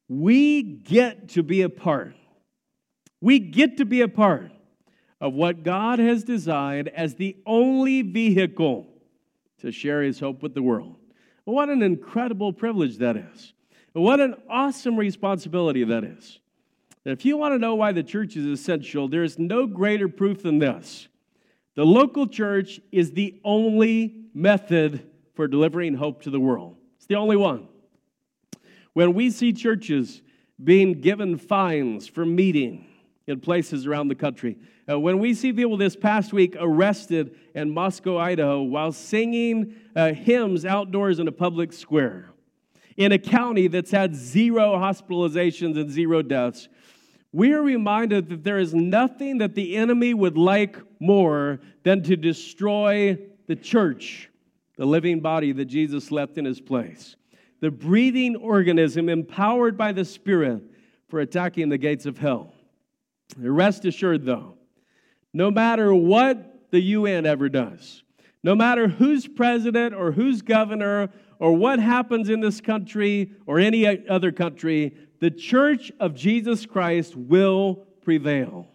we 0.07 0.61
get 0.61 1.29
to 1.29 1.43
be 1.43 1.61
a 1.61 1.69
part. 1.69 2.15
We 3.21 3.39
get 3.39 3.77
to 3.77 3.85
be 3.85 4.01
a 4.01 4.07
part 4.07 4.51
of 5.19 5.33
what 5.33 5.63
God 5.63 5.97
has 5.99 6.23
designed 6.23 6.89
as 6.89 7.15
the 7.15 7.37
only 7.45 8.01
vehicle 8.03 8.87
to 9.59 9.71
share 9.71 10.03
his 10.03 10.19
hope 10.19 10.43
with 10.43 10.53
the 10.53 10.61
world. 10.61 10.97
What 11.45 11.69
an 11.69 11.81
incredible 11.81 12.53
privilege 12.53 12.97
that 12.97 13.17
is. 13.17 13.53
What 13.93 14.19
an 14.19 14.35
awesome 14.49 14.97
responsibility 14.97 15.83
that 15.85 16.03
is. 16.03 16.39
And 17.05 17.13
if 17.13 17.23
you 17.23 17.37
want 17.37 17.53
to 17.53 17.59
know 17.59 17.75
why 17.75 17.91
the 17.93 18.03
church 18.03 18.35
is 18.35 18.45
essential, 18.45 19.07
there 19.07 19.23
is 19.23 19.39
no 19.39 19.65
greater 19.67 20.09
proof 20.09 20.43
than 20.43 20.59
this. 20.59 21.07
The 21.75 21.85
local 21.85 22.27
church 22.27 22.79
is 22.91 23.11
the 23.11 23.39
only 23.43 24.25
method 24.33 25.09
for 25.35 25.47
delivering 25.47 25.95
hope 25.95 26.23
to 26.23 26.29
the 26.29 26.39
world. 26.39 26.74
It's 27.05 27.09
the 27.09 27.17
only 27.17 27.37
one. 27.37 27.67
When 28.93 29.13
we 29.13 29.29
see 29.29 29.53
churches 29.53 30.23
being 30.63 31.01
given 31.01 31.37
fines 31.37 32.07
for 32.07 32.25
meeting 32.25 32.87
in 33.27 33.41
places 33.41 33.85
around 33.85 34.07
the 34.07 34.15
country, 34.15 34.57
uh, 34.89 34.99
when 34.99 35.19
we 35.19 35.35
see 35.35 35.53
people 35.53 35.77
this 35.77 35.95
past 35.95 36.33
week 36.33 36.55
arrested 36.59 37.35
in 37.53 37.69
Moscow, 37.69 38.17
Idaho, 38.17 38.63
while 38.63 38.91
singing 38.91 39.75
uh, 39.95 40.13
hymns 40.13 40.65
outdoors 40.65 41.19
in 41.19 41.27
a 41.27 41.31
public 41.31 41.73
square, 41.73 42.31
in 42.97 43.11
a 43.11 43.19
county 43.19 43.67
that's 43.67 43.91
had 43.91 44.15
zero 44.15 44.75
hospitalizations 44.75 45.79
and 45.79 45.91
zero 45.91 46.23
deaths, 46.23 46.69
we 47.31 47.53
are 47.53 47.61
reminded 47.61 48.29
that 48.29 48.43
there 48.43 48.57
is 48.57 48.73
nothing 48.73 49.37
that 49.37 49.53
the 49.53 49.77
enemy 49.77 50.15
would 50.15 50.39
like 50.39 50.75
more 50.99 51.59
than 51.83 52.01
to 52.01 52.15
destroy 52.15 53.15
the 53.45 53.55
church, 53.55 54.31
the 54.77 54.85
living 54.85 55.19
body 55.19 55.51
that 55.51 55.65
Jesus 55.65 56.11
left 56.11 56.37
in 56.37 56.45
his 56.45 56.59
place, 56.59 57.15
the 57.61 57.71
breathing 57.71 58.35
organism 58.35 59.09
empowered 59.09 59.77
by 59.77 59.91
the 59.91 60.05
Spirit 60.05 60.63
for 61.07 61.19
attacking 61.19 61.69
the 61.69 61.77
gates 61.77 62.05
of 62.05 62.17
hell. 62.17 62.53
Rest 63.37 63.85
assured, 63.85 64.25
though, 64.25 64.55
no 65.33 65.51
matter 65.51 65.93
what 65.93 66.69
the 66.71 66.79
UN 66.79 67.25
ever 67.25 67.49
does, 67.49 68.03
no 68.43 68.55
matter 68.55 68.87
who's 68.87 69.27
president 69.27 69.95
or 69.95 70.11
who's 70.11 70.41
governor 70.41 71.09
or 71.39 71.53
what 71.53 71.79
happens 71.79 72.29
in 72.29 72.39
this 72.39 72.61
country 72.61 73.31
or 73.45 73.59
any 73.59 74.07
other 74.07 74.31
country, 74.31 74.95
the 75.19 75.31
church 75.31 75.91
of 75.99 76.13
Jesus 76.13 76.65
Christ 76.65 77.15
will 77.15 77.87
prevail. 78.03 78.67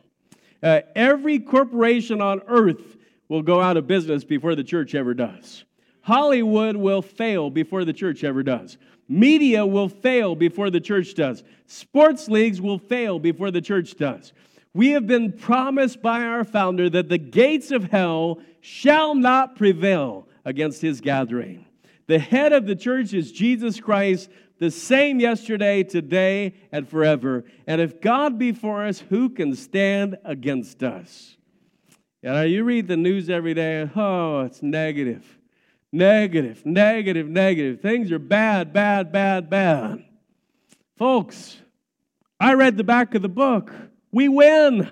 Uh, 0.62 0.80
every 0.94 1.38
corporation 1.38 2.20
on 2.20 2.42
earth 2.48 2.96
will 3.28 3.42
go 3.42 3.60
out 3.60 3.76
of 3.76 3.86
business 3.86 4.24
before 4.24 4.54
the 4.54 4.64
church 4.64 4.94
ever 4.94 5.14
does. 5.14 5.64
Hollywood 6.02 6.76
will 6.76 7.02
fail 7.02 7.50
before 7.50 7.84
the 7.84 7.92
church 7.92 8.24
ever 8.24 8.42
does. 8.42 8.78
Media 9.08 9.66
will 9.66 9.88
fail 9.88 10.34
before 10.34 10.70
the 10.70 10.80
church 10.80 11.14
does. 11.14 11.42
Sports 11.66 12.28
leagues 12.28 12.60
will 12.60 12.78
fail 12.78 13.18
before 13.18 13.50
the 13.50 13.60
church 13.60 13.96
does. 13.96 14.32
We 14.72 14.90
have 14.90 15.06
been 15.06 15.32
promised 15.32 16.00
by 16.00 16.22
our 16.22 16.44
founder 16.44 16.88
that 16.90 17.08
the 17.08 17.18
gates 17.18 17.72
of 17.72 17.90
hell 17.90 18.40
shall 18.60 19.14
not 19.14 19.56
prevail 19.56 20.28
against 20.44 20.80
his 20.80 21.00
gathering. 21.00 21.66
The 22.06 22.18
head 22.18 22.52
of 22.52 22.66
the 22.66 22.76
church 22.76 23.12
is 23.12 23.32
Jesus 23.32 23.80
Christ, 23.80 24.30
the 24.58 24.70
same 24.70 25.20
yesterday, 25.20 25.82
today, 25.82 26.54
and 26.70 26.88
forever. 26.88 27.44
And 27.66 27.80
if 27.80 28.00
God 28.00 28.38
be 28.38 28.52
for 28.52 28.84
us, 28.84 29.00
who 29.00 29.30
can 29.30 29.56
stand 29.56 30.18
against 30.24 30.82
us? 30.82 31.36
Yeah, 32.22 32.42
you 32.42 32.64
read 32.64 32.86
the 32.86 32.96
news 32.96 33.30
every 33.30 33.54
day, 33.54 33.88
oh, 33.96 34.42
it's 34.42 34.62
negative, 34.62 35.39
negative, 35.92 36.64
negative, 36.64 37.28
negative. 37.28 37.80
Things 37.80 38.12
are 38.12 38.18
bad, 38.18 38.72
bad, 38.72 39.12
bad, 39.12 39.50
bad. 39.50 40.04
Folks, 40.96 41.56
I 42.38 42.54
read 42.54 42.76
the 42.76 42.84
back 42.84 43.14
of 43.14 43.22
the 43.22 43.28
book. 43.28 43.72
We 44.12 44.28
win. 44.28 44.90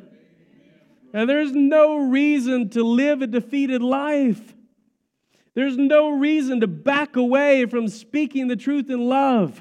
And 1.12 1.28
there's 1.28 1.52
no 1.52 1.96
reason 2.08 2.70
to 2.70 2.82
live 2.82 3.22
a 3.22 3.26
defeated 3.26 3.82
life. 3.82 4.54
There's 5.54 5.76
no 5.76 6.10
reason 6.10 6.60
to 6.60 6.66
back 6.66 7.16
away 7.16 7.66
from 7.66 7.88
speaking 7.88 8.46
the 8.46 8.56
truth 8.56 8.90
in 8.90 9.08
love. 9.08 9.60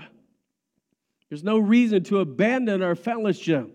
There's 1.30 1.44
no 1.44 1.58
reason 1.58 2.04
to 2.06 2.20
abandon 2.20 2.82
our 2.84 2.96
fellowship 2.96 3.74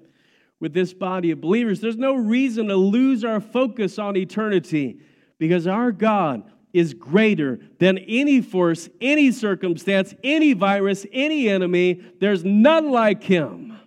with 0.61 0.73
this 0.73 0.95
body 0.95 1.33
of 1.33 1.41
believers. 1.41 1.81
There's 1.81 1.97
no 1.97 2.15
reason 2.15 2.69
to 2.69 2.77
lose 2.77 3.25
our 3.25 3.41
focus 3.41 3.99
on 3.99 4.17
eternity 4.17 5.01
because 5.39 5.67
our 5.67 5.91
God 5.91 6.45
is 6.73 6.95
greater 6.95 7.61
than 7.79 7.99
any 7.99 8.41
force, 8.41 8.89
any 9.01 9.31
circumstance, 9.31 10.15
any 10.25 10.53
virus, 10.53 11.07
any 11.13 11.49
enemy. 11.49 12.01
There's 12.19 12.45
none 12.45 12.91
like 12.91 13.23
him. 13.23 13.79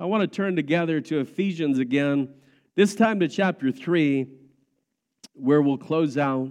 I 0.00 0.06
want 0.06 0.22
to 0.22 0.26
turn 0.26 0.56
together 0.56 1.00
to 1.02 1.20
Ephesians 1.20 1.78
again, 1.78 2.28
this 2.74 2.94
time 2.94 3.20
to 3.20 3.28
chapter 3.28 3.70
3, 3.70 4.26
where 5.34 5.62
we'll 5.62 5.78
close 5.78 6.16
out 6.18 6.50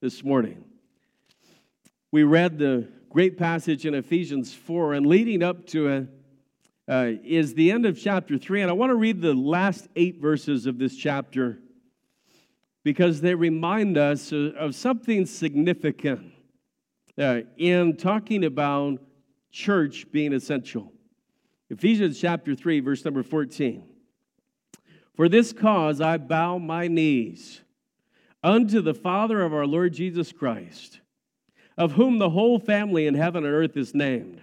this 0.00 0.24
morning. 0.24 0.64
We 2.10 2.24
read 2.24 2.58
the 2.58 2.88
great 3.08 3.38
passage 3.38 3.86
in 3.86 3.94
Ephesians 3.94 4.52
4, 4.52 4.94
and 4.94 5.06
leading 5.06 5.42
up 5.42 5.66
to 5.68 5.88
it 5.88 6.08
uh, 6.88 7.12
is 7.22 7.54
the 7.54 7.70
end 7.70 7.86
of 7.86 7.98
chapter 7.98 8.36
3. 8.38 8.62
And 8.62 8.70
I 8.70 8.74
want 8.74 8.90
to 8.90 8.96
read 8.96 9.20
the 9.20 9.34
last 9.34 9.88
eight 9.96 10.20
verses 10.20 10.66
of 10.66 10.78
this 10.78 10.96
chapter 10.96 11.58
because 12.84 13.20
they 13.20 13.34
remind 13.34 13.96
us 13.96 14.32
of 14.32 14.74
something 14.74 15.26
significant 15.26 16.32
uh, 17.18 17.40
in 17.56 17.96
talking 17.96 18.44
about 18.44 18.98
church 19.50 20.10
being 20.10 20.32
essential. 20.32 20.92
Ephesians 21.70 22.20
chapter 22.20 22.54
3, 22.54 22.80
verse 22.80 23.04
number 23.04 23.22
14. 23.22 23.84
For 25.14 25.28
this 25.28 25.52
cause 25.52 26.00
I 26.00 26.16
bow 26.16 26.58
my 26.58 26.88
knees 26.88 27.60
unto 28.42 28.80
the 28.80 28.94
Father 28.94 29.42
of 29.42 29.54
our 29.54 29.66
Lord 29.66 29.92
Jesus 29.92 30.32
Christ, 30.32 31.00
of 31.78 31.92
whom 31.92 32.18
the 32.18 32.30
whole 32.30 32.58
family 32.58 33.06
in 33.06 33.14
heaven 33.14 33.44
and 33.44 33.54
earth 33.54 33.76
is 33.76 33.94
named, 33.94 34.42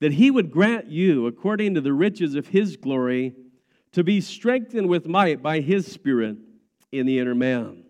that 0.00 0.12
he 0.12 0.30
would 0.30 0.50
grant 0.50 0.88
you, 0.88 1.26
according 1.26 1.74
to 1.74 1.80
the 1.80 1.92
riches 1.92 2.34
of 2.34 2.48
his 2.48 2.76
glory, 2.76 3.34
to 3.92 4.02
be 4.02 4.20
strengthened 4.20 4.88
with 4.88 5.06
might 5.06 5.42
by 5.42 5.60
his 5.60 5.90
Spirit 5.90 6.36
in 6.92 7.06
the 7.06 7.18
inner 7.18 7.34
man, 7.34 7.84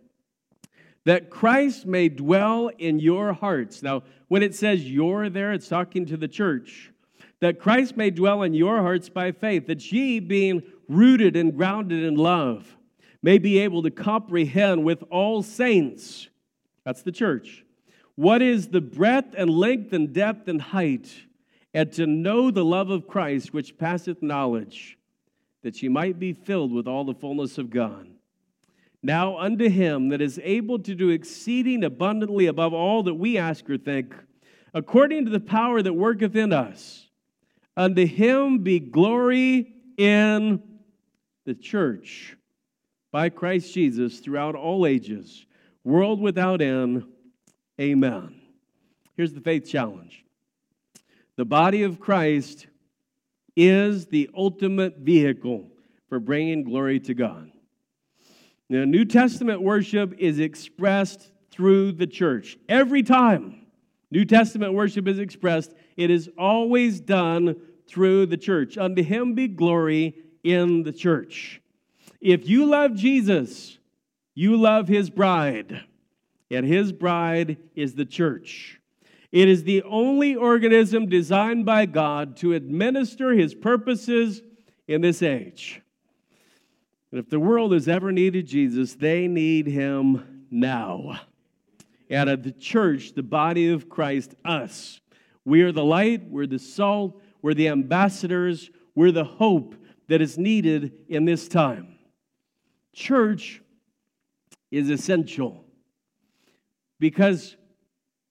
that 1.04 1.30
Christ 1.30 1.86
may 1.86 2.08
dwell 2.08 2.70
in 2.78 2.98
your 2.98 3.32
hearts. 3.32 3.82
Now, 3.82 4.02
when 4.28 4.42
it 4.42 4.54
says 4.54 4.84
you're 4.90 5.28
there, 5.30 5.52
it's 5.52 5.68
talking 5.68 6.06
to 6.06 6.16
the 6.16 6.28
church. 6.28 6.92
That 7.40 7.60
Christ 7.60 7.96
may 7.96 8.10
dwell 8.10 8.42
in 8.42 8.54
your 8.54 8.78
hearts 8.78 9.08
by 9.08 9.30
faith, 9.32 9.66
that 9.66 9.92
ye, 9.92 10.20
being 10.20 10.62
rooted 10.88 11.36
and 11.36 11.54
grounded 11.54 12.02
in 12.02 12.14
love, 12.16 12.76
may 13.22 13.38
be 13.38 13.58
able 13.58 13.82
to 13.82 13.90
comprehend 13.90 14.84
with 14.84 15.02
all 15.10 15.42
saints, 15.42 16.28
that's 16.84 17.02
the 17.02 17.12
church, 17.12 17.64
what 18.14 18.40
is 18.40 18.68
the 18.68 18.80
breadth 18.80 19.34
and 19.36 19.50
length 19.50 19.92
and 19.92 20.14
depth 20.14 20.48
and 20.48 20.62
height, 20.62 21.12
and 21.74 21.92
to 21.92 22.06
know 22.06 22.50
the 22.50 22.64
love 22.64 22.88
of 22.88 23.06
Christ 23.06 23.52
which 23.52 23.76
passeth 23.76 24.22
knowledge, 24.22 24.96
that 25.62 25.82
ye 25.82 25.90
might 25.90 26.18
be 26.18 26.32
filled 26.32 26.72
with 26.72 26.88
all 26.88 27.04
the 27.04 27.14
fullness 27.14 27.58
of 27.58 27.68
God. 27.68 28.08
Now 29.06 29.38
unto 29.38 29.68
him 29.68 30.08
that 30.08 30.20
is 30.20 30.40
able 30.42 30.80
to 30.80 30.92
do 30.92 31.10
exceeding 31.10 31.84
abundantly 31.84 32.46
above 32.46 32.74
all 32.74 33.04
that 33.04 33.14
we 33.14 33.38
ask 33.38 33.70
or 33.70 33.78
think, 33.78 34.12
according 34.74 35.26
to 35.26 35.30
the 35.30 35.38
power 35.38 35.80
that 35.80 35.92
worketh 35.92 36.34
in 36.34 36.52
us, 36.52 37.06
unto 37.76 38.04
him 38.04 38.64
be 38.64 38.80
glory 38.80 39.72
in 39.96 40.60
the 41.44 41.54
church 41.54 42.36
by 43.12 43.28
Christ 43.28 43.72
Jesus 43.72 44.18
throughout 44.18 44.56
all 44.56 44.84
ages, 44.84 45.46
world 45.84 46.20
without 46.20 46.60
end. 46.60 47.04
Amen. 47.80 48.34
Here's 49.16 49.32
the 49.32 49.40
faith 49.40 49.68
challenge 49.68 50.24
the 51.36 51.44
body 51.44 51.84
of 51.84 52.00
Christ 52.00 52.66
is 53.54 54.06
the 54.06 54.28
ultimate 54.36 54.96
vehicle 54.98 55.70
for 56.08 56.18
bringing 56.18 56.64
glory 56.64 56.98
to 56.98 57.14
God. 57.14 57.52
Now, 58.68 58.84
New 58.84 59.04
Testament 59.04 59.62
worship 59.62 60.14
is 60.18 60.40
expressed 60.40 61.30
through 61.50 61.92
the 61.92 62.06
church. 62.06 62.58
Every 62.68 63.02
time 63.02 63.66
New 64.10 64.24
Testament 64.24 64.74
worship 64.74 65.06
is 65.06 65.18
expressed, 65.18 65.72
it 65.96 66.10
is 66.10 66.28
always 66.36 67.00
done 67.00 67.56
through 67.86 68.26
the 68.26 68.36
church. 68.36 68.76
Unto 68.76 69.02
him 69.02 69.34
be 69.34 69.46
glory 69.46 70.16
in 70.42 70.82
the 70.82 70.92
church. 70.92 71.60
If 72.20 72.48
you 72.48 72.66
love 72.66 72.94
Jesus, 72.94 73.78
you 74.34 74.56
love 74.56 74.88
his 74.88 75.10
bride, 75.10 75.84
and 76.50 76.66
his 76.66 76.92
bride 76.92 77.56
is 77.74 77.94
the 77.94 78.04
church. 78.04 78.80
It 79.32 79.48
is 79.48 79.64
the 79.64 79.82
only 79.82 80.34
organism 80.34 81.08
designed 81.08 81.66
by 81.66 81.86
God 81.86 82.36
to 82.38 82.52
administer 82.52 83.32
his 83.32 83.54
purposes 83.54 84.42
in 84.88 85.00
this 85.00 85.22
age. 85.22 85.82
If 87.16 87.30
the 87.30 87.40
world 87.40 87.72
has 87.72 87.88
ever 87.88 88.12
needed 88.12 88.46
Jesus, 88.46 88.94
they 88.94 89.26
need 89.26 89.66
him 89.66 90.46
now. 90.50 91.20
And 92.10 92.30
at 92.30 92.42
the 92.42 92.52
church, 92.52 93.14
the 93.14 93.22
body 93.22 93.70
of 93.72 93.88
Christ, 93.88 94.34
us, 94.44 95.00
we 95.44 95.62
are 95.62 95.72
the 95.72 95.84
light, 95.84 96.28
we're 96.28 96.46
the 96.46 96.58
salt, 96.58 97.20
we're 97.42 97.54
the 97.54 97.68
ambassadors, 97.68 98.70
we're 98.94 99.12
the 99.12 99.24
hope 99.24 99.74
that 100.08 100.20
is 100.20 100.38
needed 100.38 100.92
in 101.08 101.24
this 101.24 101.48
time. 101.48 101.98
Church 102.92 103.62
is 104.70 104.90
essential 104.90 105.64
because 106.98 107.56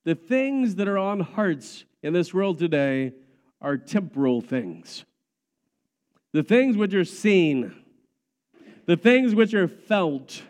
the 0.03 0.15
things 0.15 0.75
that 0.75 0.87
are 0.87 0.97
on 0.97 1.19
hearts 1.19 1.85
in 2.03 2.13
this 2.13 2.33
world 2.33 2.59
today 2.59 3.13
are 3.61 3.77
temporal 3.77 4.41
things. 4.41 5.05
The 6.33 6.43
things 6.43 6.77
which 6.77 6.93
are 6.93 7.05
seen, 7.05 7.73
the 8.85 8.97
things 8.97 9.33
which 9.35 9.53
are 9.53 9.67
felt, 9.67 10.43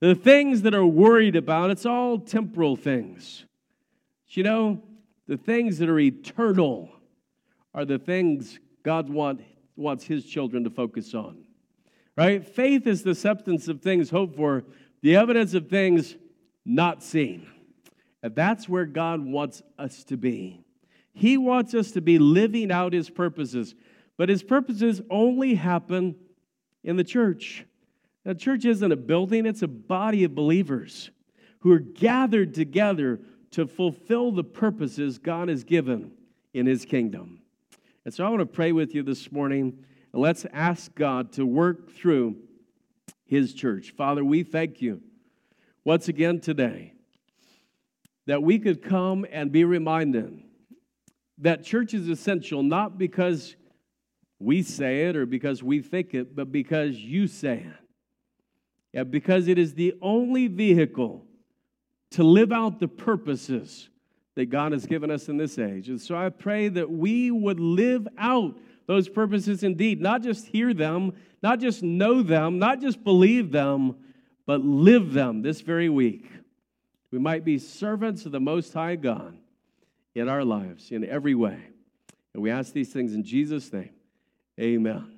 the 0.00 0.14
things 0.14 0.62
that 0.62 0.74
are 0.74 0.86
worried 0.86 1.36
about, 1.36 1.70
it's 1.70 1.86
all 1.86 2.18
temporal 2.18 2.76
things. 2.76 3.44
You 4.28 4.44
know, 4.44 4.82
the 5.26 5.36
things 5.36 5.78
that 5.78 5.88
are 5.88 5.98
eternal 5.98 6.90
are 7.74 7.84
the 7.84 7.98
things 7.98 8.58
God 8.82 9.08
want, 9.08 9.42
wants 9.76 10.04
his 10.04 10.24
children 10.24 10.64
to 10.64 10.70
focus 10.70 11.14
on. 11.14 11.44
Right? 12.16 12.46
Faith 12.46 12.86
is 12.86 13.02
the 13.02 13.14
substance 13.14 13.68
of 13.68 13.80
things 13.80 14.10
hoped 14.10 14.36
for, 14.36 14.64
the 15.02 15.16
evidence 15.16 15.54
of 15.54 15.68
things 15.68 16.16
not 16.64 17.02
seen. 17.02 17.46
And 18.22 18.34
that's 18.34 18.68
where 18.68 18.84
God 18.84 19.24
wants 19.24 19.62
us 19.78 20.04
to 20.04 20.16
be. 20.16 20.62
He 21.12 21.38
wants 21.38 21.74
us 21.74 21.90
to 21.92 22.00
be 22.00 22.18
living 22.18 22.70
out 22.70 22.92
his 22.92 23.10
purposes, 23.10 23.74
but 24.16 24.28
his 24.28 24.42
purposes 24.42 25.00
only 25.10 25.54
happen 25.54 26.16
in 26.84 26.96
the 26.96 27.04
church. 27.04 27.64
Now, 28.24 28.34
church 28.34 28.64
isn't 28.64 28.92
a 28.92 28.96
building, 28.96 29.46
it's 29.46 29.62
a 29.62 29.68
body 29.68 30.24
of 30.24 30.34
believers 30.34 31.10
who 31.60 31.72
are 31.72 31.78
gathered 31.78 32.54
together 32.54 33.20
to 33.52 33.66
fulfill 33.66 34.32
the 34.32 34.44
purposes 34.44 35.18
God 35.18 35.48
has 35.48 35.64
given 35.64 36.12
in 36.52 36.66
his 36.66 36.84
kingdom. 36.84 37.40
And 38.04 38.14
so 38.14 38.24
I 38.24 38.28
want 38.30 38.40
to 38.40 38.46
pray 38.46 38.72
with 38.72 38.94
you 38.94 39.02
this 39.02 39.30
morning, 39.30 39.84
and 40.12 40.22
let's 40.22 40.46
ask 40.52 40.94
God 40.94 41.32
to 41.32 41.44
work 41.44 41.92
through 41.92 42.36
His 43.26 43.52
church. 43.52 43.92
Father, 43.96 44.24
we 44.24 44.42
thank 44.42 44.80
you 44.80 45.02
once 45.84 46.08
again 46.08 46.40
today 46.40 46.94
that 48.26 48.42
we 48.42 48.58
could 48.58 48.82
come 48.82 49.26
and 49.30 49.52
be 49.52 49.64
reminded 49.64 50.42
that 51.38 51.64
church 51.64 51.94
is 51.94 52.08
essential 52.08 52.62
not 52.62 52.98
because 52.98 53.56
we 54.40 54.62
say 54.62 55.04
it 55.04 55.16
or 55.16 55.26
because 55.26 55.62
we 55.62 55.80
think 55.80 56.14
it, 56.14 56.34
but 56.34 56.50
because 56.50 56.96
you 56.96 57.26
say 57.28 57.58
it. 57.58 57.86
Yeah, 58.92 59.04
because 59.04 59.46
it 59.46 59.58
is 59.58 59.74
the 59.74 59.94
only 60.02 60.48
vehicle 60.48 61.24
to 62.12 62.24
live 62.24 62.50
out 62.50 62.80
the 62.80 62.88
purposes 62.88 63.88
that 64.34 64.46
God 64.46 64.72
has 64.72 64.86
given 64.86 65.10
us 65.10 65.28
in 65.28 65.36
this 65.36 65.58
age. 65.58 65.88
And 65.88 66.00
so 66.00 66.16
I 66.16 66.30
pray 66.30 66.68
that 66.68 66.90
we 66.90 67.30
would 67.30 67.60
live 67.60 68.08
out 68.18 68.58
those 68.86 69.08
purposes 69.08 69.62
indeed, 69.62 70.00
not 70.00 70.22
just 70.22 70.46
hear 70.46 70.74
them, 70.74 71.12
not 71.42 71.60
just 71.60 71.82
know 71.82 72.22
them, 72.22 72.58
not 72.58 72.80
just 72.80 73.04
believe 73.04 73.52
them, 73.52 73.96
but 74.46 74.62
live 74.62 75.12
them 75.12 75.42
this 75.42 75.60
very 75.60 75.88
week. 75.88 76.28
We 77.12 77.18
might 77.18 77.44
be 77.44 77.58
servants 77.58 78.26
of 78.26 78.32
the 78.32 78.40
Most 78.40 78.72
High 78.72 78.96
God 78.96 79.36
in 80.14 80.28
our 80.28 80.44
lives 80.44 80.90
in 80.90 81.04
every 81.04 81.34
way. 81.34 81.60
And 82.34 82.42
we 82.42 82.50
ask 82.50 82.72
these 82.72 82.92
things 82.92 83.14
in 83.14 83.22
Jesus' 83.22 83.72
name. 83.72 83.90
Amen. 84.60 85.09